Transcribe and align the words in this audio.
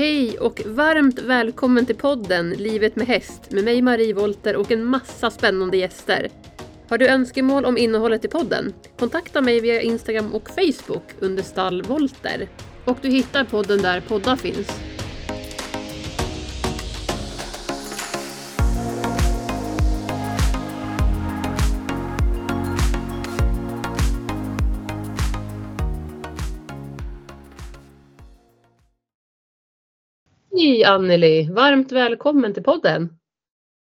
Hej 0.00 0.38
och 0.38 0.62
varmt 0.66 1.18
välkommen 1.18 1.86
till 1.86 1.96
podden 1.96 2.50
Livet 2.50 2.96
med 2.96 3.06
häst 3.06 3.50
med 3.50 3.64
mig 3.64 3.82
Marie 3.82 4.14
Volter 4.14 4.56
och 4.56 4.70
en 4.70 4.84
massa 4.84 5.30
spännande 5.30 5.76
gäster. 5.76 6.28
Har 6.88 6.98
du 6.98 7.08
önskemål 7.08 7.64
om 7.64 7.78
innehållet 7.78 8.24
i 8.24 8.28
podden? 8.28 8.72
Kontakta 8.98 9.40
mig 9.40 9.60
via 9.60 9.82
Instagram 9.82 10.34
och 10.34 10.50
Facebook 10.50 11.02
under 11.18 11.42
stall 11.42 11.82
Volter. 11.82 12.48
Och 12.84 12.98
du 13.02 13.08
hittar 13.08 13.44
podden 13.44 13.82
där 13.82 14.00
poddar 14.00 14.36
finns. 14.36 14.80
Hej 30.80 30.84
Anneli! 30.86 31.48
Varmt 31.50 31.92
välkommen 31.92 32.54
till 32.54 32.62
podden! 32.62 33.18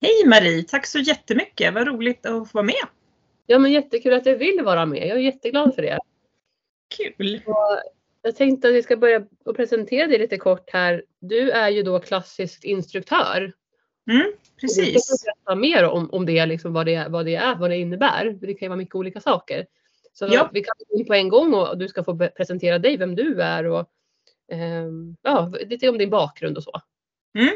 Hej 0.02 0.26
Marie! 0.26 0.64
Tack 0.64 0.86
så 0.86 1.00
jättemycket! 1.00 1.74
Vad 1.74 1.88
roligt 1.88 2.26
att 2.26 2.52
få 2.52 2.58
vara 2.58 2.66
med! 2.66 2.88
Ja 3.46 3.60
men 3.60 3.72
jättekul 3.72 4.14
att 4.14 4.24
du 4.24 4.36
vill 4.36 4.62
vara 4.64 4.86
med. 4.86 5.08
Jag 5.08 5.18
är 5.18 5.22
jätteglad 5.22 5.76
för 5.76 5.82
det. 5.82 6.00
Kul! 6.98 7.42
Och 7.46 7.80
jag 8.22 8.36
tänkte 8.36 8.68
att 8.68 8.74
vi 8.74 8.84
ska 8.84 8.98
börja 8.98 9.26
och 9.46 9.56
presentera 9.56 10.08
dig 10.08 10.20
lite 10.20 10.38
kort 10.38 10.70
här. 10.70 11.04
Du 11.20 11.52
är 11.52 11.70
ju 11.70 11.84
då 11.84 12.00
klassisk 12.00 12.64
instruktör. 12.66 13.54
Mm, 14.12 14.34
precis. 14.62 14.94
Du 14.94 15.00
ska 15.00 15.26
berätta 15.26 15.56
mer 15.56 15.84
om, 15.84 16.10
om 16.12 16.26
det, 16.26 16.46
liksom 16.46 16.74
vad, 16.74 16.86
det, 16.86 17.08
vad 17.10 17.26
det 17.26 17.36
är, 17.36 17.56
vad 17.56 17.70
det 17.70 17.78
innebär. 17.78 18.38
Det 18.42 18.54
kan 18.54 18.66
ju 18.66 18.70
vara 18.70 18.78
mycket 18.78 18.96
olika 18.96 19.20
saker. 19.20 19.66
Så 20.14 20.28
Ja. 20.32 20.50
vi 20.54 20.62
kan 20.64 20.76
gå 20.90 21.00
in 21.00 21.06
på 21.06 21.14
en 21.14 21.30
gång 21.30 21.54
och 21.54 21.78
du 21.78 21.88
ska 21.88 22.04
få 22.04 22.18
presentera 22.18 22.80
dig, 22.80 22.98
vem 22.98 23.16
du 23.16 23.42
är 23.42 23.66
och 23.66 23.90
Ehm, 24.52 25.16
ja, 25.22 25.54
lite 25.70 25.90
om 25.90 25.98
din 25.98 26.10
bakgrund 26.10 26.58
och 26.58 26.64
så. 26.64 26.82
Mm. 27.38 27.56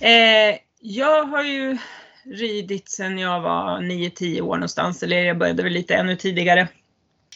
Eh, 0.00 0.58
jag 0.80 1.24
har 1.24 1.42
ju 1.42 1.78
ridit 2.24 2.88
sedan 2.88 3.18
jag 3.18 3.40
var 3.40 3.80
9-10 3.80 4.40
år 4.40 4.56
någonstans, 4.56 5.02
eller 5.02 5.24
jag 5.24 5.38
började 5.38 5.62
väl 5.62 5.72
lite 5.72 5.94
ännu 5.94 6.16
tidigare. 6.16 6.68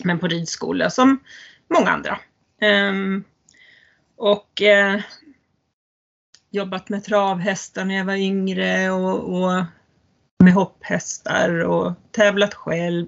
Men 0.05 0.19
på 0.19 0.27
ridskola 0.27 0.91
som 0.91 1.19
många 1.75 1.91
andra. 1.91 2.19
Eh, 2.61 2.93
och 4.17 4.63
eh, 4.63 5.01
jobbat 6.51 6.89
med 6.89 7.05
travhästar 7.05 7.85
när 7.85 7.97
jag 7.97 8.05
var 8.05 8.17
yngre 8.17 8.91
och, 8.91 9.35
och 9.35 9.65
med 10.45 10.55
hopphästar 10.55 11.65
och 11.65 11.93
tävlat 12.11 12.55
själv. 12.55 13.07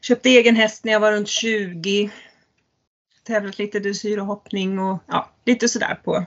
Köpte 0.00 0.28
egen 0.28 0.56
häst 0.56 0.84
när 0.84 0.92
jag 0.92 1.00
var 1.00 1.12
runt 1.12 1.28
20. 1.28 2.10
Tävlat 3.24 3.58
lite 3.58 3.80
dressyr 3.80 4.18
och 4.18 4.26
hoppning 4.26 4.78
och 4.78 4.98
ja, 5.06 5.30
lite 5.44 5.68
sådär 5.68 6.00
på 6.04 6.26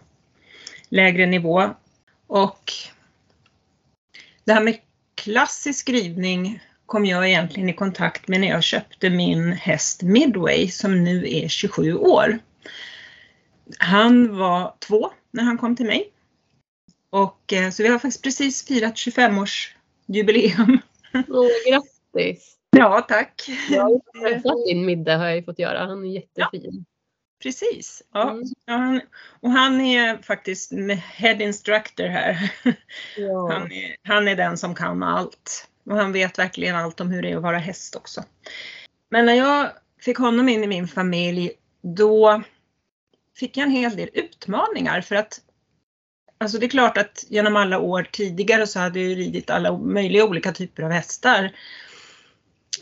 lägre 0.89 1.25
nivå. 1.25 1.69
Och 2.27 2.73
det 4.43 4.53
här 4.53 4.63
med 4.63 4.77
klassisk 5.15 5.89
ridning 5.89 6.63
kom 6.85 7.05
jag 7.05 7.29
egentligen 7.29 7.69
i 7.69 7.73
kontakt 7.73 8.27
med 8.27 8.41
när 8.41 8.47
jag 8.47 8.63
köpte 8.63 9.09
min 9.09 9.51
häst 9.51 10.01
Midway 10.01 10.69
som 10.69 11.03
nu 11.03 11.29
är 11.29 11.47
27 11.47 11.93
år. 11.95 12.39
Han 13.79 14.37
var 14.37 14.75
två 14.79 15.11
när 15.31 15.43
han 15.43 15.57
kom 15.57 15.75
till 15.75 15.85
mig. 15.85 16.11
Och 17.09 17.53
eh, 17.53 17.71
så 17.71 17.83
vi 17.83 17.89
har 17.89 17.99
faktiskt 17.99 18.23
precis 18.23 18.67
firat 18.67 18.95
25-årsjubileum. 18.95 20.77
Åh, 21.13 21.47
grattis! 21.69 22.56
Ja, 22.69 23.01
tack. 23.01 23.49
Jag 23.69 23.81
har 23.81 23.89
ju 23.89 24.21
träffat 24.21 24.65
din 24.65 24.85
middag 24.85 25.17
har 25.17 25.25
jag 25.25 25.35
ju 25.35 25.43
fått 25.43 25.59
göra. 25.59 25.85
Han 25.85 26.05
är 26.05 26.09
jättefin. 26.09 26.85
Precis. 27.43 28.03
Ja. 28.13 28.31
Mm. 28.31 28.43
Ja, 28.65 28.73
han, 28.73 29.01
och 29.39 29.51
han 29.51 29.81
är 29.81 30.17
faktiskt 30.21 30.71
head 31.13 31.43
instructor 31.43 32.07
här. 32.07 32.51
Ja. 33.17 33.51
Han 33.53 33.71
är, 33.71 33.95
han 34.03 34.27
är 34.27 34.35
den 34.35 34.57
som 34.57 34.75
kan 34.75 35.03
allt. 35.03 35.67
Och 35.85 35.97
han 35.97 36.11
vet 36.11 36.39
verkligen 36.39 36.75
allt 36.75 37.01
om 37.01 37.09
hur 37.09 37.21
det 37.21 37.31
är 37.31 37.37
att 37.37 37.43
vara 37.43 37.57
häst 37.57 37.95
också. 37.95 38.23
Men 39.09 39.25
när 39.25 39.33
jag 39.33 39.69
fick 40.01 40.17
honom 40.17 40.49
in 40.49 40.63
i 40.63 40.67
min 40.67 40.87
familj, 40.87 41.51
då 41.81 42.43
fick 43.35 43.57
jag 43.57 43.63
en 43.63 43.71
hel 43.71 43.95
del 43.95 44.09
utmaningar 44.13 45.01
för 45.01 45.15
att 45.15 45.41
Alltså 46.39 46.57
det 46.57 46.65
är 46.65 46.69
klart 46.69 46.97
att 46.97 47.25
genom 47.29 47.55
alla 47.55 47.79
år 47.79 48.07
tidigare 48.11 48.67
så 48.67 48.79
hade 48.79 48.99
jag 48.99 49.17
ridit 49.17 49.49
alla 49.49 49.77
möjliga 49.77 50.25
olika 50.25 50.51
typer 50.51 50.83
av 50.83 50.91
hästar. 50.91 51.51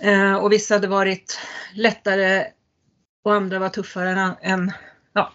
Eh, 0.02 0.36
och 0.36 0.52
vissa 0.52 0.74
hade 0.74 0.88
varit 0.88 1.40
lättare 1.74 2.46
och 3.24 3.34
andra 3.34 3.60
var 3.60 3.70
tuffare 3.70 4.10
än, 4.10 4.34
än 4.42 4.72
ja, 5.14 5.34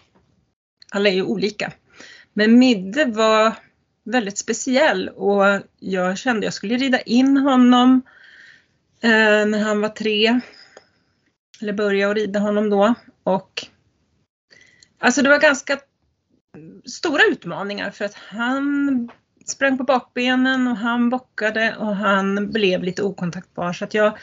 alla 0.91 1.09
är 1.09 1.13
ju 1.13 1.23
olika. 1.23 1.73
Men 2.33 2.59
Midde 2.59 3.05
var 3.05 3.53
väldigt 4.03 4.37
speciell 4.37 5.09
och 5.09 5.61
jag 5.79 6.17
kände 6.17 6.45
jag 6.45 6.53
skulle 6.53 6.77
rida 6.77 7.01
in 7.01 7.37
honom 7.37 8.01
eh, 9.01 9.45
när 9.45 9.63
han 9.63 9.81
var 9.81 9.89
tre. 9.89 10.39
Eller 11.61 11.73
börja 11.73 12.09
att 12.09 12.15
rida 12.15 12.39
honom 12.39 12.69
då. 12.69 12.93
Och 13.23 13.67
alltså 14.99 15.21
det 15.21 15.29
var 15.29 15.39
ganska 15.39 15.79
stora 16.85 17.21
utmaningar 17.31 17.91
för 17.91 18.05
att 18.05 18.13
han 18.13 19.09
sprang 19.45 19.77
på 19.77 19.83
bakbenen 19.83 20.67
och 20.67 20.77
han 20.77 21.09
bockade 21.09 21.75
och 21.75 21.95
han 21.95 22.51
blev 22.51 22.83
lite 22.83 23.03
okontaktbar 23.03 23.73
så 23.73 23.85
att 23.85 23.93
jag 23.93 24.17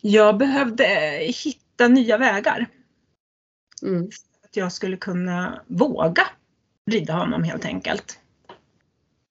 jag 0.00 0.36
behövde 0.36 0.84
hitta 1.44 1.88
nya 1.88 2.18
vägar. 2.18 2.66
Mm. 3.82 4.08
Att 4.44 4.56
jag 4.56 4.72
skulle 4.72 4.96
kunna 4.96 5.62
våga 5.66 6.26
rida 6.90 7.12
honom 7.12 7.42
helt 7.42 7.64
enkelt. 7.64 8.18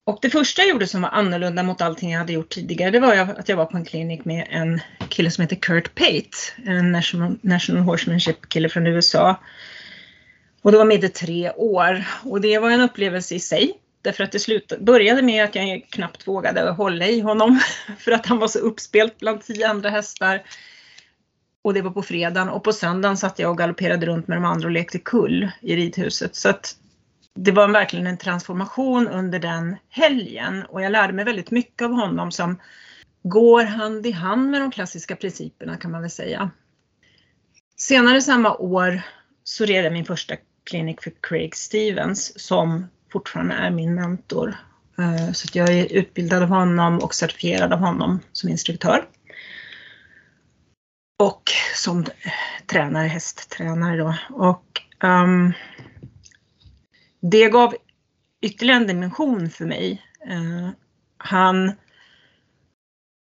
Och 0.06 0.20
det 0.22 0.30
första 0.30 0.62
jag 0.62 0.70
gjorde 0.70 0.88
som 0.88 1.02
var 1.02 1.10
annorlunda 1.10 1.64
mot 1.64 1.82
allting 1.82 2.12
jag 2.12 2.20
hade 2.20 2.34
gjort 2.34 2.50
tidigare, 2.50 2.92
det 2.92 3.00
var 3.00 3.16
att 3.16 3.50
jag 3.50 3.58
var 3.58 3.66
på 3.66 3.78
en 3.78 3.86
klinik 3.86 4.26
med 4.26 4.48
en 4.50 4.82
kille 5.10 5.32
som 5.32 5.42
heter 5.42 5.56
Kurt 5.56 5.96
Pate, 5.96 6.38
en 6.66 6.92
national, 6.92 7.38
national 7.42 7.84
horsemanship 7.84 8.50
kille 8.50 8.70
från 8.70 8.88
USA. 8.88 9.36
Och 10.62 10.72
då 10.72 10.78
var 10.78 10.86
Midde 10.86 11.10
tre 11.10 11.52
år 11.52 12.08
och 12.24 12.42
det 12.42 12.60
var 12.60 12.70
en 12.70 12.82
upplevelse 12.82 13.36
i 13.36 13.40
sig. 13.40 13.74
Därför 14.02 14.24
att 14.24 14.32
det 14.32 14.40
slut, 14.40 14.80
började 14.80 15.22
med 15.22 15.44
att 15.44 15.56
jag 15.56 15.86
knappt 15.90 16.28
vågade 16.28 16.70
hålla 16.72 17.08
i 17.08 17.20
honom 17.20 17.60
för 17.98 18.12
att 18.12 18.26
han 18.26 18.40
var 18.40 18.48
så 18.48 18.60
uppspelt 18.60 19.20
bland 19.20 19.44
tio 19.44 19.70
andra 19.70 19.90
hästar. 19.90 20.44
Och 21.62 21.74
det 21.74 21.82
var 21.82 21.92
på 21.92 22.02
fredagen 22.02 22.50
och 22.50 22.64
på 22.64 22.74
söndagen 22.74 23.18
satt 23.18 23.40
jag 23.40 23.52
och 23.52 23.58
galopperade 23.58 24.06
runt 24.06 24.28
med 24.28 24.38
de 24.38 24.46
andra 24.46 24.68
och 24.68 24.72
lekte 24.72 25.00
kull 25.00 25.52
i 25.62 25.76
ridhuset. 25.76 26.36
Så 26.36 26.50
att 26.50 26.76
det 27.36 27.52
var 27.52 27.68
verkligen 27.68 28.08
en 28.08 28.18
transformation 28.18 29.08
under 29.08 29.40
den 29.40 29.76
helgen 29.90 30.66
och 30.66 30.82
jag 30.82 30.92
lärde 30.92 31.14
mig 31.14 31.26
väldigt 31.26 31.52
mycket 31.52 31.86
av 31.86 31.92
honom 31.92 32.32
som 32.32 32.60
går 33.24 33.64
hand 33.64 34.06
i 34.06 34.12
hand 34.12 34.52
med 34.52 34.62
de 34.62 34.72
klassiska 34.72 35.16
principerna 35.16 35.78
kan 35.78 35.92
man 35.92 36.02
väl 36.02 36.10
säga. 36.10 36.52
Senare 37.78 38.22
samma 38.22 38.58
år 38.58 39.02
så 39.44 39.66
red 39.66 39.86
jag 39.86 39.94
min 39.94 40.06
första 40.06 40.36
klinik 40.64 41.04
för 41.04 41.12
Craig 41.22 41.56
Stevens 41.56 42.40
som 42.46 42.88
fortfarande 43.12 43.56
är 43.56 43.72
min 43.72 43.96
mentor. 43.96 44.56
Eh, 44.98 45.32
så 45.32 45.46
att 45.46 45.56
jag 45.56 45.70
är 45.70 45.94
utbildad 45.94 46.44
av 46.44 46.50
honom 46.50 47.00
och 47.00 47.16
certifierad 47.16 47.74
av 47.74 47.80
honom 47.80 48.20
som 48.32 48.50
instruktör. 48.50 49.08
Och 51.20 51.44
som 51.76 52.00
eh, 52.00 52.32
tränare, 52.68 53.08
hästtränare 53.08 53.98
då. 53.98 54.16
Och 54.30 54.82
um, 55.04 55.54
det 57.22 57.50
gav 57.50 57.76
ytterligare 58.42 58.82
en 58.82 58.88
dimension 58.88 59.50
för 59.50 59.66
mig. 59.66 60.02
Uh, 60.32 60.70
han 61.18 61.72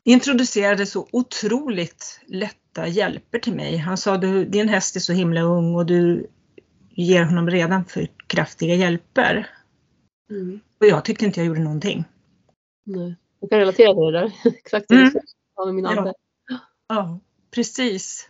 introducerade 0.05 0.85
så 0.85 1.07
otroligt 1.11 2.21
lätta 2.27 2.87
hjälper 2.87 3.39
till 3.39 3.55
mig. 3.55 3.77
Han 3.77 3.97
sa 3.97 4.17
du, 4.17 4.45
din 4.45 4.69
häst 4.69 4.95
är 4.95 4.99
så 4.99 5.13
himla 5.13 5.41
ung 5.41 5.75
och 5.75 5.85
du 5.85 6.27
ger 6.89 7.23
honom 7.23 7.49
redan 7.49 7.85
för 7.85 8.07
kraftiga 8.27 8.75
hjälper. 8.75 9.47
Mm. 10.29 10.59
Och 10.79 10.85
jag 10.85 11.05
tyckte 11.05 11.25
inte 11.25 11.39
jag 11.39 11.47
gjorde 11.47 11.59
någonting. 11.59 12.05
Nej. 12.85 13.15
Jag 13.39 13.49
kan 13.49 13.59
relatera 13.59 13.93
till 13.93 14.03
det 14.03 14.11
där. 14.11 14.31
Exakt 14.57 14.91
Mm. 14.91 15.11
sa 15.55 15.65
med 15.65 15.75
min 15.75 15.85
Ja. 15.85 16.13
Ja, 16.87 17.19
precis. 17.51 18.29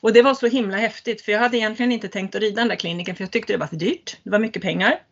Och 0.00 0.12
det 0.12 0.22
var 0.22 0.34
så 0.34 0.46
himla 0.46 0.76
häftigt 0.76 1.22
för 1.22 1.32
jag 1.32 1.38
hade 1.38 1.56
egentligen 1.56 1.92
inte 1.92 2.08
tänkt 2.08 2.34
att 2.34 2.40
rida 2.40 2.60
den 2.60 2.68
där 2.68 2.76
kliniken 2.76 3.16
för 3.16 3.24
jag 3.24 3.30
tyckte 3.30 3.52
det 3.52 3.58
var 3.58 3.66
för 3.66 3.76
dyrt. 3.76 4.18
Det 4.22 4.30
var 4.30 4.38
mycket 4.38 4.62
pengar. 4.62 5.02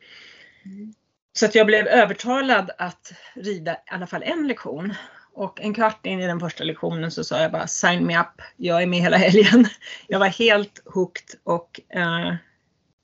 Mm. 0.65 0.95
Så 1.33 1.47
att 1.47 1.55
jag 1.55 1.67
blev 1.67 1.87
övertalad 1.87 2.71
att 2.79 3.13
rida 3.35 3.75
i 3.75 3.77
alla 3.87 4.07
fall 4.07 4.23
en 4.23 4.47
lektion. 4.49 4.95
Och 5.33 5.61
en 5.61 5.75
kvart 5.75 6.07
in 6.07 6.21
i 6.21 6.27
den 6.27 6.41
första 6.41 6.65
lektionen 6.65 7.11
så 7.11 7.25
sa 7.25 7.43
jag 7.43 7.53
bara 7.53 7.67
sign 7.67 8.07
me 8.07 8.21
up, 8.21 8.43
jag 8.57 8.83
är 8.83 8.87
med 8.87 9.01
hela 9.01 9.17
helgen. 9.17 9.67
Jag 10.07 10.19
var 10.19 10.27
helt 10.27 10.83
hooked 10.85 11.41
och 11.45 11.81
eh, 11.89 12.35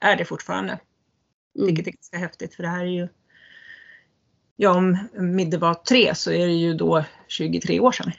är 0.01 0.17
det 0.17 0.25
fortfarande. 0.25 0.79
Mm. 1.57 1.67
Vilket 1.67 1.87
är 1.87 1.91
ganska 1.91 2.17
häftigt 2.19 2.55
för 2.55 2.63
det 2.63 2.69
här 2.69 2.85
är 2.85 2.91
ju 2.91 3.09
Ja, 4.57 4.77
om 4.77 4.99
Midde 5.13 5.59
var 5.59 5.75
tre 5.75 6.15
så 6.15 6.31
är 6.33 6.47
det 6.47 6.53
ju 6.53 6.75
då 6.75 7.05
23 7.29 7.81
år 7.81 7.93
sedan. 7.93 8.13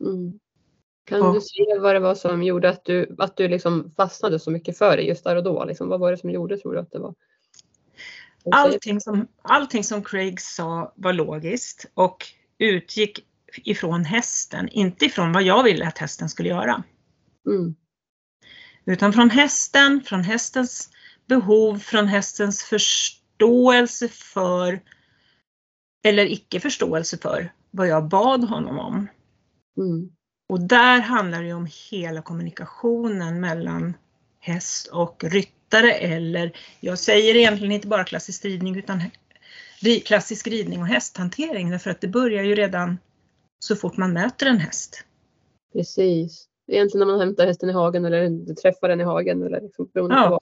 Mm. 0.00 0.38
Kan 1.04 1.22
Och- 1.22 1.34
du 1.34 1.40
säga 1.40 1.80
vad 1.80 1.94
det 1.94 2.00
var 2.00 2.14
som 2.14 2.42
gjorde 2.42 2.68
att 2.68 2.84
du, 2.84 3.14
att 3.18 3.36
du 3.36 3.48
liksom 3.48 3.92
fastnade 3.96 4.38
så 4.38 4.50
mycket 4.50 4.78
för 4.78 4.96
det 4.96 5.02
just 5.02 5.24
där 5.24 5.36
och 5.36 5.44
då? 5.44 5.64
Liksom, 5.64 5.88
vad 5.88 6.00
var 6.00 6.10
det 6.10 6.18
som 6.18 6.30
gjorde 6.30 6.58
tror 6.58 6.72
du 6.72 6.80
att 6.80 6.92
det 6.92 6.98
var? 6.98 7.14
allting 8.50 9.00
som, 9.00 9.28
allting 9.42 9.84
som 9.84 10.02
Craig 10.04 10.40
sa 10.40 10.92
var 10.96 11.12
logiskt 11.12 11.86
och 11.94 12.26
utgick 12.58 13.26
ifrån 13.56 14.04
hästen, 14.04 14.68
inte 14.68 15.04
ifrån 15.04 15.32
vad 15.32 15.42
jag 15.42 15.62
ville 15.62 15.86
att 15.86 15.98
hästen 15.98 16.28
skulle 16.28 16.48
göra. 16.48 16.82
Mm. 17.46 17.74
Utan 18.84 19.12
från 19.12 19.30
hästen, 19.30 20.00
från 20.04 20.22
hästens 20.22 20.90
behov, 21.30 21.78
från 21.78 22.06
hästens 22.08 22.62
förståelse 22.62 24.08
för 24.08 24.80
eller 26.04 26.32
icke 26.32 26.60
förståelse 26.60 27.18
för 27.18 27.52
vad 27.70 27.88
jag 27.88 28.08
bad 28.08 28.44
honom 28.44 28.78
om. 28.78 29.08
Mm. 29.76 30.10
Och 30.48 30.60
där 30.60 31.00
handlar 31.00 31.42
det 31.42 31.52
om 31.52 31.68
hela 31.90 32.22
kommunikationen 32.22 33.40
mellan 33.40 33.94
häst 34.40 34.86
och 34.86 35.24
ryttare 35.24 35.92
eller 35.92 36.52
jag 36.80 36.98
säger 36.98 37.36
egentligen 37.36 37.72
inte 37.72 37.88
bara 37.88 38.04
klassisk 38.04 38.44
ridning 38.44 38.76
utan 38.78 39.02
klassisk 40.04 40.46
ridning 40.46 40.80
och 40.80 40.86
hästhantering 40.86 41.70
därför 41.70 41.90
att 41.90 42.00
det 42.00 42.08
börjar 42.08 42.42
ju 42.42 42.54
redan 42.54 42.98
så 43.58 43.76
fort 43.76 43.96
man 43.96 44.12
möter 44.12 44.46
en 44.46 44.58
häst. 44.58 45.04
Precis. 45.72 46.46
Egentligen 46.72 47.06
när 47.06 47.14
man 47.14 47.20
hämtar 47.20 47.46
hästen 47.46 47.70
i 47.70 47.72
hagen 47.72 48.04
eller 48.04 48.54
träffar 48.54 48.88
den 48.88 49.00
i 49.00 49.04
hagen 49.04 49.42
eller 49.42 49.60
liksom 49.60 49.90
beroende 49.94 50.16
Ja. 50.16 50.24
på 50.24 50.30
vad. 50.30 50.40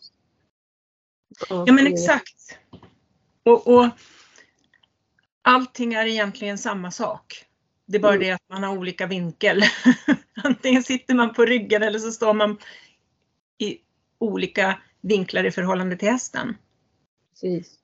Ja 1.48 1.72
men 1.72 1.86
exakt. 1.86 2.58
Och, 3.44 3.66
och 3.66 3.88
allting 5.42 5.94
är 5.94 6.06
egentligen 6.06 6.58
samma 6.58 6.90
sak. 6.90 7.44
Det 7.86 7.96
är 7.96 8.00
bara 8.00 8.14
Mm. 8.14 8.26
det 8.26 8.32
att 8.32 8.48
man 8.48 8.62
har 8.62 8.78
olika 8.78 9.06
vinkel. 9.06 9.62
Antingen 10.44 10.82
sitter 10.82 11.14
man 11.14 11.34
på 11.34 11.44
ryggen 11.44 11.82
eller 11.82 11.98
så 11.98 12.12
står 12.12 12.34
man 12.34 12.58
i 13.58 13.78
olika 14.18 14.78
vinklar 15.00 15.44
i 15.44 15.50
förhållande 15.50 15.96
till 15.96 16.08
hästen. 16.10 16.56
Precis. 17.30 17.78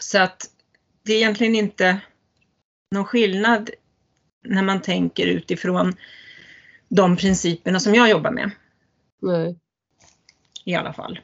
Så 0.00 0.18
att 0.18 0.50
det 1.02 1.12
är 1.12 1.16
egentligen 1.16 1.54
inte 1.54 2.00
någon 2.90 3.04
skillnad 3.04 3.70
när 4.44 4.62
man 4.62 4.82
tänker 4.82 5.26
utifrån 5.26 5.96
de 6.88 7.16
principerna 7.16 7.80
som 7.80 7.94
jag 7.94 8.10
jobbar 8.10 8.30
med 8.30 8.50
Nej. 9.22 9.58
i 10.64 10.74
alla 10.74 10.92
fall. 10.92 11.20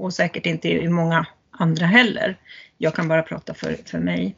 Och 0.00 0.14
säkert 0.14 0.46
inte 0.46 0.68
i 0.68 0.88
många 0.88 1.26
andra 1.50 1.86
heller. 1.86 2.36
Jag 2.78 2.94
kan 2.94 3.08
bara 3.08 3.22
prata 3.22 3.54
för, 3.54 3.76
för 3.84 3.98
mig. 3.98 4.36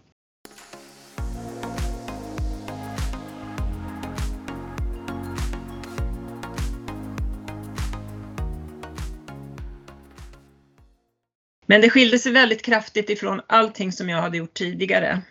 Men 11.67 11.81
det 11.81 11.91
skilde 11.91 12.19
sig 12.19 12.32
väldigt 12.32 12.62
kraftigt 12.62 13.11
ifrån 13.11 13.41
allting 13.47 13.93
som 13.93 14.09
jag 14.09 14.23
hade 14.23 14.37
gjort 14.38 14.55
tidigare. 14.55 15.23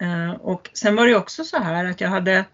Eh, 0.00 0.30
och 0.30 0.70
sen 0.72 0.96
var 0.96 1.06
det 1.06 1.16
också 1.16 1.44
så 1.44 1.58
här 1.58 1.84
att 1.84 2.00
jag 2.00 2.08
hade 2.08 2.44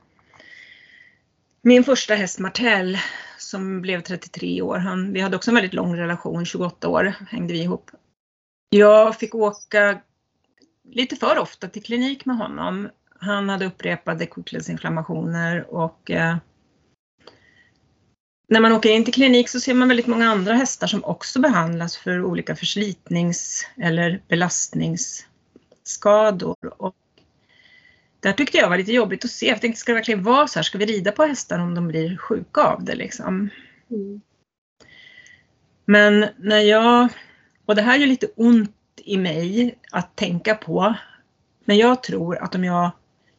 min 1.62 1.84
första 1.84 2.14
häst 2.14 2.38
Martell 2.38 2.98
som 3.42 3.82
blev 3.82 4.00
33 4.00 4.62
år. 4.62 4.78
Han, 4.78 5.12
vi 5.12 5.20
hade 5.20 5.36
också 5.36 5.50
en 5.50 5.54
väldigt 5.54 5.74
lång 5.74 5.96
relation, 5.96 6.46
28 6.46 6.88
år 6.88 7.14
hängde 7.28 7.52
vi 7.52 7.62
ihop. 7.62 7.90
Jag 8.70 9.18
fick 9.18 9.34
åka 9.34 10.00
lite 10.88 11.16
för 11.16 11.38
ofta 11.38 11.68
till 11.68 11.82
klinik 11.82 12.24
med 12.24 12.36
honom. 12.36 12.88
Han 13.18 13.48
hade 13.48 13.66
upprepade 13.66 14.26
kokledsinflammationer 14.26 15.74
och 15.74 16.10
eh, 16.10 16.36
när 18.48 18.60
man 18.60 18.72
åker 18.72 18.90
in 18.90 19.04
till 19.04 19.14
klinik 19.14 19.48
så 19.48 19.60
ser 19.60 19.74
man 19.74 19.88
väldigt 19.88 20.06
många 20.06 20.30
andra 20.30 20.54
hästar 20.54 20.86
som 20.86 21.04
också 21.04 21.40
behandlas 21.40 21.96
för 21.96 22.24
olika 22.24 22.56
förslitnings 22.56 23.66
eller 23.76 24.22
belastningsskador. 24.28 26.82
Och 26.82 26.96
där 28.22 28.32
tyckte 28.32 28.58
jag 28.58 28.68
var 28.68 28.78
lite 28.78 28.92
jobbigt 28.92 29.24
att 29.24 29.30
se. 29.30 29.46
Jag 29.46 29.60
tänkte, 29.60 29.80
ska 29.80 29.92
det 29.92 29.96
verkligen 29.96 30.22
vara 30.22 30.46
så 30.46 30.58
här? 30.58 30.62
Ska 30.64 30.78
vi 30.78 30.86
rida 30.86 31.12
på 31.12 31.22
hästar 31.22 31.58
om 31.58 31.74
de 31.74 31.88
blir 31.88 32.16
sjuka 32.16 32.60
av 32.60 32.84
det 32.84 32.94
liksom? 32.94 33.50
Mm. 33.90 34.20
Men 35.84 36.26
när 36.38 36.60
jag, 36.60 37.08
och 37.66 37.74
det 37.74 37.82
här 37.82 38.02
är 38.02 38.06
lite 38.06 38.26
ont 38.36 38.76
i 38.96 39.16
mig 39.16 39.78
att 39.90 40.16
tänka 40.16 40.54
på, 40.54 40.94
men 41.64 41.76
jag 41.76 42.02
tror 42.02 42.36
att 42.36 42.54
om 42.54 42.64
jag, 42.64 42.90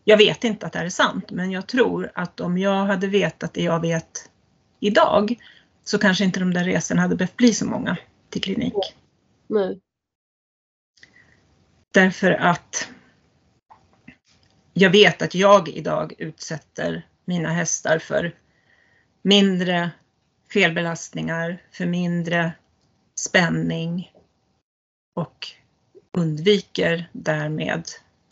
jag 0.04 0.18
vet 0.18 0.44
inte 0.44 0.66
att 0.66 0.74
det 0.74 0.80
här 0.80 0.86
är 0.86 0.90
sant, 0.90 1.32
men 1.32 1.52
jag 1.52 1.68
tror 1.68 2.12
att 2.16 2.40
om 2.40 2.58
jag 2.58 2.86
hade 2.86 3.08
vetat 3.08 3.54
det 3.54 3.64
jag 3.64 3.80
vet 3.80 4.30
idag 4.80 5.36
så 5.84 5.98
kanske 5.98 6.24
inte 6.24 6.40
de 6.40 6.54
där 6.54 6.64
resorna 6.64 7.02
hade 7.02 7.16
behövt 7.16 7.38
bli 7.38 7.54
så 7.54 7.66
många 7.66 7.98
till 8.30 8.42
klinik. 8.42 8.74
Nej. 9.48 9.80
Därför 11.92 12.32
att 12.32 12.90
jag 14.74 14.90
vet 14.90 15.22
att 15.22 15.36
jag 15.36 15.70
idag 15.70 16.14
utsätter 16.18 17.08
mina 17.26 17.50
hästar 17.50 18.00
för 18.00 18.36
mindre 19.22 19.92
felbelastningar, 20.54 21.62
för 21.72 21.86
mindre 21.86 22.54
spänning 23.16 24.12
och 25.16 25.48
undviker 26.18 27.10
därmed 27.12 27.84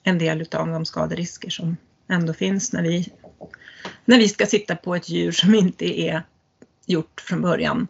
en 0.03 0.17
del 0.17 0.41
utav 0.41 0.67
de 0.67 0.85
skaderisker 0.85 1.49
som 1.49 1.77
ändå 2.07 2.33
finns 2.33 2.73
när 2.73 2.83
vi, 2.83 3.13
när 4.05 4.17
vi 4.17 4.29
ska 4.29 4.45
sitta 4.45 4.75
på 4.75 4.95
ett 4.95 5.09
djur 5.09 5.31
som 5.31 5.55
inte 5.55 6.01
är 6.01 6.23
gjort 6.85 7.21
från 7.21 7.41
början 7.41 7.87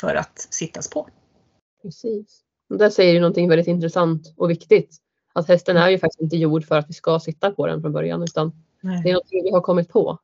för 0.00 0.14
att 0.14 0.46
sittas 0.50 0.90
på. 0.90 1.08
Precis. 1.82 2.40
Och 2.70 2.78
där 2.78 2.90
säger 2.90 3.14
du 3.14 3.20
någonting 3.20 3.48
väldigt 3.48 3.66
intressant 3.66 4.34
och 4.36 4.50
viktigt. 4.50 4.96
Att 5.32 5.48
hästen 5.48 5.76
är 5.76 5.88
ju 5.88 5.98
faktiskt 5.98 6.20
inte 6.20 6.36
gjord 6.36 6.64
för 6.64 6.78
att 6.78 6.88
vi 6.88 6.92
ska 6.92 7.20
sitta 7.20 7.50
på 7.50 7.66
den 7.66 7.80
från 7.80 7.92
början 7.92 8.22
utan 8.22 8.52
det 8.82 9.08
är 9.10 9.12
någonting 9.12 9.44
vi 9.44 9.50
har 9.50 9.60
kommit 9.60 9.88
på. 9.88 10.18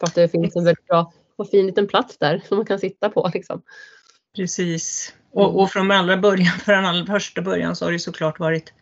För 0.00 0.06
att 0.06 0.14
det 0.14 0.28
finns 0.28 0.56
en 0.56 0.64
väldigt 0.64 0.86
bra 0.86 1.12
och 1.36 1.50
fin 1.50 1.66
liten 1.66 1.86
plats 1.86 2.18
där 2.18 2.42
som 2.48 2.56
man 2.56 2.66
kan 2.66 2.78
sitta 2.78 3.10
på. 3.10 3.30
Liksom. 3.34 3.62
Precis. 4.36 5.14
Och, 5.30 5.60
och 5.60 5.70
från 5.70 5.90
allra 5.90 6.16
början, 6.16 6.58
från 6.64 6.84
allra 6.84 7.06
första 7.06 7.42
början 7.42 7.76
så 7.76 7.84
har 7.84 7.92
det 7.92 7.98
såklart 7.98 8.38
varit 8.38 8.72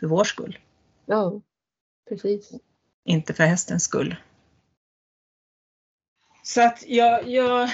för 0.00 0.06
vår 0.06 0.24
skull. 0.24 0.58
Ja, 1.06 1.40
precis. 2.08 2.52
Inte 3.04 3.34
för 3.34 3.44
hästens 3.44 3.84
skull. 3.84 4.16
Så 6.42 6.62
att 6.62 6.84
jag, 6.86 7.28
jag, 7.28 7.70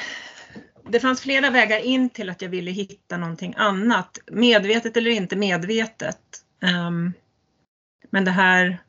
det 0.89 1.01
fanns 1.01 1.21
flera 1.21 1.51
vägar 1.51 1.79
in 1.79 2.11
till 2.11 2.31
att 2.31 2.43
jag 2.43 2.49
ville 2.49 2.71
hitta 2.71 3.17
någonting 3.17 3.55
annat. 3.57 4.19
Medvetet 4.27 4.97
eller 4.97 5.11
inte 5.11 5.37
medvetet. 5.37 6.21
Um, 6.89 7.13
men 8.13 8.25
det 8.25 8.31
här 8.31 8.83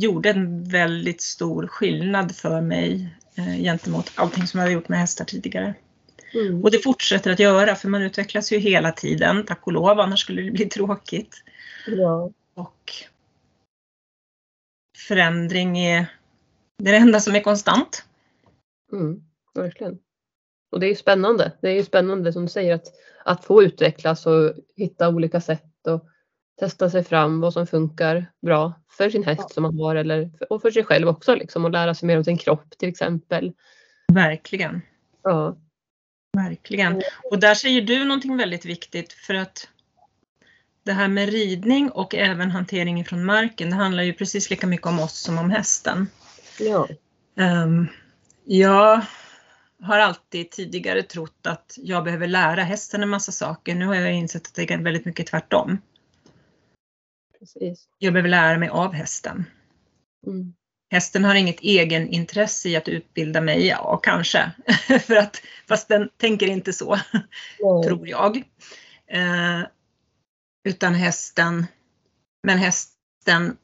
gjorde 0.00 0.30
en 0.30 0.64
väldigt 0.64 1.22
stor 1.22 1.66
skillnad 1.66 2.36
för 2.36 2.60
mig 2.60 3.14
eh, 3.34 3.56
gentemot 3.56 4.12
allting 4.14 4.46
som 4.46 4.58
jag 4.58 4.64
hade 4.64 4.74
gjort 4.74 4.88
med 4.88 4.98
hästar 4.98 5.24
tidigare. 5.24 5.74
Mm. 6.34 6.62
Och 6.62 6.70
det 6.70 6.78
fortsätter 6.78 7.32
att 7.32 7.38
göra 7.38 7.74
för 7.74 7.88
man 7.88 8.02
utvecklas 8.02 8.52
ju 8.52 8.58
hela 8.58 8.92
tiden, 8.92 9.46
tack 9.46 9.66
och 9.66 9.72
lov, 9.72 10.00
annars 10.00 10.20
skulle 10.20 10.42
det 10.42 10.50
bli 10.50 10.64
tråkigt. 10.70 11.42
Ja. 11.86 12.30
Och 12.54 12.92
förändring 15.08 15.78
är 15.78 16.06
det, 16.78 16.96
enda 16.96 17.20
som 17.20 17.34
är 17.34 17.42
konstant. 17.42 18.04
Mm. 18.92 19.22
Verkligen. 19.54 19.98
Och 20.72 20.80
det 20.80 20.86
är 20.86 20.90
ju 20.90 20.96
spännande. 20.96 21.52
Det 21.60 21.68
är 21.68 21.74
ju 21.74 21.84
spännande 21.84 22.32
som 22.32 22.42
du 22.42 22.48
säger 22.48 22.74
att, 22.74 22.86
att 23.24 23.44
få 23.44 23.62
utvecklas 23.62 24.26
och 24.26 24.54
hitta 24.76 25.08
olika 25.08 25.40
sätt 25.40 25.86
och 25.86 26.08
testa 26.62 26.90
sig 26.90 27.04
fram 27.04 27.40
vad 27.40 27.52
som 27.52 27.66
funkar 27.66 28.26
bra 28.42 28.74
för 28.90 29.10
sin 29.10 29.24
häst 29.24 29.54
som 29.54 29.62
man 29.62 29.78
har 29.78 29.96
eller 29.96 30.30
och 30.50 30.62
för 30.62 30.70
sig 30.70 30.84
själv 30.84 31.08
också 31.08 31.34
liksom 31.34 31.64
och 31.64 31.70
lära 31.70 31.94
sig 31.94 32.06
mer 32.06 32.16
om 32.16 32.24
sin 32.24 32.38
kropp 32.38 32.78
till 32.78 32.88
exempel. 32.88 33.52
Verkligen. 34.12 34.82
Ja. 35.22 35.56
Verkligen. 36.32 37.02
Och 37.30 37.38
där 37.38 37.54
säger 37.54 37.82
du 37.82 38.04
någonting 38.04 38.36
väldigt 38.36 38.64
viktigt 38.64 39.12
för 39.12 39.34
att 39.34 39.68
det 40.82 40.92
här 40.92 41.08
med 41.08 41.28
ridning 41.28 41.90
och 41.90 42.14
även 42.14 42.50
hantering 42.50 43.04
från 43.04 43.24
marken, 43.24 43.70
det 43.70 43.76
handlar 43.76 44.02
ju 44.02 44.12
precis 44.12 44.50
lika 44.50 44.66
mycket 44.66 44.86
om 44.86 45.00
oss 45.00 45.20
som 45.20 45.38
om 45.38 45.50
hästen. 45.50 46.06
Ja. 46.58 46.88
Um, 47.36 47.88
jag 48.44 49.00
har 49.82 49.98
alltid 49.98 50.50
tidigare 50.50 51.02
trott 51.02 51.46
att 51.46 51.74
jag 51.76 52.04
behöver 52.04 52.26
lära 52.26 52.62
hästen 52.62 53.02
en 53.02 53.08
massa 53.08 53.32
saker. 53.32 53.74
Nu 53.74 53.86
har 53.86 53.94
jag 53.94 54.12
insett 54.12 54.46
att 54.46 54.54
det 54.54 54.70
är 54.70 54.78
väldigt 54.78 55.04
mycket 55.04 55.26
tvärtom. 55.26 55.78
Precis. 57.42 57.88
Jag 57.98 58.12
behöver 58.12 58.28
lära 58.28 58.58
mig 58.58 58.68
av 58.68 58.92
hästen. 58.92 59.44
Mm. 60.26 60.54
Hästen 60.90 61.24
har 61.24 61.34
inget 61.34 61.60
egenintresse 61.60 62.68
i 62.68 62.76
att 62.76 62.88
utbilda 62.88 63.40
mig, 63.40 63.66
ja 63.66 63.96
kanske. 63.96 64.52
För 65.06 65.16
att, 65.16 65.42
fast 65.68 65.88
den 65.88 66.08
tänker 66.16 66.46
inte 66.46 66.72
så, 66.72 66.98
Ja. 67.58 67.82
tror 67.84 68.08
jag. 68.08 68.36
Eh, 69.06 69.60
utan 70.68 70.94
hästen, 70.94 71.66
men 72.42 72.58
hästen 72.58 73.56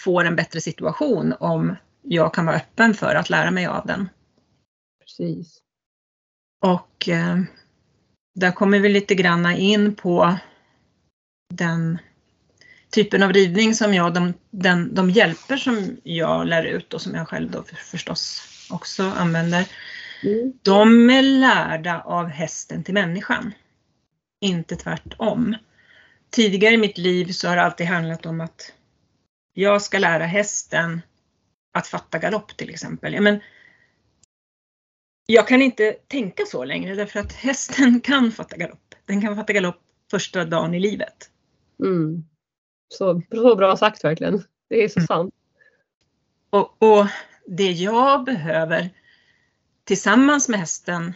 får 0.00 0.24
en 0.24 0.36
bättre 0.36 0.60
situation 0.60 1.34
om 1.40 1.76
jag 2.02 2.34
kan 2.34 2.46
vara 2.46 2.56
öppen 2.56 2.94
för 2.94 3.14
att 3.14 3.30
lära 3.30 3.50
mig 3.50 3.66
av 3.66 3.86
den. 3.86 4.08
Precis. 5.00 5.58
Och 6.64 7.08
eh, 7.08 7.40
där 8.34 8.52
kommer 8.52 8.78
vi 8.78 8.88
lite 8.88 9.14
granna 9.14 9.56
in 9.56 9.94
på 9.94 10.36
den 11.54 11.98
typen 12.90 13.22
av 13.22 13.32
ridning 13.32 13.74
som 13.74 13.94
jag, 13.94 14.14
de, 14.14 14.34
den, 14.50 14.94
de 14.94 15.10
hjälper 15.10 15.56
som 15.56 15.96
jag 16.02 16.46
lär 16.46 16.64
ut 16.64 16.94
och 16.94 17.02
som 17.02 17.14
jag 17.14 17.28
själv 17.28 17.50
då 17.50 17.62
förstås 17.62 18.42
också 18.70 19.02
använder, 19.02 19.68
mm. 20.22 20.52
de 20.62 21.10
är 21.10 21.22
lärda 21.22 22.00
av 22.00 22.26
hästen 22.26 22.84
till 22.84 22.94
människan. 22.94 23.54
Inte 24.40 24.76
tvärtom. 24.76 25.56
Tidigare 26.30 26.74
i 26.74 26.78
mitt 26.78 26.98
liv 26.98 27.32
så 27.32 27.48
har 27.48 27.56
det 27.56 27.62
alltid 27.62 27.86
handlat 27.86 28.26
om 28.26 28.40
att 28.40 28.72
jag 29.54 29.82
ska 29.82 29.98
lära 29.98 30.24
hästen 30.24 31.00
att 31.72 31.86
fatta 31.86 32.18
galopp 32.18 32.56
till 32.56 32.70
exempel. 32.70 33.14
Ja, 33.14 33.20
men 33.20 33.40
jag 35.26 35.48
kan 35.48 35.62
inte 35.62 35.92
tänka 35.92 36.44
så 36.46 36.64
längre 36.64 36.94
därför 36.94 37.20
att 37.20 37.32
hästen 37.32 38.00
kan 38.04 38.32
fatta 38.32 38.56
galopp. 38.56 38.94
Den 39.04 39.20
kan 39.20 39.36
fatta 39.36 39.52
galopp 39.52 39.80
första 40.10 40.44
dagen 40.44 40.74
i 40.74 40.80
livet. 40.80 41.30
Mm. 41.80 42.24
Så, 42.88 43.22
så 43.30 43.56
bra 43.56 43.76
sagt 43.76 44.04
verkligen. 44.04 44.42
Det 44.68 44.84
är 44.84 44.88
så 44.88 44.98
mm. 44.98 45.06
sant. 45.06 45.34
Och, 46.50 46.82
och 46.82 47.06
det 47.46 47.72
jag 47.72 48.24
behöver 48.24 48.90
tillsammans 49.84 50.48
med 50.48 50.60
hästen 50.60 51.14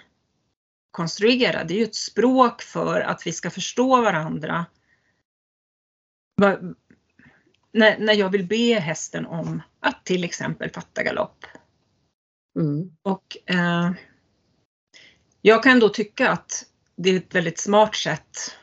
konstruera, 0.90 1.64
det 1.64 1.74
är 1.74 1.78
ju 1.78 1.84
ett 1.84 1.94
språk 1.94 2.62
för 2.62 3.00
att 3.00 3.26
vi 3.26 3.32
ska 3.32 3.50
förstå 3.50 4.02
varandra. 4.02 4.66
När, 7.72 7.98
när 7.98 8.14
jag 8.14 8.30
vill 8.30 8.46
be 8.46 8.74
hästen 8.74 9.26
om 9.26 9.62
att 9.80 10.04
till 10.04 10.24
exempel 10.24 10.70
fatta 10.70 11.02
galopp. 11.02 11.44
Mm. 12.56 12.96
Och 13.02 13.36
eh, 13.46 13.92
jag 15.42 15.62
kan 15.62 15.80
då 15.80 15.88
tycka 15.88 16.30
att 16.30 16.66
det 16.96 17.10
är 17.10 17.16
ett 17.16 17.34
väldigt 17.34 17.58
smart 17.58 17.96
sätt 17.96 18.56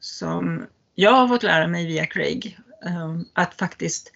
som 0.00 0.66
jag 0.94 1.10
har 1.10 1.28
fått 1.28 1.42
lära 1.42 1.66
mig 1.66 1.86
via 1.86 2.06
Craig. 2.06 2.58
Ehm, 2.86 3.24
att 3.32 3.54
faktiskt 3.54 4.12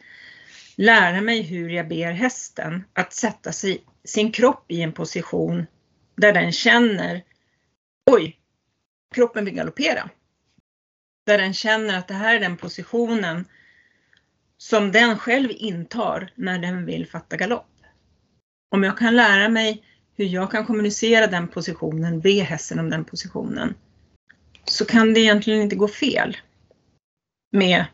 lära 0.76 1.20
mig 1.20 1.42
hur 1.42 1.68
jag 1.68 1.88
ber 1.88 2.12
hästen 2.12 2.84
att 2.92 3.12
sätta 3.12 3.52
sig, 3.52 3.84
sin 4.04 4.32
kropp 4.32 4.64
i 4.68 4.82
en 4.82 4.92
position 4.92 5.66
där 6.16 6.32
den 6.32 6.52
känner 6.52 7.22
Oj, 8.10 8.38
kroppen 9.14 9.44
vill 9.44 9.54
galoppera. 9.54 10.10
Där 11.26 11.38
den 11.38 11.54
känner 11.54 11.98
att 11.98 12.08
det 12.08 12.14
här 12.14 12.34
är 12.34 12.40
den 12.40 12.56
positionen 12.56 13.44
som 14.58 14.92
den 14.92 15.18
själv 15.18 15.50
intar 15.50 16.32
när 16.34 16.58
den 16.58 16.86
vill 16.86 17.06
fatta 17.06 17.36
galopp. 17.36 17.70
Om 18.70 18.84
jag 18.84 18.98
kan 18.98 19.16
lära 19.16 19.48
mig 19.48 19.84
hur 20.16 20.24
jag 20.24 20.50
kan 20.50 20.66
kommunicera 20.66 21.26
den 21.26 21.48
positionen, 21.48 22.20
be 22.20 22.42
hästen 22.42 22.78
om 22.78 22.90
den 22.90 23.04
positionen, 23.04 23.74
så 24.64 24.84
kan 24.84 25.14
det 25.14 25.20
egentligen 25.20 25.62
inte 25.62 25.76
gå 25.76 25.88
fel 25.88 26.36
med 27.50 27.84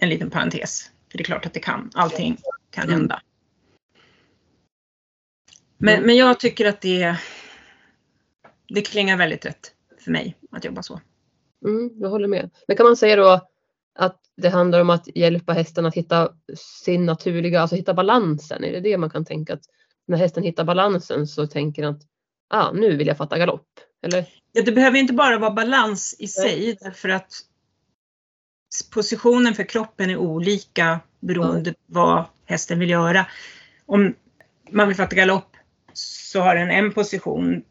en 0.00 0.08
liten 0.08 0.30
parentes. 0.30 0.90
För 1.10 1.18
det 1.18 1.22
är 1.22 1.24
klart 1.24 1.46
att 1.46 1.54
det 1.54 1.60
kan, 1.60 1.90
allting 1.94 2.36
kan 2.70 2.84
mm. 2.84 2.94
hända. 2.94 3.22
Men, 5.78 5.94
mm. 5.94 6.06
men 6.06 6.16
jag 6.16 6.40
tycker 6.40 6.66
att 6.66 6.80
det, 6.80 7.16
det 8.68 8.82
klingar 8.82 9.16
väldigt 9.16 9.46
rätt 9.46 9.72
för 10.04 10.10
mig 10.10 10.36
att 10.50 10.64
jobba 10.64 10.82
så. 10.82 11.00
Mm, 11.64 11.90
jag 12.00 12.10
håller 12.10 12.28
med. 12.28 12.50
Men 12.68 12.76
kan 12.76 12.86
man 12.86 12.96
säga 12.96 13.16
då 13.16 13.48
att 13.94 14.20
det 14.36 14.48
handlar 14.48 14.80
om 14.80 14.90
att 14.90 15.08
hjälpa 15.16 15.52
hästen 15.52 15.86
att 15.86 15.94
hitta 15.94 16.32
sin 16.84 17.06
naturliga, 17.06 17.60
alltså 17.60 17.76
hitta 17.76 17.94
balansen? 17.94 18.64
Är 18.64 18.72
det 18.72 18.80
det 18.80 18.98
man 18.98 19.10
kan 19.10 19.24
tänka 19.24 19.54
att 19.54 19.62
när 20.06 20.18
hästen 20.18 20.42
hittar 20.42 20.64
balansen 20.64 21.26
så 21.26 21.46
tänker 21.46 21.82
den 21.82 21.94
att 21.94 22.02
ah, 22.48 22.72
nu 22.72 22.96
vill 22.96 23.06
jag 23.06 23.16
fatta 23.16 23.38
galopp? 23.38 23.68
Eller? 24.02 24.26
Ja, 24.52 24.62
det 24.62 24.72
behöver 24.72 24.98
inte 24.98 25.12
bara 25.12 25.38
vara 25.38 25.50
balans 25.50 26.16
i 26.18 26.26
sig 26.26 26.76
därför 26.80 27.08
att 27.08 27.32
positionen 28.90 29.54
för 29.54 29.64
kroppen 29.64 30.10
är 30.10 30.16
olika 30.16 31.00
beroende 31.20 31.72
på 31.72 31.78
vad 31.86 32.24
hästen 32.44 32.78
vill 32.78 32.90
göra. 32.90 33.26
Om 33.86 34.14
man 34.70 34.88
vill 34.88 34.96
fatta 34.96 35.16
galopp 35.16 35.56
så 35.92 36.40
har 36.40 36.56
den 36.56 36.70
en 36.70 36.92
position. 36.92 37.62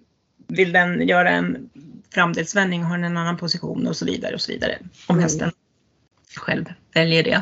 Vill 0.48 0.72
den 0.72 1.08
göra 1.08 1.30
en 1.30 1.70
framdelsvändning 2.14 2.84
har 2.84 2.98
den 2.98 3.04
en 3.04 3.18
annan 3.18 3.38
position 3.38 3.88
och 3.88 3.98
så 3.98 4.06
vidare 4.06 4.34
och 4.34 4.42
så 4.42 4.52
vidare. 4.52 4.78
Om 5.08 5.16
mm. 5.16 5.24
hästen 5.24 5.52
själv 6.36 6.66
väljer 6.94 7.24
det. 7.24 7.42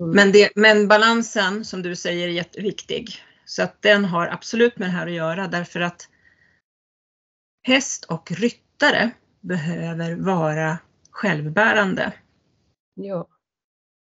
Mm. 0.00 0.10
Men, 0.10 0.32
det. 0.32 0.50
men 0.54 0.88
balansen 0.88 1.64
som 1.64 1.82
du 1.82 1.96
säger 1.96 2.28
är 2.28 2.32
jätteviktig. 2.32 3.22
Så 3.44 3.62
att 3.62 3.82
den 3.82 4.04
har 4.04 4.26
absolut 4.26 4.78
med 4.78 4.88
det 4.88 4.92
här 4.92 5.06
att 5.06 5.12
göra 5.12 5.48
därför 5.48 5.80
att 5.80 6.08
häst 7.62 8.04
och 8.04 8.32
ryttare 8.32 9.10
behöver 9.40 10.14
vara 10.14 10.78
självbärande. 11.10 12.12
Ja. 12.94 13.28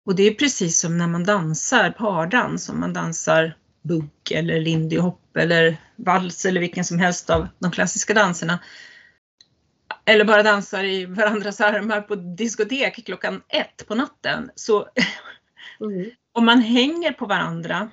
Och 0.07 0.14
det 0.14 0.23
är 0.23 0.35
precis 0.35 0.80
som 0.80 0.99
när 0.99 1.07
man 1.07 1.25
dansar 1.25 1.90
pardans, 1.90 2.68
om 2.68 2.80
man 2.80 2.92
dansar 2.92 3.57
bugg 3.83 4.11
eller 4.30 4.61
lindy 4.61 4.99
hop 4.99 5.37
eller 5.37 5.76
vals 5.97 6.45
eller 6.45 6.61
vilken 6.61 6.85
som 6.85 6.99
helst 6.99 7.30
av 7.30 7.49
de 7.59 7.71
klassiska 7.71 8.14
danserna. 8.14 8.59
Eller 10.04 10.25
bara 10.25 10.42
dansar 10.42 10.85
i 10.85 11.04
varandras 11.07 11.61
armar 11.61 12.00
på 12.00 12.14
diskotek 12.14 13.04
klockan 13.07 13.42
ett 13.49 13.87
på 13.87 13.95
natten. 13.95 14.50
Så 14.54 14.88
mm. 15.80 16.11
om 16.33 16.45
man 16.45 16.61
hänger 16.61 17.12
på 17.12 17.26
varandra 17.26 17.90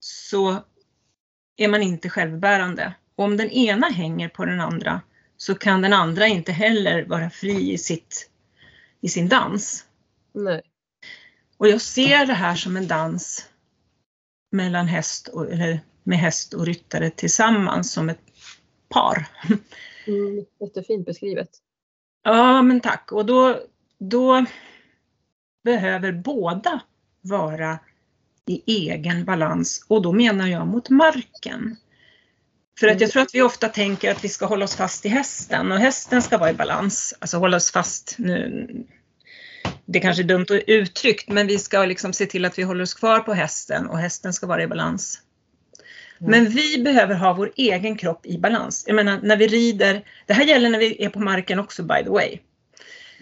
så 0.00 0.64
är 1.56 1.68
man 1.68 1.82
inte 1.82 2.08
självbärande. 2.08 2.94
Och 3.16 3.24
om 3.24 3.36
den 3.36 3.50
ena 3.50 3.86
hänger 3.86 4.28
på 4.28 4.44
den 4.44 4.60
andra 4.60 5.00
så 5.36 5.54
kan 5.54 5.82
den 5.82 5.92
andra 5.92 6.26
inte 6.26 6.52
heller 6.52 7.04
vara 7.04 7.30
fri 7.30 7.72
i, 7.72 7.78
sitt, 7.78 8.30
i 9.06 9.08
sin 9.08 9.28
dans. 9.28 9.84
Nej. 10.32 10.62
Och 11.56 11.68
jag 11.68 11.80
ser 11.80 12.26
det 12.26 12.32
här 12.34 12.54
som 12.54 12.76
en 12.76 12.88
dans 12.88 13.48
mellan 14.52 14.86
häst 14.86 15.28
och, 15.28 15.52
eller 15.52 15.80
med 16.02 16.18
häst 16.18 16.54
och 16.54 16.66
ryttare 16.66 17.10
tillsammans 17.10 17.92
som 17.92 18.08
ett 18.08 18.20
par. 18.88 19.26
Mm, 20.06 20.44
jättefint 20.60 21.06
beskrivet. 21.06 21.48
Ja, 22.22 22.62
men 22.62 22.80
tack. 22.80 23.12
Och 23.12 23.26
då, 23.26 23.60
då 23.98 24.44
behöver 25.64 26.12
båda 26.12 26.80
vara 27.20 27.78
i 28.46 28.62
egen 28.66 29.24
balans 29.24 29.84
och 29.88 30.02
då 30.02 30.12
menar 30.12 30.46
jag 30.46 30.66
mot 30.66 30.90
marken. 30.90 31.76
För 32.80 32.86
att 32.88 33.00
jag 33.00 33.10
tror 33.10 33.22
att 33.22 33.34
vi 33.34 33.42
ofta 33.42 33.68
tänker 33.68 34.10
att 34.10 34.24
vi 34.24 34.28
ska 34.28 34.46
hålla 34.46 34.64
oss 34.64 34.76
fast 34.76 35.06
i 35.06 35.08
hästen 35.08 35.72
och 35.72 35.78
hästen 35.78 36.22
ska 36.22 36.38
vara 36.38 36.50
i 36.50 36.54
balans, 36.54 37.14
alltså 37.18 37.38
hålla 37.38 37.56
oss 37.56 37.70
fast 37.70 38.14
nu. 38.18 38.68
Det 39.86 40.00
kanske 40.00 40.22
är 40.22 40.24
dumt 40.24 40.46
uttryckt, 40.66 41.28
men 41.28 41.46
vi 41.46 41.58
ska 41.58 41.84
liksom 41.84 42.12
se 42.12 42.26
till 42.26 42.44
att 42.44 42.58
vi 42.58 42.62
håller 42.62 42.82
oss 42.82 42.94
kvar 42.94 43.20
på 43.20 43.34
hästen 43.34 43.86
och 43.86 43.98
hästen 43.98 44.32
ska 44.32 44.46
vara 44.46 44.62
i 44.62 44.66
balans. 44.66 45.20
Mm. 46.20 46.30
Men 46.30 46.52
vi 46.52 46.82
behöver 46.82 47.14
ha 47.14 47.32
vår 47.32 47.52
egen 47.56 47.96
kropp 47.96 48.26
i 48.26 48.38
balans. 48.38 48.84
Jag 48.86 48.96
menar 48.96 49.20
när 49.22 49.36
vi 49.36 49.46
rider, 49.46 50.04
det 50.26 50.32
här 50.32 50.44
gäller 50.44 50.70
när 50.70 50.78
vi 50.78 51.04
är 51.04 51.08
på 51.08 51.20
marken 51.20 51.58
också 51.58 51.82
by 51.82 52.04
the 52.04 52.10
way. 52.10 52.38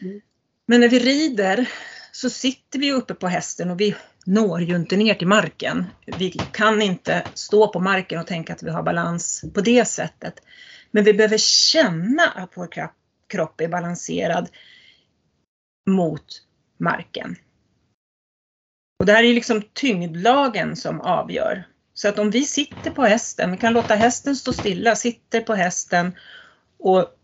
Mm. 0.02 0.20
Men 0.66 0.80
när 0.80 0.88
vi 0.88 0.98
rider 0.98 1.68
så 2.12 2.30
sitter 2.30 2.78
vi 2.78 2.92
uppe 2.92 3.14
på 3.14 3.28
hästen 3.28 3.70
och 3.70 3.80
vi 3.80 3.94
når 4.26 4.62
ju 4.62 4.76
inte 4.76 4.96
ner 4.96 5.14
till 5.14 5.26
marken. 5.26 5.86
Vi 6.06 6.30
kan 6.30 6.82
inte 6.82 7.26
stå 7.34 7.68
på 7.68 7.80
marken 7.80 8.20
och 8.20 8.26
tänka 8.26 8.52
att 8.52 8.62
vi 8.62 8.70
har 8.70 8.82
balans 8.82 9.44
på 9.54 9.60
det 9.60 9.84
sättet. 9.84 10.34
Men 10.90 11.04
vi 11.04 11.14
behöver 11.14 11.38
känna 11.38 12.22
att 12.22 12.52
vår 12.54 12.68
kropp 13.28 13.60
är 13.60 13.68
balanserad 13.68 14.48
mot 15.86 16.24
marken. 16.84 17.36
Och 18.98 19.06
det 19.06 19.12
här 19.12 19.24
är 19.24 19.34
liksom 19.34 19.62
tyngdlagen 19.72 20.76
som 20.76 21.00
avgör. 21.00 21.68
Så 21.94 22.08
att 22.08 22.18
om 22.18 22.30
vi 22.30 22.44
sitter 22.44 22.90
på 22.90 23.02
hästen, 23.02 23.50
vi 23.50 23.56
kan 23.56 23.72
låta 23.72 23.94
hästen 23.94 24.36
stå 24.36 24.52
stilla, 24.52 24.96
sitter 24.96 25.40
på 25.40 25.54
hästen 25.54 26.16
och 26.78 27.18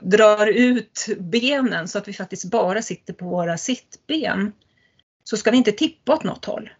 drar 0.00 0.46
ut 0.46 1.06
benen 1.18 1.88
så 1.88 1.98
att 1.98 2.08
vi 2.08 2.12
faktiskt 2.12 2.44
bara 2.44 2.82
sitter 2.82 3.12
på 3.12 3.24
våra 3.24 3.58
sittben 3.58 4.52
så 5.24 5.36
ska 5.36 5.50
vi 5.50 5.56
inte 5.56 5.72
tippa 5.72 6.14
åt 6.14 6.24
något 6.24 6.44
håll. 6.44 6.70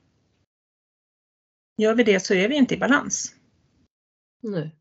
Gör 1.76 1.94
vi 1.94 2.04
det 2.04 2.20
så 2.20 2.34
är 2.34 2.48
vi 2.48 2.56
inte 2.56 2.74
i 2.74 2.78
balans. 2.78 3.34
Nej. 4.42 4.76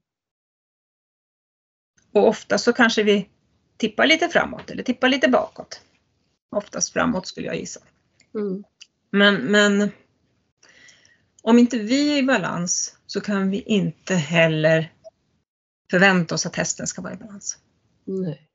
Och 2.12 2.28
ofta 2.28 2.58
så 2.58 2.74
kanske 2.74 3.04
vi 3.04 3.30
tippar 3.78 4.08
lite 4.08 4.30
framåt 4.30 4.72
eller 4.72 4.84
tippar 4.84 5.10
lite 5.10 5.30
bakåt. 5.30 5.82
Oftast 6.56 6.94
framåt 6.94 7.28
skulle 7.28 7.48
jag 7.48 7.56
gissa. 7.56 7.80
Mm. 8.36 8.64
Men, 9.10 9.36
men 9.36 9.92
om 11.42 11.60
inte 11.60 11.78
vi 11.78 12.14
är 12.14 12.18
i 12.18 12.24
balans 12.24 12.98
så 13.06 13.22
kan 13.22 13.50
vi 13.50 13.62
inte 13.62 14.16
heller 14.16 14.94
förvänta 15.92 16.36
oss 16.36 16.46
att 16.46 16.56
hästen 16.56 16.88
ska 16.88 17.02
vara 17.02 17.14
i 17.14 17.18
balans. 17.18 17.58
Nej. 18.06 18.48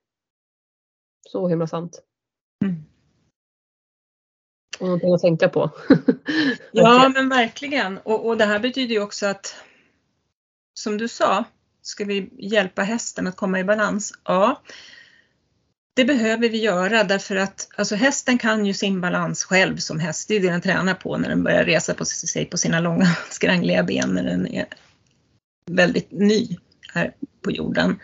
Så 1.20 1.48
himla 1.48 1.66
sant. 1.66 2.02
Mm. 2.64 2.84
Och 4.80 4.86
någonting 4.86 5.14
att 5.14 5.20
tänka 5.20 5.48
på. 5.48 5.70
ja 6.72 7.08
men 7.14 7.28
verkligen. 7.28 7.98
Och, 7.98 8.26
och 8.26 8.36
det 8.36 8.44
här 8.44 8.58
betyder 8.58 8.94
ju 8.94 9.02
också 9.02 9.26
att 9.26 9.56
som 10.74 10.98
du 10.98 11.08
sa, 11.08 11.44
ska 11.82 12.04
vi 12.04 12.30
hjälpa 12.38 12.82
hästen 12.82 13.26
att 13.26 13.36
komma 13.36 13.60
i 13.60 13.64
balans? 13.64 14.12
Ja 14.24 14.62
det 15.98 16.04
behöver 16.04 16.48
vi 16.48 16.58
göra 16.58 17.04
därför 17.04 17.36
att 17.36 17.68
alltså 17.76 17.94
hästen 17.94 18.38
kan 18.38 18.66
ju 18.66 18.74
sin 18.74 19.00
balans 19.00 19.44
själv 19.44 19.76
som 19.76 20.00
häst. 20.00 20.28
Det 20.28 20.36
är 20.36 20.40
det 20.40 20.50
den 20.50 20.60
tränar 20.60 20.94
på 20.94 21.16
när 21.16 21.28
den 21.28 21.42
börjar 21.42 21.64
resa 21.64 21.94
på 21.94 22.04
sig 22.04 22.44
på 22.44 22.56
sina 22.56 22.80
långa 22.80 23.06
skrangliga 23.30 23.82
ben 23.82 24.14
när 24.14 24.22
den 24.22 24.46
är 24.46 24.66
väldigt 25.66 26.10
ny 26.10 26.56
här 26.94 27.14
på 27.42 27.50
jorden. 27.50 28.00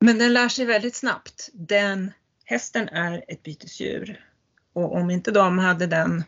Men 0.00 0.18
den 0.18 0.32
lär 0.32 0.48
sig 0.48 0.64
väldigt 0.64 0.96
snabbt. 0.96 1.48
Den, 1.52 2.12
hästen 2.44 2.88
är 2.88 3.24
ett 3.28 3.42
bytesdjur 3.42 4.24
och 4.72 4.96
om 4.96 5.10
inte 5.10 5.30
de 5.30 5.58
hade 5.58 5.86
den 5.86 6.24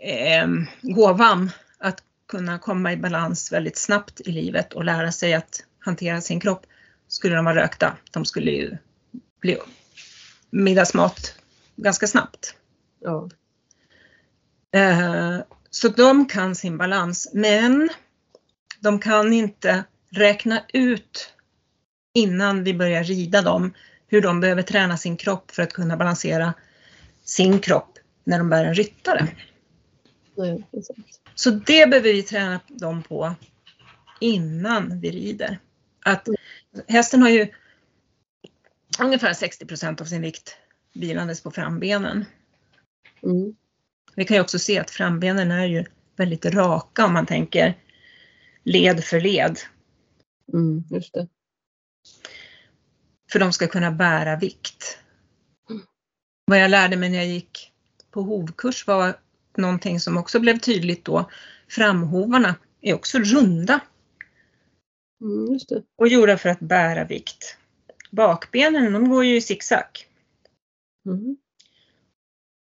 eh, 0.00 0.48
gåvan 0.82 1.50
att 1.78 2.02
kunna 2.28 2.58
komma 2.58 2.92
i 2.92 2.96
balans 2.96 3.52
väldigt 3.52 3.78
snabbt 3.78 4.20
i 4.20 4.32
livet 4.32 4.72
och 4.72 4.84
lära 4.84 5.12
sig 5.12 5.34
att 5.34 5.64
hantera 5.78 6.20
sin 6.20 6.40
kropp 6.40 6.66
skulle 7.08 7.36
de 7.36 7.44
vara 7.44 7.62
rökta. 7.62 7.96
De 8.10 8.24
skulle 8.24 8.50
ju 8.50 8.76
bli 9.40 9.58
middagsmat 10.50 11.34
ganska 11.76 12.06
snabbt. 12.06 12.54
Ja. 13.00 13.28
Eh, 14.72 15.38
så 15.70 15.88
de 15.88 16.26
kan 16.26 16.54
sin 16.54 16.78
balans, 16.78 17.30
men 17.34 17.88
de 18.80 18.98
kan 18.98 19.32
inte 19.32 19.84
räkna 20.10 20.62
ut 20.72 21.32
innan 22.14 22.64
vi 22.64 22.74
börjar 22.74 23.04
rida 23.04 23.42
dem 23.42 23.74
hur 24.06 24.22
de 24.22 24.40
behöver 24.40 24.62
träna 24.62 24.96
sin 24.96 25.16
kropp 25.16 25.50
för 25.50 25.62
att 25.62 25.72
kunna 25.72 25.96
balansera 25.96 26.54
sin 27.24 27.60
kropp 27.60 27.98
när 28.24 28.38
de 28.38 28.50
bär 28.50 28.64
en 28.64 28.74
ryttare. 28.74 29.28
Sant. 30.36 31.20
Så 31.34 31.50
det 31.50 31.90
behöver 31.90 32.12
vi 32.12 32.22
träna 32.22 32.60
dem 32.68 33.02
på 33.02 33.34
innan 34.20 35.00
vi 35.00 35.10
rider. 35.10 35.58
Att 36.04 36.28
hästen 36.88 37.22
har 37.22 37.28
ju 37.28 37.48
ungefär 39.00 39.32
60 39.32 39.66
procent 39.66 40.00
av 40.00 40.04
sin 40.04 40.22
vikt 40.22 40.56
vilandes 40.92 41.42
på 41.42 41.50
frambenen. 41.50 42.24
Mm. 43.22 43.54
Vi 44.14 44.24
kan 44.24 44.36
ju 44.36 44.40
också 44.40 44.58
se 44.58 44.78
att 44.78 44.90
frambenen 44.90 45.50
är 45.50 45.66
ju 45.66 45.84
väldigt 46.16 46.44
raka 46.44 47.04
om 47.04 47.12
man 47.12 47.26
tänker 47.26 47.74
led 48.62 49.04
för 49.04 49.20
led. 49.20 49.58
Mm, 50.52 50.84
just 50.90 51.14
det. 51.14 51.28
För 53.32 53.38
de 53.38 53.52
ska 53.52 53.66
kunna 53.66 53.90
bära 53.90 54.36
vikt. 54.36 54.98
Vad 56.44 56.58
jag 56.58 56.70
lärde 56.70 56.96
mig 56.96 57.08
när 57.08 57.18
jag 57.18 57.26
gick 57.26 57.72
på 58.10 58.22
hovkurs 58.22 58.86
var 58.86 59.20
någonting 59.56 60.00
som 60.00 60.16
också 60.16 60.40
blev 60.40 60.58
tydligt 60.58 61.04
då. 61.04 61.30
Framhovarna 61.68 62.54
är 62.80 62.94
också 62.94 63.18
runda 63.18 63.80
Mm, 65.20 65.58
och 65.96 66.08
gjorda 66.08 66.38
för 66.38 66.48
att 66.48 66.60
bära 66.60 67.04
vikt. 67.04 67.56
Bakbenen 68.10 68.92
de 68.92 69.08
går 69.10 69.24
ju 69.24 69.36
i 69.36 69.40
zigzag 69.40 69.84
Mm. 71.06 71.36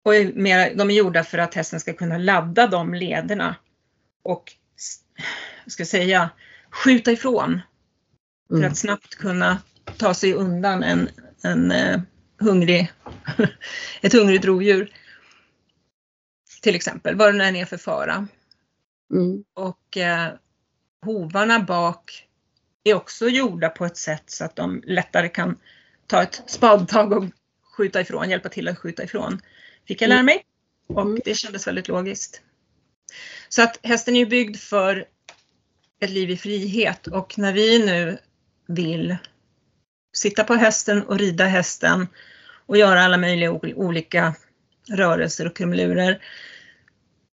och 0.05 0.15
är 0.15 0.33
mer, 0.33 0.75
de 0.75 0.89
är 0.89 0.93
gjorda 0.93 1.23
för 1.23 1.37
att 1.37 1.53
hästen 1.53 1.79
ska 1.79 1.93
kunna 1.93 2.17
ladda 2.17 2.67
de 2.67 2.93
lederna 2.93 3.55
och 4.23 4.53
ska 5.67 5.85
säga 5.85 6.29
skjuta 6.69 7.11
ifrån 7.11 7.61
för 8.47 8.55
Mm. 8.55 8.71
att 8.71 8.77
snabbt 8.77 9.15
kunna 9.15 9.61
ta 9.97 10.13
sig 10.13 10.33
undan 10.33 10.83
en, 10.83 11.09
en 11.43 11.71
eh, 11.71 12.01
hungrig, 12.39 12.91
ett 14.01 14.13
hungrigt 14.13 14.45
rovdjur. 14.45 14.93
Till 16.61 16.75
exempel, 16.75 17.15
vad 17.15 17.35
det 17.35 17.45
än 17.45 17.55
är 17.55 17.65
för 17.65 17.77
fara. 17.77 18.27
Mm. 19.13 19.43
Och 19.53 19.97
eh, 19.97 20.33
hovarna 21.05 21.59
bak 21.59 22.28
är 22.83 22.93
också 22.93 23.29
gjorda 23.29 23.69
på 23.69 23.85
ett 23.85 23.97
sätt 23.97 24.23
så 24.25 24.45
att 24.45 24.55
de 24.55 24.83
lättare 24.85 25.29
kan 25.29 25.57
ta 26.07 26.23
ett 26.23 26.43
spadtag 26.47 27.13
och 27.13 27.25
skjuta 27.77 28.01
ifrån, 28.01 28.29
hjälpa 28.29 28.49
till 28.49 28.67
att 28.67 28.77
skjuta 28.77 29.03
ifrån. 29.03 29.41
Fick 29.87 30.01
jag 30.01 30.09
lära 30.09 30.23
mig 30.23 30.45
och 30.87 31.01
Mm. 31.01 31.19
det 31.25 31.33
kändes 31.33 31.67
väldigt 31.67 31.87
logiskt. 31.87 32.41
Så 33.49 33.61
att 33.63 33.79
hästen 33.83 34.15
är 34.15 34.19
ju 34.19 34.25
byggd 34.25 34.57
för 34.57 35.05
ett 35.99 36.09
liv 36.09 36.29
i 36.29 36.37
frihet 36.37 37.07
och 37.07 37.37
när 37.37 37.53
vi 37.53 37.85
nu 37.85 38.17
vill 38.67 39.17
sitta 40.13 40.43
på 40.43 40.53
hästen 40.55 41.03
och 41.03 41.19
rida 41.19 41.45
hästen 41.45 42.07
och 42.65 42.77
göra 42.77 43.01
alla 43.03 43.17
möjliga 43.17 43.51
ol- 43.51 43.73
olika 43.75 44.35
rörelser 44.89 45.47
och 45.47 45.55
krumelurer. 45.55 46.23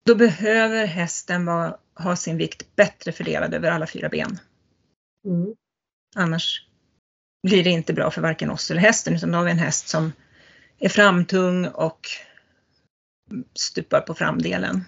Då 0.07 0.15
behöver 0.15 0.87
hästen 0.87 1.49
ha 1.95 2.17
sin 2.17 2.37
vikt 2.37 2.77
bättre 2.77 3.13
fördelad 3.13 3.55
över 3.55 3.71
alla 3.71 3.87
fyra 3.87 4.09
ben. 4.09 4.39
Mm. 5.25 5.55
Annars 6.17 6.67
blir 7.43 7.65
det 7.65 7.71
inte 7.71 7.93
bra 7.93 8.11
för 8.11 8.21
varken 8.23 8.51
oss 8.51 8.71
eller 8.71 8.81
hästen 8.81 9.15
utan 9.15 9.33
då 9.33 9.39
har 9.39 9.45
vi 9.45 9.51
en 9.51 9.59
häst 9.59 9.89
som 9.89 10.13
är 10.79 10.89
framtung 10.89 11.67
och 11.67 12.09
stupar 13.55 14.01
på 14.01 14.15
framdelen. 14.15 14.85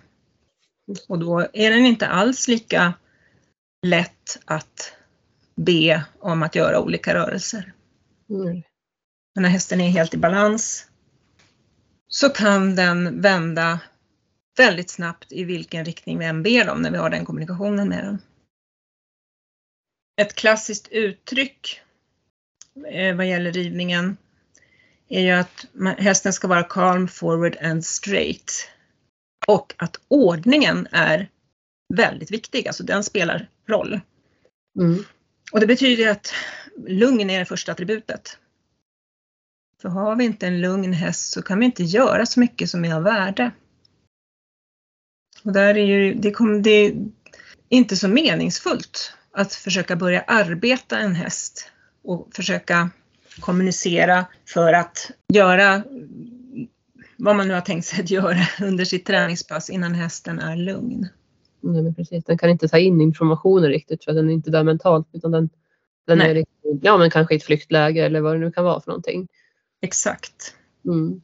Och 1.09 1.19
då 1.19 1.41
är 1.53 1.71
den 1.71 1.87
inte 1.87 2.07
alls 2.07 2.49
lika 2.49 2.95
lätt 3.87 4.41
att 4.45 4.95
be 5.57 6.05
om 6.19 6.43
att 6.43 6.55
göra 6.55 6.81
olika 6.81 7.15
rörelser. 7.15 7.73
Mm. 8.31 8.63
Men 9.35 9.43
när 9.43 9.49
hästen 9.49 9.81
är 9.81 9.91
helt 9.91 10.15
i 10.15 10.17
balans 10.17 10.87
så 12.09 12.29
kan 12.29 12.75
den 12.75 13.21
vända 13.21 13.81
väldigt 14.57 14.91
snabbt 14.91 15.33
i 15.33 15.45
vilken 15.45 15.85
riktning 15.85 16.19
vi 16.19 16.25
än 16.25 16.43
ber 16.43 16.65
dem 16.65 16.83
när 16.83 16.91
vi 16.91 16.97
har 16.97 17.11
den 17.11 17.25
kommunikationen 17.25 17.89
med 17.89 18.05
den. 18.05 18.19
Ett 20.23 20.35
klassiskt 20.35 20.89
uttryck 20.89 21.81
eh, 22.91 23.17
vad 23.17 23.29
gäller 23.29 23.53
ridningen 23.53 24.17
är 25.09 25.21
ju 25.21 25.31
att 25.31 25.67
hästen 25.99 26.33
ska 26.33 26.49
vara 26.49 26.63
calm, 26.63 27.09
forward 27.09 27.57
and 27.63 27.85
straight. 27.85 28.53
Och 29.47 29.75
att 29.77 30.01
ordningen 30.09 30.89
är 30.91 31.29
väldigt 31.95 32.31
viktig, 32.31 32.69
alltså 32.69 32.83
den 32.83 33.05
spelar 33.05 33.49
roll. 33.69 34.01
Mm. 34.79 35.05
Och 35.53 35.61
det 35.61 35.67
betyder 35.67 36.11
att 36.11 36.35
lugn 36.87 37.31
är 37.31 37.39
det 37.39 37.45
första 37.45 37.73
attributet. 37.73 38.39
För 39.81 39.89
har 39.89 40.17
vi 40.17 40.25
inte 40.25 40.47
en 40.47 40.61
lugn 40.61 40.93
häst 40.93 41.33
så 41.33 41.43
kan 41.43 41.59
vi 41.59 41.65
inte 41.65 41.83
göra 41.83 42.27
så 42.27 42.41
mycket 42.41 42.71
som 42.71 42.85
är 42.85 42.95
av 42.95 43.03
värde. 43.03 43.51
Och 45.45 45.53
där 45.53 45.75
är 45.75 45.85
ju, 45.85 46.15
det, 46.15 46.31
kommer, 46.31 46.61
det 46.61 46.71
är 46.71 46.95
inte 47.69 47.97
så 47.97 48.09
meningsfullt 48.09 49.17
att 49.33 49.55
försöka 49.55 49.97
börja 49.97 50.21
arbeta 50.21 50.99
en 50.99 51.15
häst 51.15 51.71
och 52.05 52.29
försöka 52.35 52.91
kommunicera 53.41 54.27
för 54.49 54.73
att 54.73 55.11
göra 55.33 55.83
vad 57.17 57.37
man 57.37 57.49
nu 57.49 57.55
har 57.55 57.61
tänkt 57.61 57.87
sig 57.87 58.01
att 58.01 58.11
göra 58.11 58.39
under 58.67 58.85
sitt 58.85 59.07
träningspass 59.07 59.71
innan 59.71 59.95
hästen 59.95 60.39
är 60.39 60.57
lugn. 60.57 61.09
Nej, 61.61 61.83
men 61.83 61.95
precis. 61.95 62.25
Den 62.25 62.39
kan 62.39 62.51
inte 62.51 62.69
ta 62.69 62.79
in 62.79 63.01
informationen 63.01 63.71
riktigt 63.71 64.05
för 64.05 64.13
den 64.13 64.29
är 64.29 64.33
inte 64.33 64.51
där 64.51 64.65
mentalt 64.65 65.09
utan 65.13 65.31
den, 65.31 65.51
den 66.07 66.19
Nej. 66.19 66.31
är 66.31 66.35
liksom, 66.35 66.81
ja, 66.83 66.99
men 66.99 67.11
kanske 67.11 67.35
i 67.35 67.37
ett 67.37 67.45
flyktläge 67.45 68.07
eller 68.07 68.21
vad 68.21 68.35
det 68.35 68.39
nu 68.39 68.53
kan 68.53 68.65
vara 68.65 68.81
för 68.81 68.91
någonting. 68.91 69.29
Exakt. 69.81 70.55
Mm. 70.85 71.23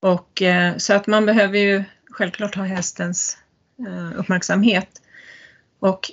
Och 0.00 0.42
eh, 0.42 0.76
så 0.76 0.94
att 0.94 1.06
man 1.06 1.26
behöver 1.26 1.58
ju 1.58 1.84
självklart 2.10 2.54
ha 2.54 2.64
hästens 2.64 3.38
eh, 3.78 4.18
uppmärksamhet. 4.18 5.02
Och 5.78 6.10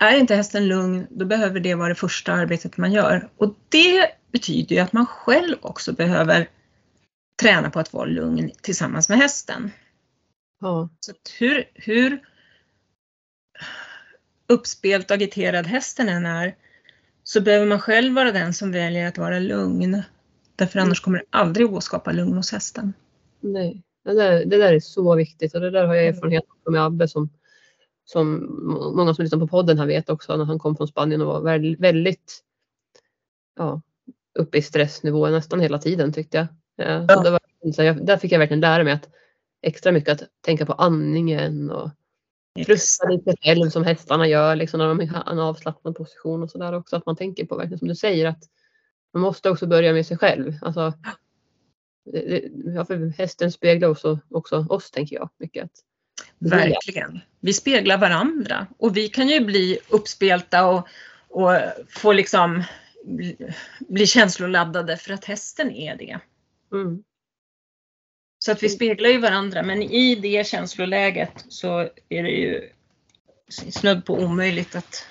är 0.00 0.16
inte 0.16 0.34
hästen 0.34 0.68
lugn, 0.68 1.06
då 1.10 1.24
behöver 1.24 1.60
det 1.60 1.74
vara 1.74 1.88
det 1.88 1.94
första 1.94 2.32
arbetet 2.32 2.76
man 2.76 2.92
gör. 2.92 3.28
Och 3.36 3.54
det 3.68 4.10
betyder 4.32 4.76
ju 4.76 4.82
att 4.82 4.92
man 4.92 5.06
själv 5.06 5.56
också 5.60 5.92
behöver 5.92 6.48
träna 7.42 7.70
på 7.70 7.80
att 7.80 7.92
vara 7.92 8.04
lugn 8.04 8.50
tillsammans 8.62 9.08
med 9.08 9.18
hästen. 9.18 9.70
Ja. 10.60 10.88
Så 11.00 11.10
att 11.10 11.32
hur, 11.38 11.64
hur 11.74 12.20
uppspelt 14.46 15.10
agiterad 15.10 15.66
hästen 15.66 16.08
än 16.08 16.26
är, 16.26 16.54
så 17.22 17.40
behöver 17.40 17.66
man 17.66 17.80
själv 17.80 18.14
vara 18.14 18.32
den 18.32 18.54
som 18.54 18.72
väljer 18.72 19.08
att 19.08 19.18
vara 19.18 19.38
lugn. 19.38 20.02
Därför 20.56 20.78
annars 20.78 21.00
kommer 21.00 21.18
det 21.18 21.24
aldrig 21.30 21.66
gå 21.66 21.76
att 21.76 21.84
skapa 21.84 22.12
lugn 22.12 22.36
hos 22.36 22.52
hästen. 22.52 22.92
Nej, 23.40 23.82
det 24.04 24.14
där, 24.14 24.44
det 24.44 24.56
där 24.56 24.72
är 24.72 24.80
så 24.80 25.14
viktigt 25.16 25.54
och 25.54 25.60
det 25.60 25.70
där 25.70 25.86
har 25.86 25.94
jag 25.94 26.06
erfarenhet 26.06 26.44
av 26.66 26.72
med 26.72 26.84
Abbe 26.84 27.08
som, 27.08 27.30
som 28.10 28.46
många 28.96 29.14
som 29.14 29.22
lyssnar 29.22 29.38
på 29.38 29.48
podden 29.48 29.78
här 29.78 29.86
vet 29.86 30.10
också 30.10 30.36
när 30.36 30.44
han 30.44 30.58
kom 30.58 30.76
från 30.76 30.88
Spanien 30.88 31.20
och 31.20 31.26
var 31.26 31.40
väldigt, 31.40 31.80
väldigt 31.80 32.44
ja, 33.56 33.80
uppe 34.38 34.58
i 34.58 34.62
stressnivå 34.62 35.28
nästan 35.28 35.60
hela 35.60 35.78
tiden 35.78 36.12
tyckte 36.12 36.36
jag. 36.36 36.46
Ja, 36.76 37.04
Ja. 37.08 37.16
och 37.16 37.24
det 37.24 37.30
var, 37.30 37.40
så 37.72 37.82
jag, 37.82 38.06
där 38.06 38.16
fick 38.16 38.32
jag 38.32 38.38
verkligen 38.38 38.60
lära 38.60 38.84
mig 38.84 38.92
att 38.92 39.08
extra 39.62 39.92
mycket 39.92 40.22
att 40.22 40.28
tänka 40.40 40.66
på 40.66 40.72
andningen 40.72 41.70
och 41.70 41.90
Frusta 42.66 43.08
lite 43.08 43.34
själv 43.42 43.70
som 43.70 43.84
hästarna 43.84 44.28
gör 44.28 44.56
liksom, 44.56 44.78
när 44.78 44.88
de 44.88 45.08
har 45.08 45.32
en 45.32 45.38
avslappnad 45.38 45.96
position 45.96 46.42
och 46.42 46.50
sådär 46.50 46.72
också. 46.72 46.96
Att 46.96 47.06
man 47.06 47.16
tänker 47.16 47.46
på 47.46 47.56
verkligen 47.56 47.78
som 47.78 47.88
du 47.88 47.94
säger 47.94 48.26
att 48.26 48.44
man 49.12 49.22
måste 49.22 49.50
också 49.50 49.66
börja 49.66 49.92
med 49.92 50.06
sig 50.06 50.18
själv. 50.18 50.54
Alltså, 50.62 50.92
det, 52.04 52.20
det, 52.20 52.50
ja, 52.74 52.84
för 52.84 53.06
hästen 53.18 53.52
speglar 53.52 53.88
också, 53.88 54.18
också 54.30 54.66
oss 54.68 54.90
tänker 54.90 55.16
jag 55.16 55.28
mycket. 55.38 55.64
Att, 55.64 55.84
Verkligen. 56.38 57.20
Vi 57.40 57.52
speglar 57.52 57.98
varandra 57.98 58.66
och 58.78 58.96
vi 58.96 59.08
kan 59.08 59.28
ju 59.28 59.40
bli 59.40 59.78
uppspelta 59.88 60.66
och, 60.66 60.88
och 61.28 61.52
få 61.88 62.12
liksom 62.12 62.64
bli, 63.88 64.06
känsloladdade 64.06 64.96
för 64.96 65.12
att 65.12 65.24
hästen 65.24 65.70
är 65.70 65.96
det. 65.96 66.18
Mm. 66.72 67.02
Så 68.38 68.52
att 68.52 68.62
vi 68.62 68.68
speglar 68.68 69.08
ju 69.08 69.18
varandra 69.18 69.62
men 69.62 69.82
i 69.82 70.14
det 70.14 70.46
känsloläget 70.46 71.44
så 71.48 71.80
är 72.08 72.22
det 72.22 72.30
ju 72.30 72.70
snudd 73.48 74.04
på 74.04 74.14
omöjligt 74.14 74.76
att, 74.76 75.06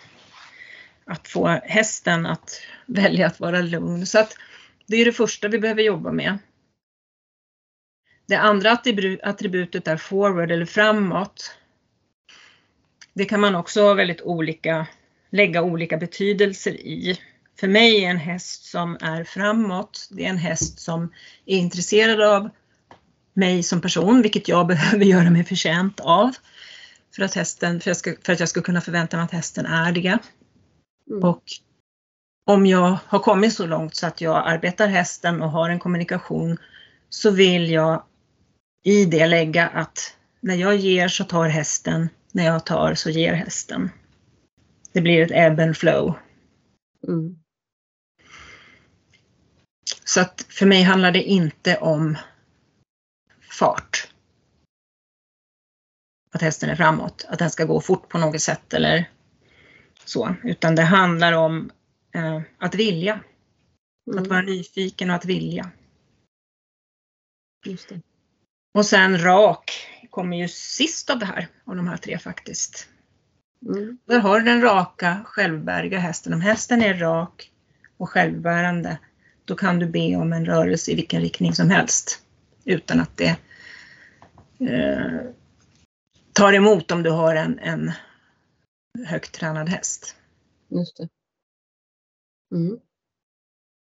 att 1.05 1.27
få 1.27 1.47
hästen 1.47 2.25
att 2.25 2.61
välja 2.85 3.27
att 3.27 3.39
vara 3.39 3.61
lugn. 3.61 4.05
Så 4.05 4.19
att 4.19 4.35
det 4.85 4.97
är 4.97 5.05
det 5.05 5.13
första 5.13 5.47
vi 5.47 5.59
behöver 5.59 5.83
jobba 5.83 6.11
med. 6.11 6.37
Det 8.27 8.35
andra 8.35 8.71
attributet 9.23 9.87
är 9.87 9.97
forward 9.97 10.51
eller 10.51 10.65
framåt. 10.65 11.55
Det 13.13 13.25
kan 13.25 13.39
man 13.39 13.55
också 13.55 13.81
ha 13.81 13.93
väldigt 13.93 14.21
olika, 14.21 14.87
lägga 15.31 15.61
olika 15.61 15.97
betydelser 15.97 16.71
i. 16.71 17.19
För 17.59 17.67
mig 17.67 18.05
är 18.05 18.09
en 18.09 18.17
häst 18.17 18.65
som 18.65 18.97
är 19.01 19.23
framåt, 19.23 20.07
det 20.11 20.25
är 20.25 20.29
en 20.29 20.37
häst 20.37 20.79
som 20.79 21.13
är 21.45 21.57
intresserad 21.57 22.21
av 22.21 22.49
mig 23.33 23.63
som 23.63 23.81
person, 23.81 24.21
vilket 24.21 24.47
jag 24.47 24.67
behöver 24.67 25.05
göra 25.05 25.29
mig 25.29 25.43
förtjänt 25.43 25.99
av. 25.99 26.31
För 27.15 27.23
att, 27.23 27.33
hästen, 27.33 27.79
för, 27.79 27.93
ska, 27.93 28.13
för 28.23 28.33
att 28.33 28.39
jag 28.39 28.49
ska 28.49 28.61
kunna 28.61 28.81
förvänta 28.81 29.17
mig 29.17 29.23
att 29.23 29.31
hästen 29.31 29.65
är 29.65 29.91
det. 29.91 30.17
Mm. 31.09 31.23
Och 31.23 31.43
om 32.45 32.65
jag 32.65 32.97
har 33.05 33.19
kommit 33.19 33.53
så 33.53 33.65
långt 33.65 33.95
så 33.95 34.07
att 34.07 34.21
jag 34.21 34.47
arbetar 34.47 34.87
hästen 34.87 35.41
och 35.41 35.51
har 35.51 35.69
en 35.69 35.79
kommunikation 35.79 36.57
så 37.09 37.31
vill 37.31 37.71
jag 37.71 38.03
i 38.87 39.05
det 39.05 39.27
lägga 39.27 39.67
att 39.67 40.17
när 40.39 40.55
jag 40.55 40.75
ger 40.75 41.07
så 41.07 41.23
tar 41.23 41.47
hästen, 41.47 42.09
när 42.31 42.45
jag 42.45 42.65
tar 42.65 42.95
så 42.95 43.09
ger 43.09 43.33
hästen. 43.33 43.89
Det 44.91 45.01
blir 45.01 45.21
ett 45.21 45.31
ebb 45.31 45.59
and 45.59 45.77
flow. 45.77 46.13
Mm. 47.07 47.39
Så 50.03 50.21
att 50.21 50.45
för 50.49 50.65
mig 50.65 50.83
handlar 50.83 51.11
det 51.11 51.23
inte 51.23 51.77
om 51.77 52.17
fart. 53.59 54.11
Att 56.31 56.41
hästen 56.41 56.69
är 56.69 56.75
framåt, 56.75 57.25
att 57.29 57.39
den 57.39 57.49
ska 57.49 57.65
gå 57.65 57.81
fort 57.81 58.09
på 58.09 58.17
något 58.17 58.41
sätt 58.41 58.73
eller 58.73 59.09
så, 60.05 60.35
utan 60.43 60.75
det 60.75 60.83
handlar 60.83 61.33
om 61.33 61.71
eh, 62.11 62.41
att 62.57 62.75
vilja. 62.75 63.19
Mm. 64.11 64.23
Att 64.23 64.27
vara 64.27 64.41
nyfiken 64.41 65.09
och 65.09 65.15
att 65.15 65.25
vilja. 65.25 65.71
Just 67.65 67.89
det. 67.89 68.01
Och 68.77 68.85
sen 68.85 69.23
rak 69.23 69.87
kommer 70.09 70.37
ju 70.37 70.47
sist 70.47 71.09
av 71.09 71.19
det 71.19 71.25
här, 71.25 71.47
av 71.65 71.75
de 71.75 71.87
här 71.87 71.97
tre 71.97 72.19
faktiskt. 72.19 72.89
Mm. 73.65 73.97
Där 74.05 74.19
har 74.19 74.39
du 74.39 74.45
den 74.45 74.61
raka, 74.61 75.21
självbärga 75.25 75.99
hästen. 75.99 76.33
Om 76.33 76.41
hästen 76.41 76.81
är 76.81 76.93
rak 76.93 77.51
och 77.97 78.09
självbärande, 78.09 78.97
då 79.45 79.55
kan 79.55 79.79
du 79.79 79.85
be 79.85 80.15
om 80.15 80.33
en 80.33 80.45
rörelse 80.45 80.91
i 80.91 80.95
vilken 80.95 81.21
riktning 81.21 81.53
som 81.53 81.69
helst 81.69 82.21
utan 82.65 82.99
att 82.99 83.17
det 83.17 83.37
eh, 84.59 85.21
tar 86.33 86.53
emot 86.53 86.91
om 86.91 87.03
du 87.03 87.09
har 87.09 87.35
en, 87.35 87.59
en 87.59 87.91
högt 89.05 89.33
tränad 89.33 89.69
häst. 89.69 90.15
Just 90.67 90.97
det. 90.97 91.09
Mm. 92.55 92.79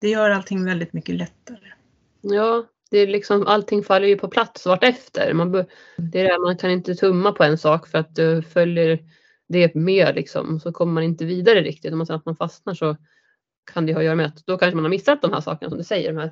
Det 0.01 0.09
gör 0.09 0.29
allting 0.29 0.65
väldigt 0.65 0.93
mycket 0.93 1.15
lättare. 1.15 1.73
Ja, 2.21 2.65
det 2.89 2.97
är 2.97 3.08
liksom, 3.08 3.47
allting 3.47 3.84
faller 3.84 4.08
ju 4.08 4.17
på 4.17 4.28
plats 4.28 4.65
vartefter. 4.65 5.34
Man, 5.34 5.52
det 5.52 6.19
är 6.19 6.23
det, 6.23 6.39
man 6.39 6.58
kan 6.58 6.71
inte 6.71 6.95
tumma 6.95 7.32
på 7.32 7.43
en 7.43 7.58
sak 7.58 7.88
för 7.88 7.97
att 7.97 8.15
du 8.15 8.41
följer 8.41 9.00
det 9.47 9.76
med 9.76 10.15
liksom, 10.15 10.60
så 10.60 10.71
kommer 10.71 10.93
man 10.93 11.04
inte 11.04 11.26
vidare 11.26 11.62
riktigt. 11.62 11.91
Om 11.91 11.97
man 11.97 12.12
att 12.12 12.26
man 12.26 12.36
fastnar 12.36 12.73
så 12.73 12.97
kan 13.73 13.86
det 13.86 13.93
ha 13.93 14.00
att 14.00 14.06
göra 14.06 14.15
med 14.15 14.26
att 14.26 14.45
då 14.45 14.58
kanske 14.58 14.76
man 14.76 14.86
har 14.86 14.89
missat 14.89 15.21
de 15.21 15.34
här 15.34 15.41
sakerna 15.41 15.69
som 15.69 15.78
du 15.78 15.84
säger, 15.84 16.13
de 16.13 16.19
här, 16.19 16.32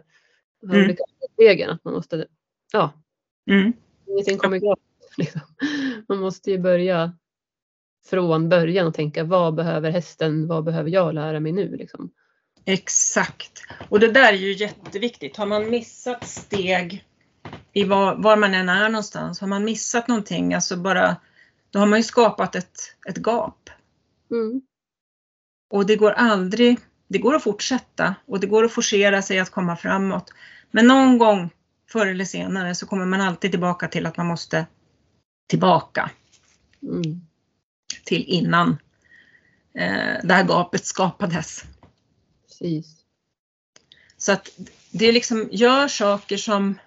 de 0.62 0.68
här 0.68 0.76
mm. 0.76 0.86
olika 0.86 1.04
stegen. 1.34 1.70
Att 1.70 1.84
man 1.84 1.94
måste, 1.94 2.28
ja, 2.74 2.94
mm. 3.50 3.74
ingenting 4.08 4.38
kommer 4.38 4.58
gratis. 4.58 4.84
Liksom. 5.18 5.42
Man 6.08 6.20
måste 6.20 6.52
ju 6.52 6.58
börja 6.58 7.18
från 8.06 8.50
början 8.50 8.88
och 8.88 8.94
tänka 8.94 9.24
vad 9.24 9.56
behöver 9.56 9.92
hästen, 9.92 10.48
vad 10.48 10.64
behöver 10.64 10.90
jag 10.90 11.14
lära 11.14 11.40
mig 11.40 11.52
nu? 11.52 11.76
Liksom. 11.76 12.12
Exakt. 12.66 13.64
Och 13.90 14.00
det 14.00 14.12
där 14.12 14.34
är 14.34 14.38
ju 14.38 14.54
jätteviktigt. 14.54 15.38
Har 15.38 15.46
man 15.46 15.70
missat 15.70 16.28
steg 16.28 17.06
i 17.74 17.84
var, 17.84 18.16
var, 18.16 18.38
man 18.38 18.54
än 18.54 18.70
är 18.70 18.90
någonstans, 18.90 19.42
har 19.42 19.48
man 19.48 19.66
missat 19.66 20.08
någonting, 20.08 20.54
alltså 20.54 20.78
bara, 20.78 21.16
då 21.70 21.80
har 21.80 21.86
man 21.86 22.00
ju 22.00 22.04
skapat 22.04 22.56
ett, 22.56 22.96
ett 23.08 23.18
gap. 23.18 23.70
Mm. 24.32 24.62
Och 25.70 25.86
det 25.86 25.96
går 25.96 26.12
aldrig, 26.12 26.80
det 27.08 27.18
går 27.18 27.36
att 27.36 27.44
fortsätta 27.44 28.16
och 28.26 28.40
det 28.40 28.48
går 28.48 28.64
att 28.64 28.74
forcera 28.74 29.22
sig 29.22 29.40
att 29.40 29.50
komma 29.50 29.76
framåt. 29.76 30.34
Men 30.72 30.88
någon 30.88 31.18
gång 31.18 31.50
förr 31.92 32.08
eller 32.08 32.26
senare 32.26 32.76
så 32.76 32.86
kommer 32.86 33.06
man 33.06 33.22
alltid 33.22 33.52
tillbaka 33.52 33.88
till 33.88 34.06
att 34.06 34.18
man 34.18 34.28
måste 34.28 34.66
tillbaka. 35.48 36.10
Mm. 36.84 37.22
Till 38.04 38.24
innan 38.24 38.70
eh, 39.78 40.14
det 40.24 40.34
här 40.34 40.44
gapet 40.44 40.86
skapades. 40.86 41.64
Precis. 42.60 43.06
Så 44.18 44.32
att 44.32 44.60
det 44.92 45.12
liksom, 45.12 45.50
gör 45.52 45.88
saker 45.88 46.38
som, 46.38 46.80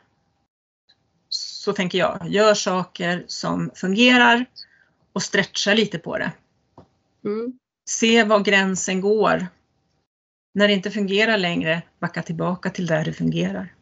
så 1.29 1.73
tänker 1.73 1.99
jag, 1.99 2.29
gör 2.29 2.55
saker 2.55 3.25
som 3.27 3.71
fungerar 3.75 4.47
och 5.13 5.23
stretcha 5.23 5.75
lite 5.75 5.99
på 5.99 6.19
det. 6.19 6.33
Mm. 7.25 7.59
Se 7.89 8.25
var 8.25 8.41
gränsen 8.41 9.01
går. 9.01 9.47
När 10.55 10.69
det 10.69 10.75
inte 10.75 10.91
fungerar 10.91 11.39
längre, 11.39 11.83
backa 12.01 12.23
tillbaka 12.23 12.71
till 12.71 12.87
där 12.87 13.05
det 13.05 13.13
fungerar. 13.13 13.75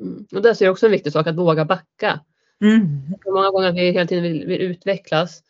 Mm. 0.00 0.26
Och 0.32 0.42
där 0.42 0.54
ser 0.54 0.64
jag 0.64 0.72
också 0.72 0.86
en 0.86 0.92
viktig 0.92 1.12
sak, 1.12 1.26
att 1.26 1.36
våga 1.36 1.64
backa. 1.64 2.20
Mm. 2.60 3.00
Många 3.26 3.50
gånger 3.50 3.72
vi 3.72 3.90
hela 3.90 4.06
tiden 4.06 4.22
vill, 4.22 4.46
vill 4.46 4.60
utvecklas. 4.60 5.42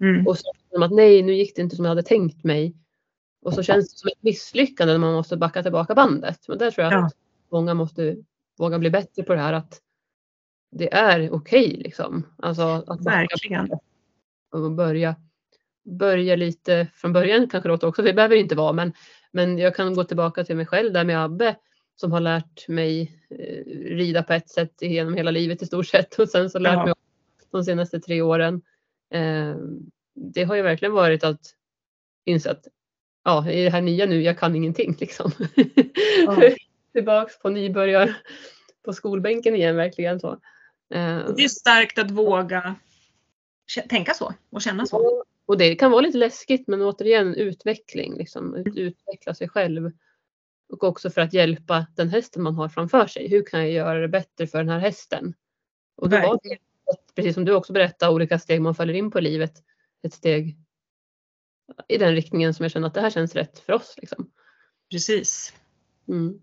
Mm. 0.00 0.26
Och 0.26 0.38
så 0.38 0.52
att 0.84 0.92
nej, 0.92 1.22
nu 1.22 1.34
gick 1.34 1.56
det 1.56 1.62
inte 1.62 1.76
som 1.76 1.84
jag 1.84 1.90
hade 1.90 2.02
tänkt 2.02 2.44
mig. 2.44 2.74
Och 3.42 3.54
så 3.54 3.62
känns 3.62 3.92
det 3.92 3.98
som 3.98 4.08
ett 4.08 4.22
misslyckande 4.22 4.92
när 4.92 4.98
man 4.98 5.14
måste 5.14 5.36
backa 5.36 5.62
tillbaka 5.62 5.94
bandet. 5.94 6.48
Men 6.48 6.58
där 6.58 6.70
tror 6.70 6.84
jag 6.84 6.92
ja. 6.92 7.06
att 7.06 7.16
många 7.50 7.74
måste 7.74 8.16
våga 8.58 8.78
bli 8.78 8.90
bättre 8.90 9.22
på 9.22 9.34
det 9.34 9.40
här 9.40 9.52
att 9.52 9.80
det 10.70 10.94
är 10.94 11.30
okej 11.32 11.66
okay, 11.66 11.82
liksom. 11.82 12.26
Alltså 12.36 12.62
att 12.62 13.06
Verkligen. 13.06 13.70
Och 14.50 14.72
börja, 14.72 15.16
börja 15.84 16.36
lite 16.36 16.88
från 16.94 17.12
början 17.12 17.48
kanske 17.48 17.68
låter 17.68 17.86
också, 17.86 18.02
det 18.02 18.12
behöver 18.12 18.36
inte 18.36 18.54
vara, 18.54 18.72
men, 18.72 18.92
men 19.30 19.58
jag 19.58 19.76
kan 19.76 19.94
gå 19.94 20.04
tillbaka 20.04 20.44
till 20.44 20.56
mig 20.56 20.66
själv 20.66 20.92
där 20.92 21.04
med 21.04 21.24
Abbe 21.24 21.56
som 21.96 22.12
har 22.12 22.20
lärt 22.20 22.68
mig 22.68 23.18
eh, 23.30 23.64
rida 23.96 24.22
på 24.22 24.32
ett 24.32 24.50
sätt 24.50 24.82
genom 24.82 25.14
hela 25.14 25.30
livet 25.30 25.62
i 25.62 25.66
stort 25.66 25.86
sett 25.86 26.18
och 26.18 26.28
sen 26.28 26.50
så 26.50 26.58
lärt 26.58 26.74
ja. 26.74 26.84
mig 26.84 26.94
de 27.50 27.64
senaste 27.64 28.00
tre 28.00 28.22
åren. 28.22 28.62
Eh, 29.10 29.56
det 30.14 30.44
har 30.44 30.54
ju 30.54 30.62
verkligen 30.62 30.94
varit 30.94 31.24
att 31.24 31.40
inse 32.24 32.50
att 32.50 32.68
ja, 33.24 33.50
i 33.50 33.64
det 33.64 33.70
här 33.70 33.80
nya 33.80 34.06
nu, 34.06 34.22
jag 34.22 34.38
kan 34.38 34.56
ingenting 34.56 34.96
liksom. 35.00 35.30
Ja. 36.26 36.42
Tillbaks 36.92 37.38
på 37.38 37.48
nybörjar 37.48 38.16
på 38.84 38.92
skolbänken 38.92 39.54
igen 39.54 39.76
verkligen 39.76 40.20
så. 40.20 40.32
Eh, 40.94 41.34
det 41.36 41.44
är 41.44 41.48
starkt 41.48 41.98
att 41.98 42.10
våga 42.10 42.74
tänka 43.88 44.14
så 44.14 44.34
och 44.50 44.62
känna 44.62 44.86
så. 44.86 45.24
Och 45.46 45.58
det 45.58 45.74
kan 45.74 45.90
vara 45.90 46.00
lite 46.00 46.18
läskigt 46.18 46.68
men 46.68 46.82
återigen 46.82 47.34
utveckling, 47.34 48.16
liksom, 48.16 48.54
mm. 48.54 48.76
utveckla 48.76 49.34
sig 49.34 49.48
själv. 49.48 49.92
Och 50.68 50.84
också 50.84 51.10
för 51.10 51.20
att 51.20 51.32
hjälpa 51.32 51.86
den 51.96 52.08
hästen 52.08 52.42
man 52.42 52.54
har 52.54 52.68
framför 52.68 53.06
sig. 53.06 53.28
Hur 53.28 53.46
kan 53.46 53.60
jag 53.60 53.70
göra 53.70 53.98
det 53.98 54.08
bättre 54.08 54.46
för 54.46 54.58
den 54.58 54.68
här 54.68 54.78
hästen? 54.78 55.34
Och 55.96 56.08
det 56.08 56.20
var, 56.20 56.38
precis 57.14 57.34
som 57.34 57.44
du 57.44 57.54
också 57.54 57.72
berättade, 57.72 58.12
olika 58.12 58.38
steg 58.38 58.62
man 58.62 58.74
faller 58.74 58.94
in 58.94 59.10
på 59.10 59.20
livet. 59.20 59.52
Ett 60.02 60.14
steg 60.14 60.56
i 61.88 61.98
den 61.98 62.14
riktningen 62.14 62.54
som 62.54 62.64
jag 62.64 62.72
känner 62.72 62.86
att 62.86 62.94
det 62.94 63.00
här 63.00 63.10
känns 63.10 63.34
rätt 63.34 63.58
för 63.58 63.72
oss. 63.72 63.94
Liksom. 63.96 64.30
Precis. 64.90 65.52
Mm. 66.08 66.42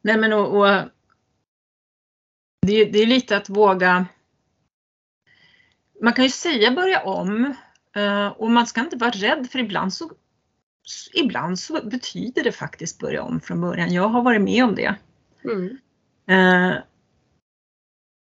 Nej 0.00 0.16
men 0.16 0.32
och, 0.32 0.58
och 0.58 0.90
det, 2.66 2.72
är, 2.72 2.92
det 2.92 2.98
är 2.98 3.06
lite 3.06 3.36
att 3.36 3.48
våga 3.48 4.06
man 6.02 6.12
kan 6.12 6.24
ju 6.24 6.30
säga 6.30 6.70
börja 6.70 7.02
om 7.02 7.54
eh, 7.96 8.26
och 8.26 8.50
man 8.50 8.66
ska 8.66 8.80
inte 8.80 8.96
vara 8.96 9.10
rädd 9.10 9.48
för 9.50 9.58
ibland 9.58 9.94
så, 9.94 10.10
ibland 11.14 11.58
så 11.58 11.88
betyder 11.88 12.44
det 12.44 12.52
faktiskt 12.52 12.98
börja 12.98 13.22
om 13.22 13.40
från 13.40 13.60
början. 13.60 13.92
Jag 13.92 14.08
har 14.08 14.22
varit 14.22 14.42
med 14.42 14.64
om 14.64 14.74
det. 14.74 14.96
Mm. 15.44 15.78
Eh, 16.28 16.82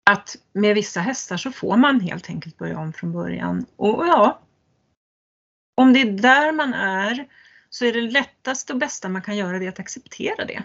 att 0.10 0.36
med 0.54 0.76
vissa 0.76 1.00
hästar 1.00 1.38
så 1.38 1.52
får 1.52 1.78
man 1.78 2.00
helt 2.00 2.30
enkelt 2.30 2.58
börja 2.58 2.80
om 2.80 2.94
från 2.94 3.12
början. 3.12 3.66
Och 3.76 4.08
ja, 4.08 4.42
om 5.82 5.94
det 5.94 6.02
är 6.02 6.12
där 6.12 6.52
man 6.52 6.74
är 6.74 7.28
så 7.70 7.86
är 7.86 7.94
det 7.94 8.02
lättaste 8.02 8.74
och 8.74 8.80
bästa 8.80 9.10
man 9.10 9.22
kan 9.22 9.38
göra 9.38 9.60
det 9.60 9.68
att 9.68 9.80
acceptera 9.80 10.46
det. 10.46 10.64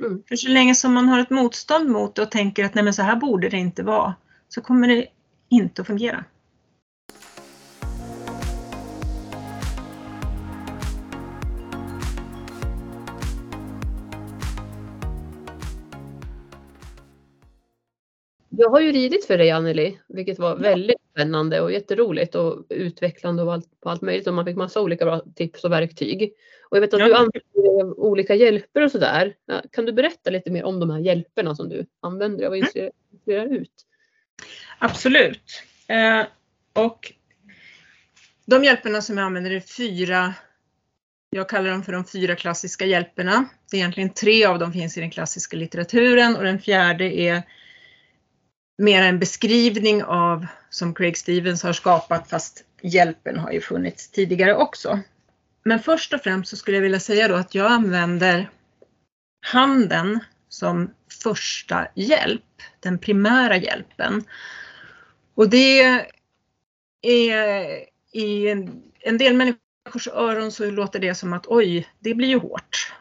Mm. 0.00 0.22
För 0.28 0.36
så 0.36 0.48
länge 0.48 0.74
som 0.74 0.94
man 0.94 1.08
har 1.08 1.18
ett 1.18 1.30
motstånd 1.30 1.90
mot 1.90 2.14
det 2.14 2.22
och 2.22 2.30
tänker 2.30 2.64
att 2.64 2.74
nej 2.74 2.84
men 2.84 2.94
så 2.94 3.02
här 3.02 3.16
borde 3.16 3.48
det 3.48 3.56
inte 3.56 3.82
vara, 3.82 4.14
så 4.48 4.60
kommer 4.60 4.88
det 4.88 5.06
inte 5.48 5.82
att 5.82 5.86
fungera. 5.86 6.24
Jag 18.60 18.70
har 18.70 18.80
ju 18.80 18.92
ridit 18.92 19.24
för 19.24 19.38
dig 19.38 19.50
Anneli, 19.50 19.98
vilket 20.08 20.38
var 20.38 20.56
väldigt 20.56 20.96
spännande 21.12 21.60
och 21.60 21.72
jätteroligt 21.72 22.34
och 22.34 22.64
utvecklande 22.68 23.42
och 23.42 23.52
allt, 23.52 23.80
på 23.80 23.90
allt 23.90 24.02
möjligt 24.02 24.26
och 24.26 24.34
man 24.34 24.44
fick 24.44 24.56
massa 24.56 24.80
olika 24.80 25.04
bra 25.04 25.22
tips 25.34 25.64
och 25.64 25.72
verktyg. 25.72 26.32
Och 26.70 26.76
jag 26.76 26.80
vet 26.80 26.94
att 26.94 27.00
Ja. 27.00 27.06
du 27.06 27.14
använder 27.14 28.00
olika 28.00 28.34
hjälper 28.34 28.82
och 28.82 28.90
sådär. 28.90 29.34
Kan 29.72 29.86
du 29.86 29.92
berätta 29.92 30.30
lite 30.30 30.50
mer 30.50 30.64
om 30.64 30.80
de 30.80 30.90
här 30.90 30.98
hjälperna 30.98 31.54
som 31.54 31.68
du 31.68 31.86
använder? 32.00 32.42
Jag 32.42 32.50
var 32.50 32.56
inspirerad 32.56 32.92
inspirerad 33.12 33.52
ut. 33.52 33.72
Absolut. 34.78 35.62
Eh, 35.88 36.26
och 36.72 37.12
de 38.46 38.64
hjälperna 38.64 39.02
som 39.02 39.18
jag 39.18 39.24
använder 39.26 39.50
är 39.50 39.60
fyra, 39.60 40.34
jag 41.30 41.48
kallar 41.48 41.70
dem 41.70 41.82
för 41.82 41.92
de 41.92 42.04
fyra 42.04 42.36
klassiska 42.36 42.86
hjälperna. 42.86 43.48
Det 43.70 43.76
är 43.76 43.78
egentligen 43.78 44.10
tre 44.14 44.44
av 44.44 44.58
dem 44.58 44.72
finns 44.72 44.96
i 44.96 45.00
den 45.00 45.10
klassiska 45.10 45.56
litteraturen 45.56 46.36
och 46.36 46.44
den 46.44 46.58
fjärde 46.58 47.04
är 47.04 47.42
mer 48.80 49.02
en 49.02 49.18
beskrivning 49.18 50.04
av 50.04 50.46
som 50.70 50.94
Craig 50.94 51.16
Stevens 51.16 51.62
har 51.62 51.72
skapat 51.72 52.30
fast 52.30 52.64
hjälpen 52.82 53.38
har 53.38 53.52
ju 53.52 53.60
funnits 53.60 54.10
tidigare 54.10 54.56
också. 54.56 55.00
Men 55.64 55.78
först 55.78 56.12
och 56.12 56.20
främst 56.20 56.50
så 56.50 56.56
skulle 56.56 56.76
jag 56.76 56.82
vilja 56.82 57.00
säga 57.00 57.28
då 57.28 57.34
att 57.34 57.54
jag 57.54 57.72
använder 57.72 58.50
handen 59.40 60.18
som 60.48 60.94
första 61.22 61.86
hjälp, 61.94 62.42
den 62.80 62.98
primära 62.98 63.56
hjälpen. 63.56 64.24
Och 65.34 65.50
det 65.50 65.80
är 67.02 67.84
i 68.12 68.48
en, 69.04 69.18
del 69.18 69.34
människors 69.36 70.08
öron 70.08 70.52
så 70.52 70.70
låter 70.70 70.98
det 70.98 71.14
som 71.14 71.32
att 71.32 71.46
oj, 71.46 71.88
det 71.98 72.14
blir 72.14 72.28
ju 72.28 72.38
hårt. 72.38 72.92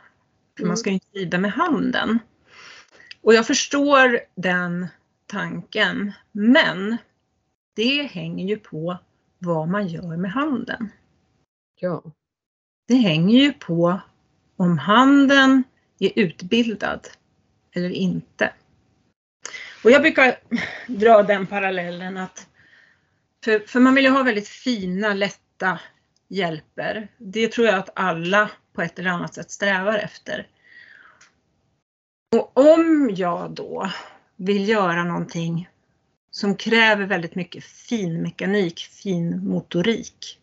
För 0.57 0.65
man 0.65 0.77
ska 0.77 0.89
ju 0.89 0.93
inte 0.93 1.07
lida 1.13 1.37
med 1.37 1.51
handen. 1.51 2.19
Och 3.21 3.33
jag 3.33 3.47
förstår 3.47 4.19
den 4.35 4.87
tanken, 5.29 6.11
men 6.31 6.97
det 7.75 8.03
hänger 8.03 8.45
ju 8.47 8.57
på 8.57 8.97
vad 9.39 9.67
man 9.67 9.87
gör 9.87 10.17
med 10.17 10.31
handen. 10.31 10.89
Ja. 11.75 12.03
Det 12.87 12.95
hänger 12.95 13.39
ju 13.39 13.53
på 13.53 13.99
om 14.57 14.77
handen 14.77 15.63
är 15.99 16.11
utbildad 16.15 17.07
eller 17.75 17.89
inte. 17.89 18.53
Och 19.83 19.91
jag 19.91 20.01
brukar 20.01 20.39
dra 20.87 21.23
den 21.23 21.47
parallellen 21.47 22.17
att 22.17 22.47
för, 23.43 23.59
för 23.59 23.79
man 23.79 23.95
vill 23.95 24.03
ju 24.03 24.11
ha 24.11 24.23
väldigt 24.23 24.47
fina, 24.47 25.13
lätta 25.13 25.79
hjälper. 26.27 27.07
Det 27.17 27.51
tror 27.51 27.67
jag 27.67 27.75
att 27.75 27.89
alla 27.95 28.49
på 28.73 28.81
ett 28.81 28.99
eller 28.99 29.09
annat 29.09 29.33
sätt 29.33 29.51
strävar 29.51 29.97
efter. 29.97 30.47
Och 32.35 32.57
om 32.57 33.09
jag 33.15 33.51
då 33.51 33.91
vill 34.39 34.69
göra 34.69 35.03
någonting 35.03 35.69
som 36.31 36.55
kräver 36.55 37.05
väldigt 37.05 37.35
mycket 37.35 37.63
fin 37.63 38.21
mekanik, 38.21 38.79
fin 38.79 39.47
motorik 39.47 40.39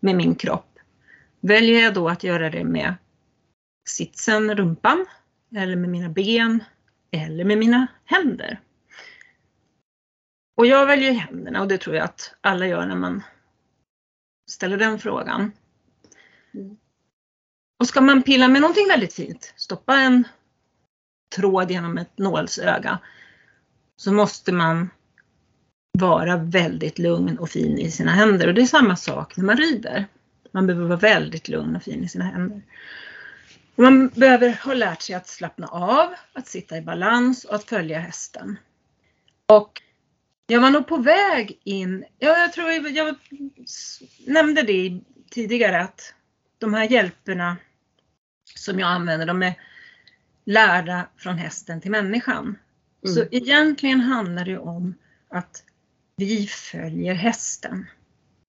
med 0.00 0.16
min 0.16 0.34
kropp, 0.34 0.78
väljer 1.40 1.82
jag 1.82 1.94
då 1.94 2.08
att 2.08 2.24
göra 2.24 2.50
det 2.50 2.64
med 2.64 2.94
sitsen, 3.88 4.54
rumpan, 4.54 5.06
eller 5.56 5.76
med 5.76 5.90
mina 5.90 6.08
ben, 6.08 6.64
eller 7.10 7.44
med 7.44 7.58
mina 7.58 7.86
händer. 8.04 8.60
Och 10.56 10.66
jag 10.66 10.86
väljer 10.86 11.12
händerna 11.12 11.60
och 11.60 11.68
det 11.68 11.78
tror 11.78 11.96
jag 11.96 12.04
att 12.04 12.34
alla 12.40 12.66
gör 12.66 12.86
när 12.86 12.96
man 12.96 13.22
ställer 14.50 14.76
den 14.76 14.98
frågan. 14.98 15.52
Mm. 16.54 16.76
Och 17.78 17.86
ska 17.86 18.00
man 18.00 18.22
pilla 18.22 18.48
med 18.48 18.60
någonting 18.60 18.88
väldigt 18.88 19.14
fint, 19.14 19.54
stoppa 19.56 19.96
en 19.96 20.24
tråd 21.34 21.70
genom 21.70 21.98
ett 21.98 22.18
nålsöga, 22.18 22.98
så 23.96 24.12
måste 24.12 24.52
man 24.52 24.90
vara 25.98 26.36
väldigt 26.36 26.98
lugn 26.98 27.38
och 27.38 27.50
fin 27.50 27.78
i 27.78 27.90
sina 27.90 28.10
händer. 28.10 28.48
Och 28.48 28.54
det 28.54 28.62
är 28.62 28.66
samma 28.66 28.96
sak 28.96 29.36
när 29.36 29.44
man 29.44 29.56
rider. 29.56 30.06
Man 30.50 30.66
behöver 30.66 30.86
vara 30.86 30.98
väldigt 30.98 31.48
lugn 31.48 31.76
och 31.76 31.82
fin 31.82 32.04
i 32.04 32.08
sina 32.08 32.24
händer. 32.24 32.62
Och 33.76 33.82
man 33.82 34.08
behöver 34.08 34.58
ha 34.64 34.74
lärt 34.74 35.02
sig 35.02 35.14
att 35.14 35.28
slappna 35.28 35.66
av, 35.66 36.14
att 36.32 36.48
sitta 36.48 36.76
i 36.76 36.82
balans 36.82 37.44
och 37.44 37.54
att 37.54 37.64
följa 37.64 37.98
hästen. 37.98 38.58
Och 39.46 39.82
jag 40.46 40.60
var 40.60 40.70
nog 40.70 40.86
på 40.86 40.96
väg 40.96 41.60
in, 41.64 42.04
ja, 42.18 42.38
jag 42.38 42.52
tror 42.52 42.70
jag, 42.70 42.90
jag 42.90 43.16
nämnde 44.26 44.62
det 44.62 45.00
tidigare 45.30 45.80
att 45.80 46.14
de 46.58 46.74
här 46.74 46.84
hjälperna 46.84 47.56
som 48.54 48.80
jag 48.80 48.88
använder, 48.88 49.26
de 49.26 49.42
är 49.42 49.54
lärda 50.44 51.08
från 51.16 51.38
hästen 51.38 51.80
till 51.80 51.90
människan. 51.90 52.58
Mm. 53.04 53.14
Så 53.14 53.24
egentligen 53.30 54.00
handlar 54.00 54.44
det 54.44 54.58
om 54.58 54.94
att 55.28 55.62
vi 56.16 56.46
följer 56.46 57.14
hästen. 57.14 57.86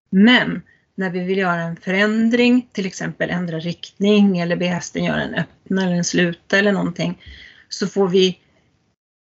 Men 0.10 0.62
när 0.96 1.10
vi 1.10 1.20
vill 1.20 1.38
göra 1.38 1.62
en 1.62 1.76
förändring, 1.76 2.70
till 2.72 2.86
exempel 2.86 3.30
ändra 3.30 3.60
riktning 3.60 4.40
eller 4.40 4.56
be 4.56 4.66
hästen 4.66 5.04
göra 5.04 5.24
en 5.24 5.36
öppna 5.36 5.84
eller 5.84 5.96
en 5.96 6.04
sluta 6.04 6.58
eller 6.58 6.72
någonting, 6.72 7.22
så 7.70 7.88
får 7.88 8.08
vi 8.08 8.40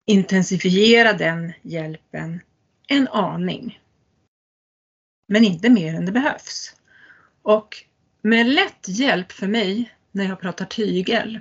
intensifiera 0.06 1.12
den 1.12 1.52
hjälpen 1.62 2.40
en 2.88 3.08
aning. 3.08 3.80
Men 5.26 5.44
inte 5.44 5.70
mer 5.70 5.94
än 5.94 6.06
det 6.06 6.12
behövs. 6.12 6.76
Och 7.42 7.84
med 8.22 8.46
lätt 8.46 8.88
hjälp 8.88 9.32
för 9.32 9.46
mig 9.46 9.94
när 10.12 10.24
jag 10.24 10.40
pratar 10.40 10.64
tygel 10.64 11.40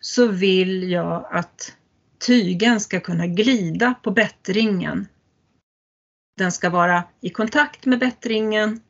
så 0.00 0.26
vill 0.26 0.90
jag 0.90 1.28
att 1.30 1.76
tygen 2.26 2.80
ska 2.80 3.00
kunna 3.00 3.26
glida 3.26 3.94
på 4.02 4.10
bettringen. 4.10 5.08
Den 6.36 6.52
ska 6.52 6.70
vara 6.70 7.04
i 7.20 7.30
kontakt 7.30 7.86
med 7.86 7.98
bettringen 7.98 8.80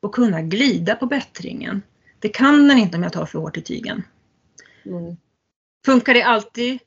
och 0.00 0.14
kunna 0.14 0.42
glida 0.42 0.94
på 0.94 1.06
bettringen. 1.06 1.82
Det 2.18 2.28
kan 2.28 2.68
den 2.68 2.78
inte 2.78 2.96
om 2.96 3.02
jag 3.02 3.12
tar 3.12 3.26
för 3.26 3.38
hårt 3.38 3.56
i 3.56 3.62
tygen. 3.62 4.02
Mm. 4.84 5.16
Funkar 5.86 6.14
det 6.14 6.22
alltid? 6.22 6.78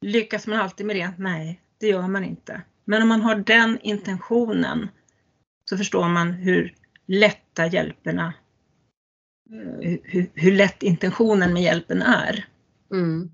Lyckas 0.00 0.46
man 0.46 0.60
alltid 0.60 0.86
med 0.86 0.96
det? 0.96 1.12
Nej, 1.18 1.60
det 1.78 1.86
gör 1.86 2.08
man 2.08 2.24
inte. 2.24 2.62
Men 2.84 3.02
om 3.02 3.08
man 3.08 3.20
har 3.20 3.36
den 3.36 3.78
intentionen 3.82 4.88
så 5.64 5.76
förstår 5.76 6.08
man 6.08 6.32
hur 6.32 6.74
lätta 7.06 7.66
hjälperna, 7.66 8.34
hur, 9.80 10.00
hur, 10.04 10.30
hur 10.34 10.52
lätt 10.52 10.82
intentionen 10.82 11.52
med 11.52 11.62
hjälpen 11.62 12.02
är. 12.02 12.48
Mm. 12.92 13.30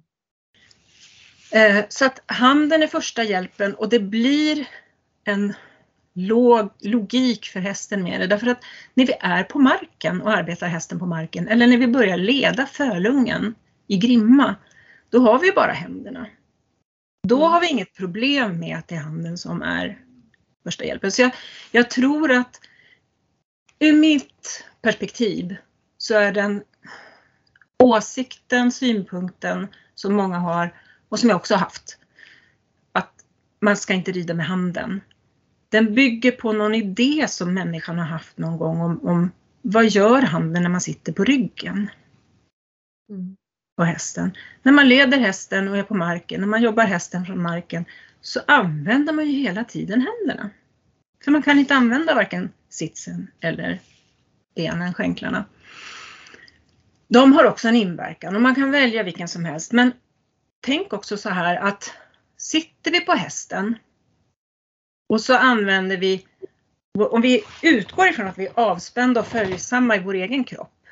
Eh, 1.52 1.84
Så 1.88 2.04
att 2.04 2.22
handen 2.26 2.82
är 2.82 2.86
första 2.86 3.24
hjälpen 3.24 3.74
och 3.74 3.88
det 3.88 4.00
blir 4.00 4.68
en 5.24 5.54
låg 6.14 6.70
logik 6.80 7.44
för 7.44 7.60
hästen 7.60 8.02
med 8.02 8.20
det. 8.20 8.26
Därför 8.26 8.46
att 8.46 8.64
när 8.94 9.06
vi 9.06 9.12
är 9.20 9.44
på 9.44 9.58
marken 9.58 10.20
och 10.22 10.32
arbetar 10.32 10.66
hästen 10.66 10.98
på 10.98 11.06
marken 11.06 11.48
eller 11.48 11.66
när 11.66 11.76
vi 11.76 11.86
börjar 11.86 12.16
leda 12.16 12.66
fölungen 12.66 13.54
i 13.86 13.96
grimma, 13.96 14.54
då 15.10 15.18
har 15.20 15.38
vi 15.38 15.52
bara 15.52 15.72
händerna. 15.72 16.26
Då 17.28 17.36
Mm. 17.36 17.50
har 17.52 17.60
vi 17.60 17.68
inget 17.68 17.94
problem 17.94 18.58
med 18.58 18.78
att 18.78 18.88
det 18.88 18.94
är 18.94 19.00
handen 19.00 19.38
som 19.38 19.62
är 19.62 19.98
första 20.64 20.84
hjälpen. 20.84 21.12
Så 21.12 21.22
jag, 21.22 21.30
jag 21.70 21.90
tror 21.90 22.30
att 22.32 22.60
ur 23.78 23.92
mitt 23.92 24.64
perspektiv 24.82 25.56
så 25.98 26.14
är 26.14 26.32
den 26.32 26.62
åsikten, 27.80 28.72
synpunkten 28.72 29.68
som 29.94 30.14
många 30.14 30.38
har 30.38 30.74
och 31.08 31.18
som 31.18 31.28
jag 31.28 31.36
också 31.36 31.54
har 31.54 31.60
haft. 31.60 31.98
Att 32.92 33.12
man 33.60 33.76
ska 33.76 33.94
inte 33.94 34.12
rida 34.12 34.34
med 34.34 34.46
handen. 34.46 35.00
Den 35.68 35.94
bygger 35.94 36.32
på 36.32 36.52
någon 36.52 36.74
idé 36.74 37.26
som 37.28 37.54
människan 37.54 37.98
har 37.98 38.06
haft 38.06 38.38
någon 38.38 38.58
gång 38.58 38.80
om, 38.80 39.00
om 39.08 39.30
vad 39.62 39.88
gör 39.88 40.22
handen 40.22 40.62
när 40.62 40.70
man 40.70 40.80
sitter 40.80 41.12
på 41.12 41.24
ryggen 41.24 41.90
Mm. 43.10 43.36
på 43.76 43.84
hästen. 43.84 44.32
När 44.62 44.72
man 44.72 44.88
leder 44.88 45.18
hästen 45.18 45.68
och 45.68 45.76
är 45.76 45.82
på 45.82 45.94
marken, 45.94 46.40
när 46.40 46.48
man 46.48 46.62
jobbar 46.62 46.84
hästen 46.84 47.26
från 47.26 47.42
marken 47.42 47.84
så 48.20 48.40
använder 48.46 49.12
man 49.12 49.26
ju 49.26 49.32
hela 49.32 49.64
tiden 49.64 50.00
händerna. 50.00 50.50
För 51.24 51.30
man 51.30 51.42
kan 51.42 51.58
inte 51.58 51.74
använda 51.74 52.14
varken 52.14 52.52
sitsen 52.68 53.30
eller 53.40 53.78
benen, 54.54 54.94
skänklarna. 54.94 55.44
De 57.12 57.32
har 57.32 57.44
också 57.44 57.68
en 57.68 57.76
inverkan 57.76 58.36
och 58.36 58.42
man 58.42 58.54
kan 58.54 58.70
välja 58.70 59.02
vilken 59.02 59.28
som 59.28 59.44
helst. 59.44 59.72
Men 59.72 59.92
tänk 60.60 60.92
också 60.92 61.16
så 61.16 61.28
här 61.28 61.56
att 61.56 61.92
sitter 62.36 62.90
vi 62.90 63.00
på 63.00 63.12
hästen 63.12 63.78
och 65.08 65.20
så 65.20 65.34
använder 65.34 65.96
vi, 65.96 66.26
om 66.98 67.20
vi 67.20 67.44
utgår 67.62 68.08
ifrån 68.08 68.26
att 68.26 68.38
vi 68.38 68.46
är 68.46 68.58
avspända 68.58 69.20
och 69.20 69.26
följsamma 69.26 69.96
i 69.96 69.98
vår 69.98 70.14
egen 70.14 70.44
kropp. 70.44 70.86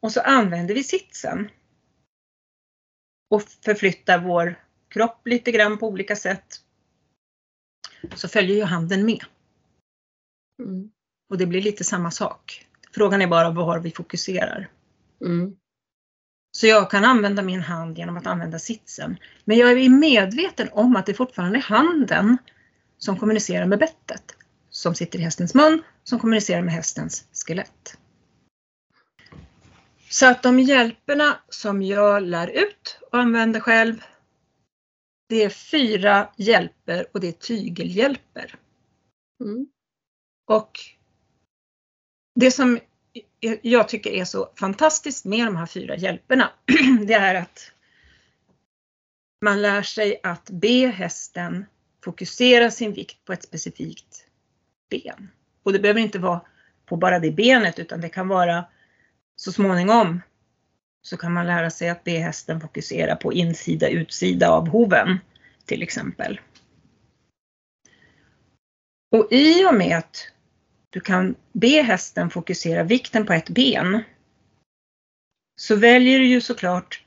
Och 0.00 0.12
så 0.12 0.20
använder 0.20 0.74
vi 0.74 0.84
sitsen. 0.84 1.50
Och 3.30 3.42
förflyttar 3.42 4.18
vår 4.18 4.54
kropp 4.88 5.26
lite 5.26 5.52
grann 5.52 5.78
på 5.78 5.88
olika 5.88 6.16
sätt. 6.16 6.60
Så 8.14 8.28
följer 8.28 8.56
ju 8.56 8.62
handen 8.62 9.06
med. 9.06 9.24
Mm. 10.62 10.90
Och 11.28 11.38
det 11.38 11.46
blir 11.46 11.62
lite 11.62 11.84
samma 11.84 12.10
sak. 12.10 12.66
Frågan 12.96 13.22
är 13.22 13.26
bara 13.26 13.50
var 13.50 13.78
vi 13.78 13.90
fokuserar. 13.90 14.68
Mm. 15.20 15.56
Så 16.52 16.66
jag 16.66 16.90
kan 16.90 17.04
använda 17.04 17.42
min 17.42 17.60
hand 17.60 17.98
genom 17.98 18.16
att 18.16 18.26
använda 18.26 18.58
sitsen. 18.58 19.16
Men 19.44 19.56
jag 19.56 19.70
är 19.70 19.88
medveten 19.88 20.68
om 20.72 20.96
att 20.96 21.06
det 21.06 21.14
fortfarande 21.14 21.58
är 21.58 21.62
handen 21.62 22.38
som 22.98 23.16
kommunicerar 23.16 23.66
med 23.66 23.78
bettet. 23.78 24.36
Som 24.70 24.94
sitter 24.94 25.18
i 25.18 25.22
hästens 25.22 25.54
mun, 25.54 25.82
som 26.04 26.18
kommunicerar 26.18 26.62
med 26.62 26.74
hästens 26.74 27.24
skelett. 27.46 27.98
Så 30.10 30.26
att 30.26 30.42
de 30.42 30.60
hjälperna 30.60 31.38
som 31.48 31.82
jag 31.82 32.22
lär 32.22 32.48
ut 32.48 33.00
och 33.12 33.18
använder 33.18 33.60
själv, 33.60 34.04
det 35.28 35.44
är 35.44 35.48
fyra 35.48 36.28
hjälper 36.36 37.06
och 37.12 37.20
det 37.20 37.28
är 37.28 37.32
tygelhjälper. 37.32 38.54
Mm. 39.44 39.66
Och 40.46 40.95
det 42.36 42.50
som 42.50 42.78
jag 43.62 43.88
tycker 43.88 44.10
är 44.10 44.24
så 44.24 44.52
fantastiskt 44.58 45.24
med 45.24 45.46
de 45.46 45.56
här 45.56 45.66
fyra 45.66 45.96
hjälperna, 45.96 46.50
det 47.06 47.14
är 47.14 47.34
att 47.34 47.72
man 49.44 49.62
lär 49.62 49.82
sig 49.82 50.20
att 50.22 50.50
be 50.50 50.86
hästen 50.86 51.66
fokusera 52.04 52.70
sin 52.70 52.92
vikt 52.92 53.24
på 53.24 53.32
ett 53.32 53.42
specifikt 53.42 54.26
ben. 54.90 55.30
Och 55.62 55.72
det 55.72 55.78
behöver 55.78 56.00
inte 56.00 56.18
vara 56.18 56.40
på 56.86 56.96
bara 56.96 57.18
det 57.18 57.30
benet 57.30 57.78
utan 57.78 58.00
det 58.00 58.08
kan 58.08 58.28
vara 58.28 58.64
så 59.36 59.52
småningom 59.52 60.20
så 61.02 61.16
kan 61.16 61.32
man 61.32 61.46
lära 61.46 61.70
sig 61.70 61.88
att 61.88 62.04
be 62.04 62.18
hästen 62.18 62.60
fokusera 62.60 63.16
på 63.16 63.32
insida 63.32 63.88
utsida 63.88 64.50
av 64.50 64.68
hoven 64.68 65.18
till 65.64 65.82
exempel. 65.82 66.40
Och 69.10 69.28
i 69.30 69.64
och 69.64 69.74
med 69.74 69.98
att 69.98 70.32
du 70.96 71.00
kan 71.00 71.34
be 71.52 71.82
hästen 71.82 72.30
fokusera 72.30 72.82
vikten 72.82 73.26
på 73.26 73.32
ett 73.32 73.48
ben 73.48 74.02
så 75.56 75.76
väljer 75.76 76.18
du 76.18 76.26
ju 76.26 76.40
såklart 76.40 77.04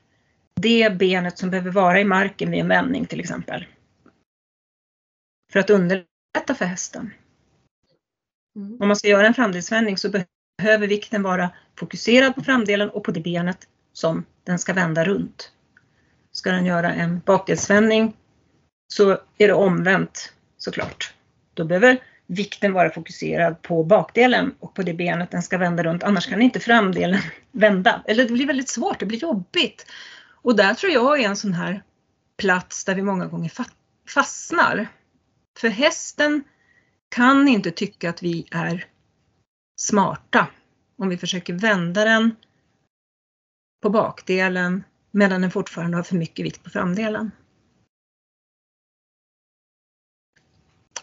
det 0.54 0.98
benet 0.98 1.38
som 1.38 1.50
behöver 1.50 1.70
vara 1.70 2.00
i 2.00 2.04
marken 2.04 2.50
vid 2.50 2.60
en 2.60 2.68
vändning 2.68 3.06
till 3.06 3.20
exempel. 3.20 3.66
För 5.52 5.60
att 5.60 5.70
underlätta 5.70 6.54
för 6.54 6.64
hästen. 6.64 7.10
Mm. 8.56 8.80
Om 8.80 8.88
man 8.88 8.96
ska 8.96 9.08
göra 9.08 9.26
en 9.26 9.34
framdelsvändning 9.34 9.96
så 9.96 10.22
behöver 10.58 10.86
vikten 10.86 11.22
vara 11.22 11.50
fokuserad 11.78 12.34
på 12.34 12.42
framdelen 12.42 12.90
och 12.90 13.04
på 13.04 13.10
det 13.10 13.20
benet 13.20 13.68
som 13.92 14.24
den 14.44 14.58
ska 14.58 14.72
vända 14.72 15.04
runt. 15.04 15.52
Ska 16.32 16.52
den 16.52 16.66
göra 16.66 16.92
en 16.92 17.20
bakdelsvändning 17.20 18.16
så 18.88 19.10
är 19.38 19.48
det 19.48 19.52
omvänt 19.52 20.32
såklart. 20.58 21.14
Då 21.54 21.64
behöver 21.64 22.09
vikten 22.30 22.72
vara 22.72 22.90
fokuserad 22.90 23.62
på 23.62 23.84
bakdelen 23.84 24.54
och 24.58 24.74
på 24.74 24.82
det 24.82 24.94
benet 24.94 25.30
den 25.30 25.42
ska 25.42 25.58
vända 25.58 25.82
runt. 25.82 26.02
Annars 26.02 26.26
kan 26.26 26.42
inte 26.42 26.60
framdelen 26.60 27.20
vända. 27.52 28.02
Eller 28.06 28.24
det 28.24 28.32
blir 28.32 28.46
väldigt 28.46 28.68
svårt, 28.68 29.00
det 29.00 29.06
blir 29.06 29.18
jobbigt. 29.18 29.86
Och 30.42 30.56
där 30.56 30.74
tror 30.74 30.92
jag 30.92 31.20
är 31.20 31.28
en 31.28 31.36
sån 31.36 31.52
här 31.52 31.82
plats 32.38 32.84
där 32.84 32.94
vi 32.94 33.02
många 33.02 33.26
gånger 33.26 33.52
fastnar. 34.08 34.88
För 35.58 35.68
hästen 35.68 36.44
kan 37.08 37.48
inte 37.48 37.70
tycka 37.70 38.10
att 38.10 38.22
vi 38.22 38.46
är 38.50 38.84
smarta 39.80 40.46
om 40.98 41.08
vi 41.08 41.16
försöker 41.16 41.52
vända 41.52 42.04
den 42.04 42.36
på 43.82 43.90
bakdelen 43.90 44.84
medan 45.10 45.40
den 45.40 45.50
fortfarande 45.50 45.96
har 45.96 46.02
för 46.02 46.16
mycket 46.16 46.44
vikt 46.44 46.64
på 46.64 46.70
framdelen. 46.70 47.30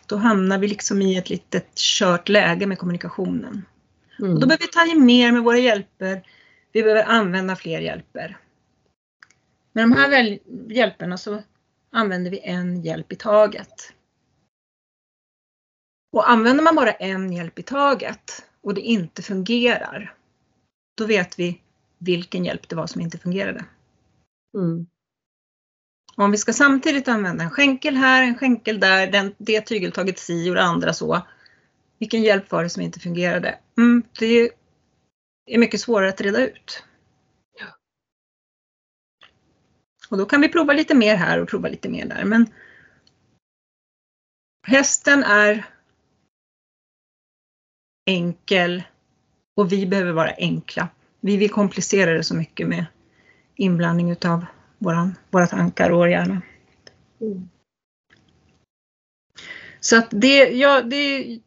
Då 0.07 0.15
hamnar 0.15 0.57
vi 0.57 0.67
liksom 0.67 1.01
i 1.01 1.17
ett 1.17 1.29
litet 1.29 1.75
kört 1.75 2.29
läge 2.29 2.65
med 2.65 2.79
kommunikationen. 2.79 3.65
Mm. 4.19 4.33
Och 4.33 4.39
då 4.39 4.47
behöver 4.47 4.65
vi 4.65 4.71
ta 4.71 4.85
i 4.85 4.95
mer 4.95 5.31
med 5.31 5.43
våra 5.43 5.57
hjälper. 5.57 6.27
Vi 6.71 6.83
behöver 6.83 7.03
använda 7.03 7.55
fler 7.55 7.79
hjälper. 7.79 8.37
Med 9.73 9.83
de 9.83 9.91
här 9.91 10.39
hjälperna 10.69 11.17
så 11.17 11.43
använder 11.91 12.31
vi 12.31 12.39
en 12.39 12.81
hjälp 12.81 13.11
i 13.11 13.15
taget. 13.15 13.93
Och 16.11 16.29
använder 16.29 16.63
man 16.63 16.75
bara 16.75 16.91
en 16.91 17.33
hjälp 17.33 17.59
i 17.59 17.63
taget 17.63 18.45
och 18.61 18.73
det 18.73 18.81
inte 18.81 19.21
fungerar, 19.21 20.13
då 20.97 21.05
vet 21.05 21.39
vi 21.39 21.61
vilken 21.97 22.45
hjälp 22.45 22.69
det 22.69 22.75
var 22.75 22.87
som 22.87 23.01
inte 23.01 23.17
fungerade. 23.17 23.65
Mm. 24.57 24.87
Om 26.19 26.31
vi 26.31 26.37
ska 26.37 26.53
samtidigt 26.53 27.07
använda 27.07 27.43
en 27.43 27.51
skänkel 27.51 27.95
här, 27.95 28.23
en 28.23 28.37
skänkel 28.37 28.79
där, 28.79 29.07
den, 29.07 29.35
det 29.37 29.61
tygeltaget 29.61 30.19
si 30.19 30.49
och 30.49 30.55
det 30.55 30.63
andra 30.63 30.93
så. 30.93 31.21
Vilken 31.99 32.21
hjälp 32.21 32.51
var 32.51 32.63
det 32.63 32.69
som 32.69 32.81
inte 32.83 32.99
fungerade? 32.99 33.59
Mm, 33.77 34.03
det 34.19 34.51
är 35.45 35.57
mycket 35.57 35.79
svårare 35.79 36.09
att 36.09 36.21
reda 36.21 36.47
ut. 36.47 36.83
Och 40.09 40.17
då 40.17 40.25
kan 40.25 40.41
vi 40.41 40.49
prova 40.49 40.73
lite 40.73 40.95
mer 40.95 41.15
här 41.15 41.41
och 41.41 41.49
prova 41.49 41.69
lite 41.69 41.89
mer 41.89 42.05
där. 42.05 42.23
Men 42.25 42.45
hästen 44.67 45.23
är 45.23 45.65
enkel 48.05 48.83
och 49.55 49.71
vi 49.71 49.85
behöver 49.85 50.11
vara 50.11 50.33
enkla. 50.37 50.89
Vi 51.19 51.37
vill 51.37 51.49
komplicera 51.49 52.13
det 52.13 52.23
så 52.23 52.35
mycket 52.35 52.67
med 52.67 52.85
inblandning 53.55 54.11
utav 54.11 54.45
våran, 54.77 55.15
våra 55.31 55.47
tankar 55.47 55.89
och 55.89 55.97
vår 55.97 56.09
hjärna. 56.09 56.41
Mm. 57.21 57.49
Så 59.79 59.97
att 59.97 60.07
det, 60.11 60.37
ja, 60.37 60.81
det 60.81 61.39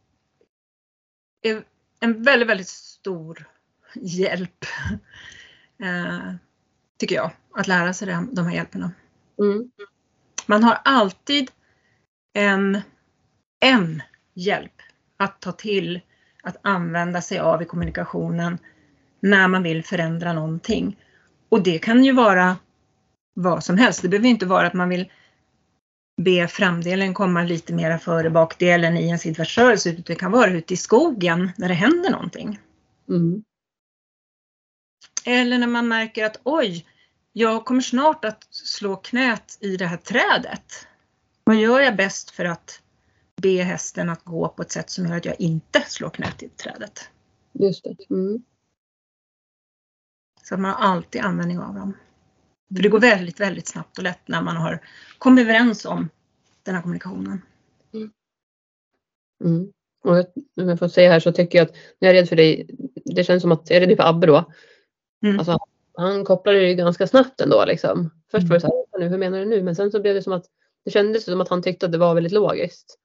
är 1.42 1.64
en 2.00 2.22
väldigt, 2.22 2.48
väldigt 2.48 2.68
stor 2.68 3.48
hjälp. 3.94 4.64
Eh, 5.82 6.34
tycker 6.98 7.14
jag, 7.14 7.30
att 7.54 7.66
lära 7.66 7.92
sig 7.92 8.08
de, 8.08 8.34
de 8.34 8.46
här 8.46 8.54
hjälperna. 8.54 8.92
Mm. 9.38 9.70
Man 10.46 10.64
har 10.64 10.78
alltid 10.84 11.50
en, 12.32 12.80
en 13.60 14.02
hjälp 14.34 14.72
att 15.16 15.40
ta 15.40 15.52
till 15.52 16.00
att 16.42 16.56
använda 16.62 17.22
sig 17.22 17.38
av 17.38 17.62
i 17.62 17.64
kommunikationen 17.64 18.58
när 19.20 19.48
man 19.48 19.62
vill 19.62 19.84
förändra 19.84 20.32
någonting. 20.32 20.96
Och 21.48 21.62
det 21.62 21.78
kan 21.78 22.04
ju 22.04 22.12
vara 22.12 22.56
vad 23.42 23.64
som 23.64 23.78
helst. 23.78 24.02
Det 24.02 24.08
behöver 24.08 24.28
inte 24.28 24.46
vara 24.46 24.66
att 24.66 24.74
man 24.74 24.88
vill 24.88 25.10
be 26.22 26.48
framdelen 26.48 27.14
komma 27.14 27.42
lite 27.42 27.72
mera 27.74 27.98
före 27.98 28.30
bakdelen 28.30 28.96
i 28.96 29.08
en 29.08 29.18
sidvärtsrörelse. 29.18 29.92
Det 29.92 30.14
kan 30.14 30.32
vara 30.32 30.50
ute 30.50 30.74
i 30.74 30.76
skogen 30.76 31.50
när 31.56 31.68
det 31.68 31.74
händer 31.74 32.10
någonting. 32.10 32.58
Mm. 33.08 33.44
Eller 35.24 35.58
när 35.58 35.66
man 35.66 35.88
märker 35.88 36.24
att 36.24 36.40
oj, 36.42 36.86
jag 37.32 37.64
kommer 37.64 37.80
snart 37.80 38.24
att 38.24 38.46
slå 38.50 38.96
knät 38.96 39.58
i 39.60 39.76
det 39.76 39.86
här 39.86 39.96
trädet. 39.96 40.86
Vad 41.44 41.56
gör 41.56 41.80
jag 41.80 41.96
bäst 41.96 42.30
för 42.30 42.44
att 42.44 42.82
be 43.36 43.62
hästen 43.62 44.10
att 44.10 44.24
gå 44.24 44.48
på 44.48 44.62
ett 44.62 44.72
sätt 44.72 44.90
som 44.90 45.06
gör 45.06 45.16
att 45.16 45.24
jag 45.24 45.40
inte 45.40 45.80
slår 45.80 46.10
knät 46.10 46.42
i 46.42 46.48
trädet? 46.48 47.08
Just 47.52 47.84
det. 47.84 47.96
Mm. 48.10 48.42
Så 50.42 50.54
att 50.54 50.60
man 50.60 50.70
har 50.70 50.88
alltid 50.88 51.22
användning 51.22 51.58
av 51.58 51.74
dem. 51.74 51.94
För 52.76 52.82
det 52.82 52.88
går 52.88 53.00
väldigt, 53.00 53.40
väldigt 53.40 53.66
snabbt 53.68 53.98
och 53.98 54.04
lätt 54.04 54.28
när 54.28 54.42
man 54.42 54.56
har 54.56 54.82
kommit 55.18 55.42
överens 55.44 55.84
om 55.84 56.08
den 56.62 56.74
här 56.74 56.82
kommunikationen. 56.82 57.42
Mm. 59.44 59.72
Och 60.04 60.16
jag- 60.18 60.26
om 60.60 60.68
jag 60.68 60.78
får 60.78 60.88
säga 60.88 61.10
här 61.12 61.20
så 61.20 61.32
tycker 61.32 61.58
jag 61.58 61.64
att 61.68 61.74
när 61.98 62.08
jag 62.08 62.16
är 62.16 62.20
rädd 62.20 62.28
för 62.28 62.36
dig, 62.36 62.66
det 63.04 63.24
känns 63.24 63.42
som 63.42 63.52
att 63.52 63.70
jag 63.70 63.82
är 63.82 63.86
rädd 63.86 63.96
för 63.96 64.04
Abbe 64.08 64.26
då. 64.26 64.52
Mm. 65.24 65.38
Alltså, 65.38 65.58
han 65.94 66.24
kopplade 66.24 66.58
det 66.60 66.68
ju 66.68 66.74
ganska 66.74 67.06
snabbt 67.06 67.40
ändå 67.40 67.64
liksom. 67.64 68.10
Först 68.30 68.48
var 68.48 68.54
det 68.56 68.60
så 68.60 68.66
Mm. 68.66 68.76
här, 68.76 68.84
"Vänta 68.92 68.98
nu, 68.98 69.08
hur 69.08 69.18
menar 69.18 69.38
du 69.38 69.44
nu? 69.44 69.62
Men 69.62 69.76
sen 69.76 69.90
så 69.90 70.00
blev 70.00 70.14
det 70.14 70.22
som 70.22 70.32
att 70.32 70.44
det 70.84 70.90
kändes 70.90 71.24
som 71.24 71.40
att 71.40 71.48
han 71.48 71.62
tyckte 71.62 71.86
att 71.86 71.92
det 71.92 71.98
var 71.98 72.14
väldigt 72.14 72.32
logiskt. 72.32 72.96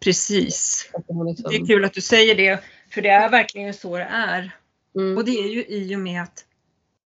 Precis. 0.00 0.90
Liksom, 1.26 1.50
Det 1.50 1.56
är 1.56 1.66
kul 1.66 1.84
att 1.84 1.92
du 1.94 2.00
säger 2.00 2.34
det, 2.34 2.60
för 2.90 3.02
det 3.02 3.08
är 3.08 3.30
verkligen 3.30 3.74
så 3.74 3.96
det 3.96 4.02
är. 4.04 4.50
mm, 4.94 5.16
Och 5.18 5.24
det 5.24 5.30
är 5.30 5.48
ju 5.48 5.64
i 5.66 5.96
och 5.96 6.00
med 6.00 6.22
att 6.22 6.44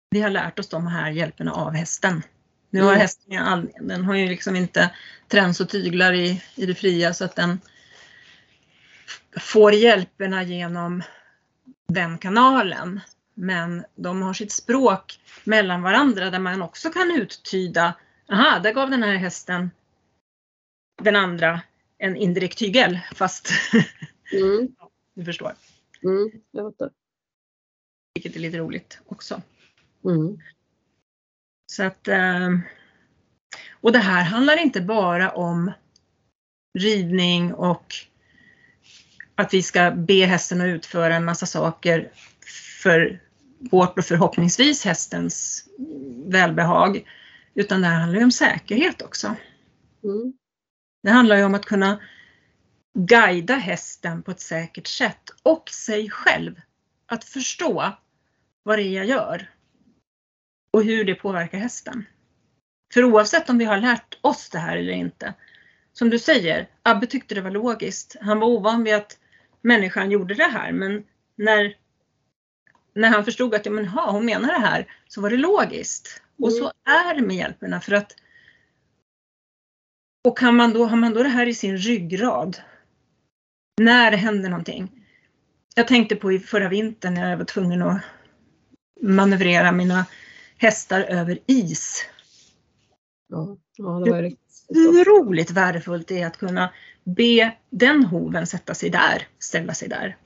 vi 0.10 0.22
har 0.22 0.30
lärt 0.30 0.60
oss 0.60 0.70
de 0.70 0.88
här 0.88 1.12
hjälperna 1.12 1.52
av 1.54 1.74
hästen. 1.74 2.24
Nu 2.70 2.82
har 2.82 2.90
Mm. 2.90 3.02
hästen, 3.02 3.72
den 3.82 4.04
har 4.04 4.16
ju 4.16 4.28
liksom 4.28 4.56
inte 4.56 4.96
träns 5.28 5.60
och 5.60 5.70
tyglar 5.70 6.14
i, 6.14 6.44
i 6.56 6.66
det 6.66 6.76
fria 6.76 7.14
så 7.14 7.26
att 7.26 7.36
den 7.36 7.60
får 9.40 9.74
hjälperna 9.74 10.44
genom 10.44 11.04
den 11.88 12.18
kanalen. 12.18 13.00
Men 13.34 13.86
de 13.96 14.22
har 14.22 14.34
sitt 14.34 14.52
språk 14.52 15.20
mellan 15.44 15.82
varandra 15.82 16.30
där 16.30 16.40
man 16.40 16.62
också 16.62 16.90
kan 16.92 17.12
uttyda, 17.12 17.94
aha, 18.32 18.60
där 18.60 18.74
gav 18.74 18.90
den 18.90 19.04
här 19.04 19.16
hästen 19.16 19.72
den 21.02 21.16
andra 21.16 21.62
en 21.98 22.16
indirekt 22.16 22.58
tygel, 22.58 23.00
fast 23.16 23.50
mm, 24.34 24.68
du 25.14 25.26
förstår. 25.26 25.54
mm, 26.04 26.32
jag 26.52 26.74
fattar. 26.74 26.92
Vilket 28.14 28.36
är 28.36 28.40
lite 28.40 28.58
roligt 28.58 29.00
också. 29.06 29.42
Mm, 30.06 30.38
Så 31.66 31.84
att, 31.84 32.08
eh, 32.08 32.50
och 33.82 33.92
det 33.92 34.00
här 34.00 34.24
handlar 34.24 34.58
inte 34.58 34.82
bara 34.82 35.32
om 35.32 35.72
ridning 36.80 37.54
och 37.54 37.94
att 39.36 39.54
vi 39.54 39.64
ska 39.64 39.92
be 39.92 40.26
hästen 40.26 40.62
att 40.62 40.68
utföra 40.68 41.16
en 41.16 41.26
massa 41.26 41.46
saker 41.46 42.12
för 42.82 43.22
vårt 43.60 43.98
och 43.98 44.06
förhoppningsvis 44.06 44.86
hästens 44.86 45.66
välbehag. 46.26 47.08
Utan 47.54 47.82
det 47.82 47.88
här 47.88 48.00
handlar 48.00 48.20
ju 48.20 48.26
om 48.26 48.32
säkerhet 48.32 49.02
också. 49.02 49.36
Mm. 50.04 50.34
Det 51.04 51.10
handlar 51.10 51.38
ju 51.38 51.44
om 51.44 51.56
att 51.56 51.66
kunna 51.66 52.00
guida 52.94 53.56
hästen 53.56 54.24
på 54.24 54.32
ett 54.32 54.40
säkert 54.40 54.88
sätt 54.88 55.30
och 55.44 55.70
sig 55.70 56.10
själv. 56.10 56.62
Att 57.06 57.24
förstå 57.24 57.94
vad 58.64 58.80
det 58.80 58.84
är 58.84 58.92
jag 58.94 59.06
gör 59.06 59.55
och 60.76 60.84
hur 60.84 61.06
det 61.06 61.16
påverkar 61.16 61.58
hästen. 61.58 62.06
För 62.94 63.04
oavsett 63.04 63.50
om 63.50 63.58
vi 63.58 63.66
har 63.66 63.78
lärt 63.78 64.18
oss 64.22 64.50
det 64.50 64.58
här 64.58 64.78
eller 64.78 64.94
inte, 64.94 65.34
som 65.94 66.10
du 66.10 66.20
säger, 66.20 66.68
Abbe 66.84 67.08
tyckte 67.08 67.36
det 67.36 67.42
var 67.42 67.52
logiskt. 67.52 68.16
Han 68.22 68.40
var 68.40 68.48
ovan 68.48 68.84
vid 68.84 68.94
att 68.94 69.20
människan 69.62 70.12
gjorde 70.12 70.34
det 70.34 70.44
här, 70.44 70.72
men 70.72 71.04
när, 71.36 71.76
när 72.94 73.10
han 73.10 73.26
förstod 73.26 73.56
att 73.56 73.66
ja, 73.66 73.72
men, 73.72 73.88
ha, 73.88 74.12
hon 74.12 74.26
menar 74.26 74.48
det 74.48 74.68
här, 74.68 74.88
så 75.08 75.22
var 75.22 75.30
det 75.30 75.38
logiskt. 75.38 76.22
Och 76.40 76.54
så 76.54 76.72
är 76.86 77.16
det 77.16 77.22
med 77.22 77.36
hjälperna 77.36 77.82
för 77.82 77.94
att 77.94 78.16
och 80.24 80.38
kan 80.38 80.56
man 80.56 80.74
då, 80.74 80.86
har 80.86 80.98
man 80.98 81.14
då 81.14 81.24
det 81.24 81.30
här 81.30 81.48
i 81.48 81.54
sin 81.54 81.78
ryggrad 81.78 82.58
när 83.82 84.12
det 84.12 84.18
händer 84.18 84.50
någonting. 84.50 85.06
Jag 85.76 85.88
tänkte 85.88 86.16
på 86.16 86.32
i 86.32 86.40
förra 86.40 86.70
vintern 86.70 87.14
när 87.14 87.30
jag 87.30 87.38
var 87.38 87.46
tvungen 87.46 87.82
att 87.82 88.02
manövrera 89.02 89.72
mina 89.72 90.06
hästar 90.58 91.02
över 91.02 91.40
is. 91.48 92.06
Ja, 93.28 93.58
ja, 93.76 94.02
det 94.06 94.12
var 94.12 94.22
riktigt. 94.22 95.52
Värdefullt 95.52 96.12
är 96.12 96.28
att 96.28 96.38
kunna 96.38 96.74
be 97.04 97.58
den 97.70 98.06
hoven 98.06 98.48
sätta 98.48 98.74
sig 98.74 98.90
där, 98.90 99.28
ställa 99.40 99.74
sig 99.74 99.90
där. 99.90 100.18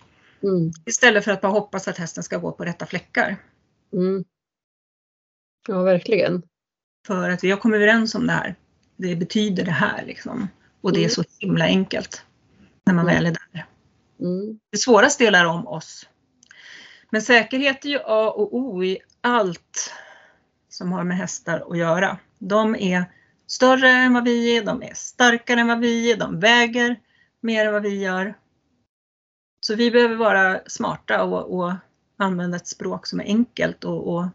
Mm. 0.44 0.72
Istället 0.86 1.24
för 1.24 1.32
att 1.32 1.42
bara 1.42 1.52
hoppas 1.52 1.88
att 1.88 1.98
hästen 1.98 2.24
ska 2.24 2.38
gå 2.38 2.52
på 2.52 2.66
rätta 2.66 2.86
fläckar. 2.86 3.38
Mm. 3.94 4.24
Ja, 5.68 5.82
verkligen. 5.82 6.44
För 7.08 7.30
att 7.30 7.44
vi 7.44 7.52
har 7.52 7.58
kommit 7.58 7.76
överens 7.78 8.16
om 8.16 8.28
det 8.28 8.34
här. 8.34 8.56
Det 8.98 9.16
betyder 9.16 9.66
det 9.66 9.72
här 9.72 10.06
liksom. 10.06 10.48
Och 10.82 10.94
det 10.94 11.00
är 11.00 11.02
Mm. 11.02 11.10
så 11.10 11.24
himla 11.40 11.66
enkelt. 11.66 12.24
När 12.86 12.94
man 12.94 13.06
Mm. 13.10 13.16
väl 13.16 13.26
är 13.26 13.32
där. 13.32 13.66
Mm. 14.20 14.60
Det 14.72 14.78
svåraste 14.78 15.24
är 15.24 15.28
att 15.28 15.32
lära 15.32 15.50
om 15.50 15.68
oss. 15.68 16.10
Men 17.10 17.22
säkerhet 17.22 17.86
är 17.86 17.90
ju 17.90 18.00
A 18.06 18.32
och 18.32 18.56
O 18.58 18.84
i 18.84 18.98
allt 19.22 19.94
som 20.80 20.92
har 20.92 21.04
med 21.04 21.18
hästar 21.18 21.66
att 21.70 21.78
göra. 21.78 22.18
De 22.38 22.76
är 22.76 23.06
större 23.48 23.90
än 23.90 24.14
vad 24.14 24.24
vi 24.24 24.58
är, 24.58 24.64
de 24.64 24.84
är 24.84 24.94
starkare 24.94 25.60
än 25.60 25.68
vad 25.68 25.80
vi 25.80 26.12
är, 26.12 26.18
de 26.18 26.40
väger 26.40 27.00
mer 27.42 27.66
än 27.66 27.74
vad 27.74 27.82
vi 27.82 28.04
gör. 28.04 28.34
Så 29.66 29.76
vi 29.76 29.92
behöver 29.92 30.16
vara 30.16 30.62
smarta 30.68 31.24
och, 31.24 31.60
och 31.60 31.74
använda 32.18 32.58
ett 32.58 32.68
språk 32.68 33.08
som 33.08 33.20
är 33.20 33.24
enkelt 33.24 33.84
och, 33.84 34.16
och 34.16 34.26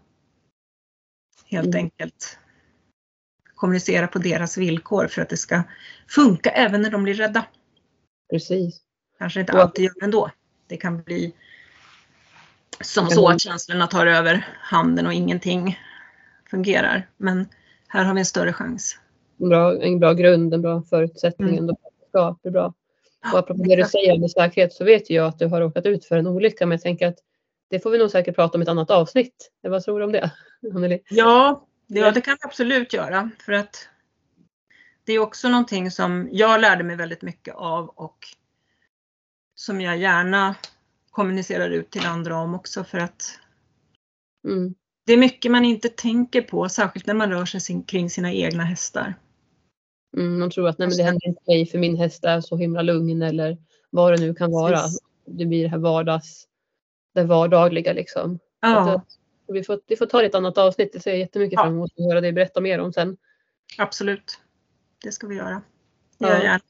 helt 1.46 1.66
Mm. 1.66 1.78
enkelt 1.78 2.38
kommunicera 3.54 4.06
på 4.06 4.18
deras 4.18 4.58
villkor 4.58 5.06
för 5.06 5.22
att 5.22 5.28
det 5.28 5.36
ska 5.36 5.62
funka 6.08 6.50
även 6.50 6.82
när 6.82 6.90
de 6.90 7.02
blir 7.02 7.14
rädda. 7.14 7.46
Precis. 8.30 8.80
Kanske 9.18 9.40
inte 9.40 9.52
alltid 9.52 9.84
gör 9.84 9.94
det 10.00 10.04
ändå. 10.04 10.30
Det 10.66 10.76
kan 10.76 11.02
bli 11.02 11.34
som 12.80 13.06
Ja, 13.10 13.14
så 13.14 13.28
att 13.28 13.40
känslorna 13.40 13.86
tar 13.86 14.06
över 14.06 14.46
handen 14.60 15.06
och 15.06 15.12
ingenting 15.12 15.78
fungerar. 16.54 17.08
Men 17.16 17.48
här 17.88 18.04
har 18.04 18.14
vi 18.14 18.20
en 18.20 18.26
större 18.26 18.52
chans. 18.52 18.98
En 19.40 19.48
bra, 19.48 19.82
en 19.82 19.98
bra 19.98 20.12
grund, 20.12 20.54
en 20.54 20.62
bra 20.62 20.82
förutsättning. 20.82 21.58
Mm. 21.58 21.76
Ja, 22.12 22.38
det 22.42 22.48
är 22.48 22.52
bra. 22.52 22.74
Och 23.32 23.38
apropå 23.38 23.62
det 23.62 23.76
du 23.76 23.84
säger 23.84 24.18
med 24.18 24.30
säkerhet 24.30 24.72
så 24.72 24.84
vet 24.84 25.10
jag 25.10 25.26
att 25.26 25.38
du 25.38 25.46
har 25.46 25.60
råkat 25.60 25.86
ut 25.86 26.04
för 26.04 26.16
en 26.16 26.26
olycka. 26.26 26.66
Men 26.66 26.76
jag 26.76 26.82
tänker 26.82 27.06
att 27.08 27.18
det 27.70 27.80
får 27.80 27.90
vi 27.90 27.98
nog 27.98 28.10
säkert 28.10 28.36
prata 28.36 28.58
om 28.58 28.62
i 28.62 28.64
ett 28.64 28.68
annat 28.68 28.90
avsnitt. 28.90 29.50
Vad 29.62 29.84
tror 29.84 29.98
du 29.98 30.04
om 30.04 30.12
det? 30.12 30.30
Ja, 31.08 31.66
det, 31.86 32.00
ja, 32.00 32.10
det 32.10 32.20
kan 32.20 32.36
vi 32.42 32.48
absolut 32.48 32.92
göra. 32.92 33.30
För 33.38 33.52
att 33.52 33.88
det 35.04 35.12
är 35.12 35.18
också 35.18 35.48
någonting 35.48 35.90
som 35.90 36.28
jag 36.32 36.60
lärde 36.60 36.84
mig 36.84 36.96
väldigt 36.96 37.22
mycket 37.22 37.54
av 37.54 37.88
och 37.88 38.18
som 39.54 39.80
jag 39.80 39.96
gärna 39.96 40.54
kommunicerar 41.10 41.70
ut 41.70 41.90
till 41.90 42.06
andra 42.06 42.36
om 42.36 42.54
också 42.54 42.84
för 42.84 42.98
att 42.98 43.38
Mm. 44.44 44.74
Det 45.06 45.12
är 45.12 45.16
mycket 45.16 45.50
man 45.50 45.64
inte 45.64 45.88
tänker 45.88 46.42
på, 46.42 46.68
särskilt 46.68 47.06
när 47.06 47.14
man 47.14 47.30
rör 47.30 47.44
sig 47.44 47.84
kring 47.86 48.10
sina 48.10 48.32
egna 48.32 48.64
hästar. 48.64 49.14
Mm, 50.16 50.40
de 50.40 50.50
tror 50.50 50.68
att 50.68 50.78
nej, 50.78 50.88
men 50.88 50.96
det 50.96 51.02
händer 51.02 51.26
inte 51.28 51.42
mig 51.46 51.66
för 51.66 51.78
min 51.78 51.96
häst 51.96 52.24
är 52.24 52.40
så 52.40 52.56
himla 52.56 52.82
lugn 52.82 53.22
eller 53.22 53.58
vad 53.90 54.12
det 54.12 54.20
nu 54.20 54.34
kan 54.34 54.50
vara. 54.52 54.80
Det 55.26 55.46
blir 55.46 55.62
det 55.62 55.68
här 55.68 55.78
vardags, 55.78 56.46
det 57.14 57.24
vardagliga 57.24 57.92
liksom. 57.92 58.38
Ja, 58.60 58.94
att, 58.94 59.06
vi, 59.48 59.64
får, 59.64 59.80
vi 59.86 59.96
får 59.96 60.06
ta 60.06 60.22
ett 60.22 60.34
annat 60.34 60.58
avsnitt. 60.58 60.92
Det 60.92 61.00
ser 61.00 61.10
jag 61.10 61.18
jättemycket 61.20 61.52
Ja. 61.56 61.62
fram 61.62 61.74
emot 61.74 61.92
att 61.98 62.04
höra 62.04 62.20
dig 62.20 62.32
berätta 62.32 62.60
mer 62.60 62.78
om 62.80 62.92
sen. 62.92 63.16
absolut. 63.78 64.38
Det 65.04 65.12
ska 65.12 65.26
vi 65.26 65.34
göra. 65.36 65.62
Det 66.18 66.26
Ja. 66.26 66.28
gör 66.28 66.34
jag 66.34 66.44
gärna. 66.44 66.60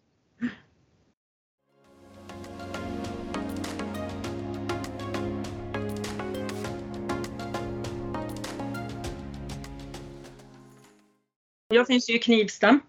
Jag 11.74 11.86
finns 11.86 12.10
ju 12.10 12.16
i 12.16 12.18
Knivsta. 12.18 12.80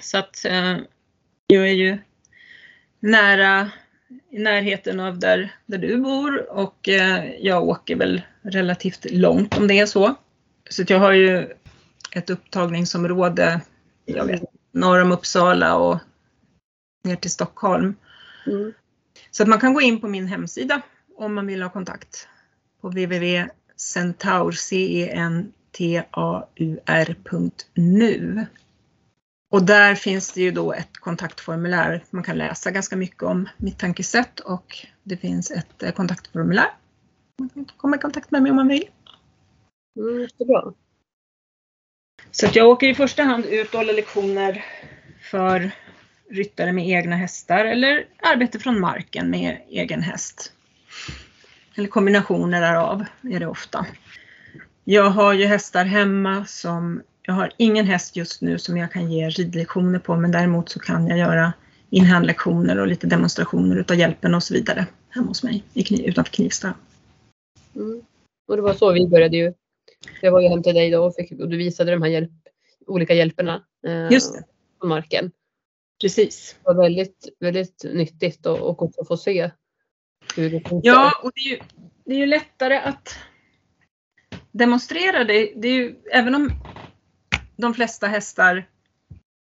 Så 0.00 0.18
att 0.18 0.44
eh, 0.44 0.76
jag 1.46 1.68
är 1.68 1.72
ju 1.72 1.98
nära, 3.00 3.70
i 4.30 4.38
närheten 4.38 5.00
av 5.00 5.18
där, 5.18 5.54
där 5.66 5.78
du 5.78 5.96
bor 5.96 6.50
och 6.50 6.88
eh, 6.88 7.32
jag 7.40 7.68
åker 7.68 7.96
väl 7.96 8.22
relativt 8.42 9.06
långt 9.10 9.58
om 9.58 9.68
det 9.68 9.78
är 9.78 9.86
så. 9.86 10.14
Så 10.70 10.82
att 10.82 10.90
jag 10.90 10.98
har 10.98 11.12
ju 11.12 11.56
ett 12.12 12.30
upptagningsområde, 12.30 13.60
jag 14.04 14.26
vet, 14.26 14.42
norr 14.72 15.02
om 15.02 15.12
Uppsala 15.12 15.76
och 15.76 15.98
ner 17.04 17.16
till 17.16 17.30
Stockholm. 17.30 17.94
Mm. 18.46 18.72
Så 19.30 19.42
att 19.42 19.48
man 19.48 19.60
kan 19.60 19.74
gå 19.74 19.80
in 19.80 20.00
på 20.00 20.08
min 20.08 20.26
hemsida 20.26 20.82
om 21.16 21.34
man 21.34 21.46
vill 21.46 21.62
ha 21.62 21.70
kontakt 21.70 22.28
på 22.80 22.88
www.centaur, 22.88 24.52
taur.nu. 25.72 27.26
Och 29.50 29.62
där 29.62 29.94
finns 29.94 30.32
det 30.32 30.40
ju 30.40 30.50
då 30.50 30.72
ett 30.72 30.96
kontaktformulär. 30.96 32.04
Man 32.10 32.22
kan 32.22 32.38
läsa 32.38 32.70
ganska 32.70 32.96
mycket 32.96 33.22
om 33.22 33.48
mitt 33.56 33.78
tankesätt 33.78 34.40
och 34.40 34.86
det 35.02 35.16
finns 35.16 35.50
ett 35.50 35.82
eh, 35.82 35.92
kontaktformulär. 35.92 36.70
Man 37.38 37.48
kan 37.48 37.64
komma 37.76 37.96
i 37.96 37.98
kontakt 37.98 38.30
med 38.30 38.42
mig 38.42 38.50
om 38.50 38.56
man 38.56 38.68
vill. 38.68 38.84
Mm, 39.98 40.20
jättebra. 40.20 40.72
Så 42.30 42.46
att 42.46 42.56
jag 42.56 42.68
åker 42.68 42.88
i 42.88 42.94
första 42.94 43.22
hand 43.22 43.44
ut 43.44 43.68
och 43.68 43.78
håller 43.78 43.94
lektioner 43.94 44.64
för 45.20 45.70
ryttare 46.30 46.72
med 46.72 46.88
egna 46.88 47.16
hästar 47.16 47.64
eller 47.64 48.06
arbete 48.22 48.58
från 48.58 48.80
marken 48.80 49.30
med 49.30 49.60
egen 49.68 50.02
häst. 50.02 50.52
Eller 51.74 51.88
kombinationer 51.88 52.60
därav 52.60 53.04
är 53.22 53.40
det 53.40 53.46
ofta. 53.46 53.86
Jag 54.84 55.10
har 55.10 55.32
ju 55.32 55.46
hästar 55.46 55.84
hemma 55.84 56.44
som, 56.44 57.02
jag 57.22 57.34
har 57.34 57.52
ingen 57.56 57.86
häst 57.86 58.16
just 58.16 58.42
nu 58.42 58.58
som 58.58 58.76
jag 58.76 58.92
kan 58.92 59.12
ge 59.12 59.28
ridlektioner 59.28 59.98
på 59.98 60.16
men 60.16 60.32
däremot 60.32 60.68
så 60.68 60.78
kan 60.78 61.06
jag 61.06 61.18
göra 61.18 61.52
inhandlektioner 61.90 62.78
och 62.78 62.86
lite 62.86 63.06
demonstrationer 63.06 63.76
utav 63.76 63.96
hjälpen 63.96 64.34
och 64.34 64.42
så 64.42 64.54
vidare 64.54 64.86
hemma 65.08 65.26
hos 65.26 65.42
mig 65.42 65.64
i 65.74 65.82
Kniv, 65.82 66.04
utanför 66.06 66.32
Knivsta. 66.32 66.74
Mm. 67.76 68.02
Och 68.48 68.56
det 68.56 68.62
var 68.62 68.74
så 68.74 68.92
vi 68.92 69.08
började 69.08 69.36
ju. 69.36 69.52
Jag 70.20 70.32
var 70.32 70.40
ju 70.40 70.48
hem 70.48 70.62
till 70.62 70.74
dig 70.74 70.90
då 70.90 71.04
och, 71.04 71.14
fick, 71.14 71.40
och 71.40 71.48
du 71.48 71.56
visade 71.56 71.90
de 71.90 72.02
här 72.02 72.10
hjälp, 72.10 72.30
olika 72.86 73.14
hjälperna 73.14 73.64
eh, 73.86 74.12
Just 74.12 74.34
det. 74.34 74.44
på 74.80 74.86
marken. 74.86 75.30
Precis. 76.00 76.56
Det 76.58 76.72
var 76.72 76.82
väldigt, 76.82 77.28
väldigt 77.40 77.84
nyttigt 77.84 78.46
och, 78.46 78.58
och 78.58 78.82
också 78.82 79.04
få 79.04 79.16
se 79.16 79.50
hur 80.36 80.50
det 80.50 80.68
funkar. 80.68 80.90
Ja, 80.90 81.20
och 81.22 81.30
det 81.34 81.40
är 81.40 81.50
ju, 81.50 81.58
det 82.04 82.14
är 82.14 82.18
ju 82.18 82.26
lättare 82.26 82.76
att 82.78 83.18
demonstrera 84.52 85.24
det. 85.24 85.52
det 85.56 85.68
är 85.68 85.74
ju, 85.74 85.96
även 86.12 86.34
om 86.34 86.50
de 87.56 87.74
flesta 87.74 88.06
hästar, 88.06 88.68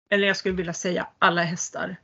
eller 0.10 0.28
jag 0.28 0.38
skulle 0.38 0.56
vilja 0.56 0.74
säga 0.74 1.08
alla 1.20 1.44
hästar, 1.44 1.96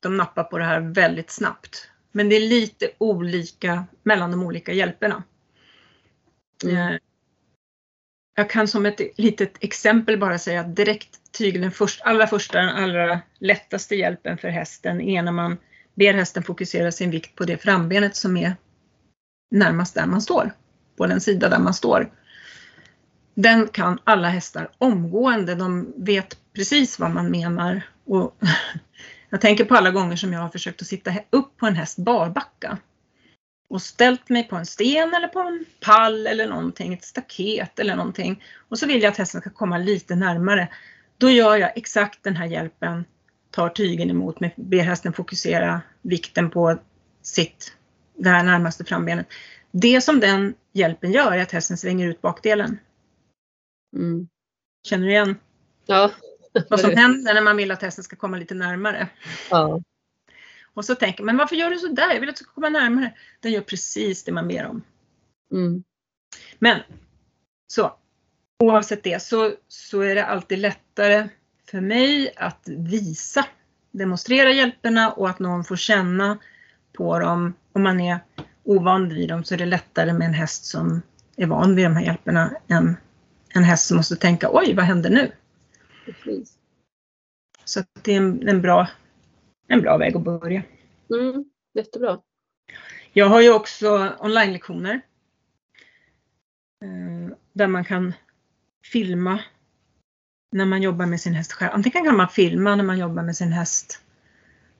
de 0.00 0.16
nappar 0.16 0.44
på 0.44 0.58
det 0.58 0.64
här 0.64 0.80
väldigt 0.80 1.30
snabbt. 1.30 1.90
Men 2.12 2.28
det 2.28 2.36
är 2.36 2.48
lite 2.48 2.90
olika 2.98 3.84
mellan 4.02 4.30
de 4.30 4.42
olika 4.42 4.72
hjälperna. 4.72 5.22
Mm. 6.64 6.76
Eh, 6.76 6.98
Jag 8.34 8.50
kan 8.50 8.68
som 8.68 8.86
ett 8.86 9.00
litet 9.18 9.52
exempel 9.60 10.18
bara 10.18 10.38
säga 10.38 10.60
att 10.60 10.76
direkttyg, 10.76 11.60
den 11.60 11.72
först, 11.72 12.00
allra 12.02 12.26
första, 12.26 12.58
den 12.58 12.68
allra 12.68 13.20
lättaste 13.38 13.96
hjälpen 13.96 14.38
för 14.38 14.48
hästen 14.48 15.00
är 15.00 15.22
när 15.22 15.32
man 15.32 15.56
ber 15.94 16.14
hästen 16.14 16.42
fokusera 16.42 16.92
sin 16.92 17.10
vikt 17.10 17.36
på 17.36 17.44
det 17.44 17.58
frambenet 17.58 18.16
som 18.16 18.36
är 18.36 18.56
närmast 19.50 19.94
där 19.94 20.06
man 20.06 20.22
står. 20.22 20.52
På 20.98 21.06
den 21.06 21.20
sida 21.20 21.48
där 21.48 21.58
man 21.58 21.74
står. 21.74 22.10
Den 23.34 23.68
kan 23.68 23.98
alla 24.04 24.28
hästar 24.28 24.70
omgående. 24.78 25.54
De 25.54 25.92
vet 25.96 26.36
precis 26.52 26.98
vad 26.98 27.10
man 27.10 27.30
menar. 27.30 27.82
Och 28.04 28.38
jag 29.30 29.40
tänker 29.40 29.64
på 29.64 29.74
alla 29.76 29.90
gånger 29.90 30.16
som 30.16 30.32
jag 30.32 30.40
har 30.40 30.48
försökt 30.48 30.82
att 30.82 30.88
sitta 30.88 31.12
upp 31.30 31.56
på 31.56 31.66
en 31.66 31.76
häst 31.76 31.98
barbacka. 31.98 32.78
och 33.70 33.82
ställt 33.82 34.28
mig 34.28 34.48
på 34.48 34.56
en 34.56 34.66
sten 34.66 35.14
eller 35.14 35.28
på 35.28 35.40
en 35.40 35.64
pall 35.80 36.26
eller 36.26 36.48
någonting, 36.48 36.94
ett 36.94 37.04
staket 37.04 37.78
eller 37.78 37.96
någonting. 37.96 38.42
Och 38.68 38.78
så 38.78 38.86
vill 38.86 39.02
jag 39.02 39.10
att 39.10 39.18
hästen 39.18 39.40
ska 39.40 39.50
komma 39.50 39.78
lite 39.78 40.14
närmare. 40.14 40.68
Då 41.18 41.30
gör 41.30 41.56
jag 41.56 41.72
exakt 41.76 42.22
den 42.22 42.36
här 42.36 42.46
hjälpen, 42.46 43.04
tar 43.50 43.68
tygen 43.68 44.10
emot 44.10 44.40
mig, 44.40 44.54
ber 44.56 44.82
hästen 44.82 45.12
fokusera 45.12 45.80
vikten 46.02 46.50
på 46.50 46.78
sitt, 47.22 47.72
det 48.18 48.28
här 48.28 48.42
närmaste 48.42 48.84
frambenet. 48.84 49.26
Det 49.70 50.00
som 50.00 50.20
den 50.20 50.54
hjälpen 50.72 51.12
gör 51.12 51.32
är 51.32 51.42
att 51.42 51.52
hästen 51.52 51.76
svänger 51.76 52.08
ut 52.08 52.20
bakdelen. 52.20 52.78
Mm. 53.96 54.28
Känner 54.88 55.06
du 55.06 55.12
igen 55.12 55.36
Ja. 55.86 56.10
vad 56.70 56.80
som 56.80 56.96
händer 56.96 57.34
när 57.34 57.42
man 57.42 57.56
vill 57.56 57.70
att 57.70 57.82
hästen 57.82 58.04
ska 58.04 58.16
komma 58.16 58.36
lite 58.36 58.54
närmare? 58.54 59.08
ja. 59.50 59.80
Och 60.74 60.84
så 60.84 60.94
tänker 60.94 61.24
man, 61.24 61.36
varför 61.36 61.56
gör 61.56 61.70
du 61.70 61.78
så 61.78 61.88
där? 61.88 62.12
Jag 62.12 62.20
vill 62.20 62.28
att 62.28 62.36
du 62.36 62.44
ska 62.44 62.52
komma 62.52 62.68
närmare. 62.68 63.14
Den 63.40 63.52
gör 63.52 63.60
precis 63.60 64.24
det 64.24 64.32
man 64.32 64.48
ber 64.48 64.66
om. 64.66 64.82
Mm. 65.52 65.84
Men 66.58 66.80
så 67.66 67.96
oavsett 68.58 69.02
det 69.02 69.22
så, 69.22 69.52
så 69.68 70.00
är 70.00 70.14
det 70.14 70.26
alltid 70.26 70.58
lättare 70.58 71.28
för 71.70 71.80
mig 71.80 72.32
att 72.36 72.68
visa, 72.68 73.46
demonstrera 73.90 74.52
hjälperna 74.52 75.12
och 75.12 75.30
att 75.30 75.38
någon 75.38 75.64
får 75.64 75.76
känna 75.76 76.38
på 76.92 77.18
dem. 77.18 77.54
Om 77.72 77.82
man 77.82 78.00
är 78.00 78.18
ovan 78.68 79.08
vid 79.08 79.28
dem 79.28 79.44
så 79.44 79.54
är 79.54 79.58
det 79.58 79.66
lättare 79.66 80.12
med 80.12 80.26
en 80.26 80.34
häst 80.34 80.64
som 80.64 81.02
är 81.36 81.46
van 81.46 81.74
vid 81.74 81.84
de 81.84 81.96
här 81.96 82.04
hjälperna 82.04 82.56
än 82.68 82.96
en 83.54 83.62
häst 83.64 83.86
som 83.86 83.96
måste 83.96 84.16
tänka 84.16 84.48
oj, 84.52 84.74
vad 84.74 84.84
händer 84.84 85.10
nu? 85.10 85.32
Precis. 86.04 86.54
Så 87.64 87.84
det 88.02 88.12
är 88.12 88.16
en, 88.16 88.48
en, 88.48 88.62
bra, 88.62 88.88
en 89.68 89.80
bra 89.80 89.96
väg 89.96 90.16
att 90.16 90.22
börja. 90.24 90.62
Mm. 91.14 91.44
Jättebra. 91.74 92.20
Jag 93.12 93.26
har 93.26 93.40
ju 93.40 93.52
också 93.52 94.12
online-lektioner. 94.20 95.00
eh, 96.84 97.36
Där 97.52 97.66
man 97.66 97.84
kan 97.84 98.12
filma 98.84 99.40
när 100.52 100.64
man 100.64 100.82
jobbar 100.82 101.06
med 101.06 101.20
sin 101.20 101.34
häst 101.34 101.52
själv. 101.52 101.70
Antingen 101.74 102.04
kan 102.04 102.16
man 102.16 102.28
filma 102.28 102.76
när 102.76 102.84
man 102.84 102.98
jobbar 102.98 103.22
med 103.22 103.36
sin 103.36 103.52
häst 103.52 104.02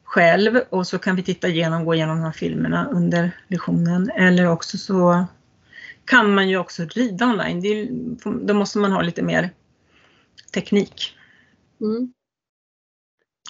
själv 0.09 0.61
och 0.71 0.87
så 0.87 0.99
kan 0.99 1.17
vi 1.17 1.23
titta 1.23 1.49
igenom, 1.49 1.85
gå 1.85 1.95
igenom 1.95 2.17
de 2.17 2.25
här 2.25 2.33
filmerna 2.33 2.89
under 2.93 3.31
lektionen. 3.49 4.11
Eller 4.11 4.47
också 4.47 4.79
så 4.79 5.27
kan 6.05 6.35
man 6.35 6.49
ju 6.49 6.57
också 6.57 6.85
rida 6.85 7.27
online. 7.27 7.61
Det 7.61 7.69
är, 7.69 7.89
då 8.47 8.55
måste 8.55 8.79
man 8.79 8.93
ha 8.93 9.03
lite 9.03 9.23
mer 9.23 9.51
teknik. 10.55 11.17
Mm. 11.81 12.13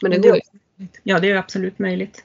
Men 0.03 0.11
det 0.11 0.19
går 0.19 0.35
ju. 0.37 0.41
Ja, 1.03 1.19
det 1.19 1.31
är 1.31 1.37
absolut 1.37 1.79
möjligt. 1.79 2.25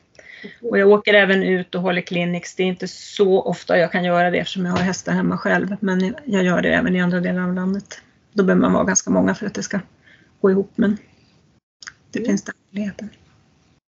Och 0.61 0.77
jag 0.77 0.89
åker 0.89 1.13
även 1.13 1.43
ut 1.43 1.75
och 1.75 1.81
håller 1.81 2.01
clinics. 2.01 2.55
Det 2.55 2.63
är 2.63 2.67
inte 2.67 2.87
så 2.87 3.41
ofta 3.41 3.77
jag 3.77 3.91
kan 3.91 4.03
göra 4.03 4.31
det 4.31 4.37
eftersom 4.37 4.65
jag 4.65 4.71
har 4.71 4.79
hästar 4.83 5.13
hemma 5.13 5.37
själv. 5.37 5.75
Men 5.79 6.15
jag 6.25 6.43
gör 6.43 6.61
det 6.61 6.73
även 6.73 6.95
i 6.95 7.01
andra 7.01 7.19
delar 7.19 7.41
av 7.41 7.53
landet. 7.53 8.01
Då 8.33 8.43
behöver 8.43 8.61
man 8.61 8.73
vara 8.73 8.83
ganska 8.83 9.09
många 9.11 9.35
för 9.35 9.45
att 9.45 9.53
det 9.53 9.63
ska 9.63 9.79
gå 10.41 10.51
ihop. 10.51 10.71
Men 10.75 10.97
det 12.11 12.19
Mm. 12.19 12.29
finns 12.29 12.43
den 12.43 12.55
möjligheten. 12.69 13.09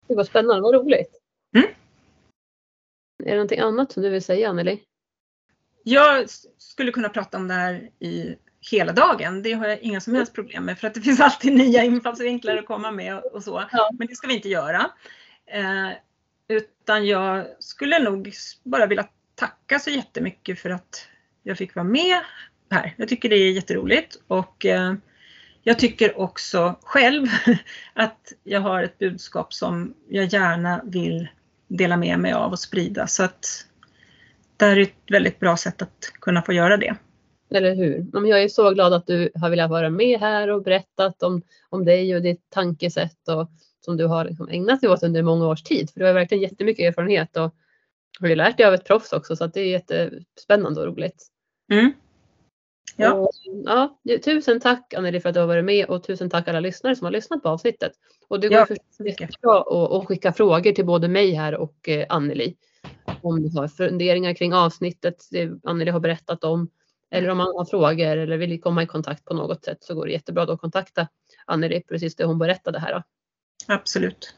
Det 0.07 0.15
var 0.15 0.23
spännande, 0.23 0.61
vad 0.61 0.75
roligt. 0.75 1.21
Mm. 1.55 1.67
Är 3.23 3.29
det 3.29 3.35
någonting 3.35 3.59
annat 3.59 3.91
som 3.91 4.03
du 4.03 4.09
vill 4.09 4.23
säga 4.23 4.49
Anneli? 4.49 4.83
Jag 5.83 6.25
skulle 6.57 6.91
kunna 6.91 7.09
prata 7.09 7.37
om 7.37 7.47
det 7.47 7.53
här 7.53 7.89
i 7.99 8.35
hela 8.71 8.93
dagen. 8.93 9.43
Det 9.43 9.53
har 9.53 9.67
jag 9.67 9.79
inga 9.79 10.01
som 10.01 10.15
helst 10.15 10.33
problem 10.33 10.65
med 10.65 10.79
för 10.79 10.87
att 10.87 10.93
det 10.93 11.01
finns 11.09 11.19
alltid 11.19 11.53
nya 11.53 11.83
infallsvinklar 11.83 12.57
att 12.57 12.65
komma 12.65 12.91
med 12.91 13.17
och 13.17 13.43
så. 13.43 13.63
Ja. 13.71 13.89
Men 13.99 14.07
det 14.07 14.15
ska 14.15 14.27
vi 14.27 14.35
inte 14.35 14.49
göra. 14.49 14.91
Eh, 15.45 15.91
utan 16.47 17.07
jag 17.07 17.47
skulle 17.59 17.99
nog 17.99 18.33
bara 18.63 18.85
vilja 18.85 19.07
tacka 19.35 19.79
så 19.79 19.89
jättemycket 19.89 20.59
för 20.59 20.69
att 20.69 21.07
jag 21.43 21.57
fick 21.57 21.75
vara 21.75 21.83
med 21.83 22.19
här. 22.69 22.93
Jag 22.97 23.09
tycker 23.09 23.29
det 23.29 23.35
är 23.35 23.51
jätteroligt 23.51 24.17
och 24.27 24.65
eh, 24.65 24.93
jag 25.67 25.79
tycker 25.79 26.19
också 26.19 26.75
själv 26.83 27.27
att 27.93 28.33
jag 28.43 28.61
har 28.61 28.83
ett 28.83 28.97
budskap 28.97 29.53
som 29.53 29.93
jag 30.09 30.25
gärna 30.25 30.81
vill 30.83 31.27
dela 31.67 31.97
med 31.97 32.19
mig 32.19 32.33
av 32.33 32.51
och 32.51 32.59
sprida. 32.59 33.07
Så 33.07 33.23
att 33.23 33.65
det 34.57 34.65
här 34.65 34.77
är 34.77 34.81
ett 34.81 35.11
väldigt 35.11 35.39
bra 35.39 35.57
sätt 35.57 35.81
att 35.81 36.11
kunna 36.19 36.41
få 36.41 36.53
göra 36.53 36.77
det. 36.77 36.95
Eller 37.49 37.75
hur? 37.75 38.05
Jag 38.27 38.43
är 38.43 38.47
så 38.47 38.71
glad 38.71 38.93
att 38.93 39.07
du 39.07 39.31
har 39.35 39.49
velat 39.49 39.69
vara 39.69 39.89
med 39.89 40.19
här 40.19 40.47
och 40.47 40.63
berättat 40.63 41.23
om, 41.23 41.41
om 41.69 41.85
dig 41.85 42.15
och 42.15 42.21
ditt 42.21 42.49
tankesätt 42.49 43.27
och, 43.27 43.49
som 43.85 43.97
du 43.97 44.05
har 44.05 44.25
liksom 44.25 44.49
ägnat 44.49 44.81
dig 44.81 44.89
åt 44.89 45.03
under 45.03 45.23
många 45.23 45.47
års 45.47 45.63
tid. 45.63 45.89
För 45.89 45.99
du 45.99 46.05
har 46.05 46.13
verkligen 46.13 46.41
jättemycket 46.41 46.85
erfarenhet 46.85 47.37
och 47.37 47.55
har 48.19 48.27
ju 48.27 48.35
lärt 48.35 48.57
dig 48.57 48.65
av 48.65 48.73
ett 48.73 48.85
proffs 48.85 49.13
också 49.13 49.35
så 49.35 49.47
det 49.47 49.59
är 49.59 49.65
jättespännande 49.65 50.81
och 50.81 50.87
roligt. 50.87 51.27
Mm. 51.71 51.93
Ja. 52.95 53.13
Och, 53.13 53.31
ja, 53.65 53.99
tusen 54.25 54.59
tack 54.59 54.93
Anneli 54.93 55.19
för 55.19 55.29
att 55.29 55.35
du 55.35 55.39
har 55.39 55.47
varit 55.47 55.65
med 55.65 55.85
och 55.85 56.03
tusen 56.03 56.29
tack 56.29 56.47
alla 56.47 56.59
lyssnare 56.59 56.95
som 56.95 57.05
har 57.05 57.11
lyssnat 57.11 57.43
på 57.43 57.49
avsnittet. 57.49 57.91
Och 58.27 58.39
det 58.39 58.49
går 58.49 58.57
Ja, 58.57 59.05
jättebra 59.05 59.59
att, 59.97 60.07
skicka 60.07 60.33
frågor 60.33 60.71
till 60.71 60.85
både 60.85 61.07
mig 61.07 61.33
här 61.33 61.55
och 61.55 61.89
eh, 61.89 62.05
Anneli. 62.09 62.55
Om 63.21 63.41
du 63.43 63.59
har 63.59 63.67
funderingar 63.67 64.33
kring 64.33 64.53
avsnittet 64.53 65.15
det 65.31 65.51
Anneli 65.63 65.91
har 65.91 65.99
berättat 65.99 66.43
om. 66.43 66.69
Eller 67.11 67.29
om 67.29 67.37
man 67.37 67.47
har 67.47 67.65
frågor 67.65 68.17
eller 68.17 68.37
vill 68.37 68.61
komma 68.61 68.83
i 68.83 68.87
kontakt 68.87 69.25
på 69.25 69.33
något 69.33 69.65
sätt 69.65 69.77
så 69.83 69.95
går 69.95 70.05
det 70.05 70.11
jättebra 70.11 70.43
att 70.43 70.61
kontakta 70.61 71.07
Anneli 71.45 71.81
precis 71.81 72.15
det 72.15 72.25
hon 72.25 72.39
berättade 72.39 72.79
här. 72.79 72.93
Då. 72.93 73.03
Absolut. 73.67 74.35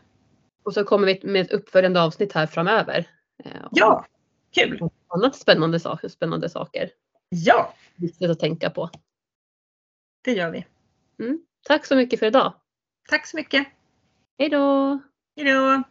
Och 0.64 0.74
så 0.74 0.84
kommer 0.84 1.08
vi 1.08 1.20
med 1.24 1.42
ett 1.42 1.52
uppföljande 1.52 2.02
avsnitt 2.02 2.34
här 2.34 2.48
framöver. 2.48 3.08
Eh, 3.44 3.52
Ja, 3.72 4.06
kul. 4.52 4.90
Annat 5.08 5.36
spännande. 5.36 5.80
Spännande 6.10 6.50
saker. 6.50 6.90
Ja, 7.30 7.74
Viktigt 7.96 8.30
att 8.30 8.40
tänka 8.40 8.70
på. 8.70 8.90
det 10.22 10.32
gör 10.34 10.52
vi. 10.52 10.66
Tack 11.68 11.86
så 11.86 11.96
mycket 11.96 12.20
för 12.20 12.26
idag. 12.26 12.54
Tack 13.10 13.28
så 13.28 13.38
mycket. 13.38 13.68
Hej 14.38 14.50
då! 14.50 15.00
Hej 15.36 15.54
då. 15.54 15.84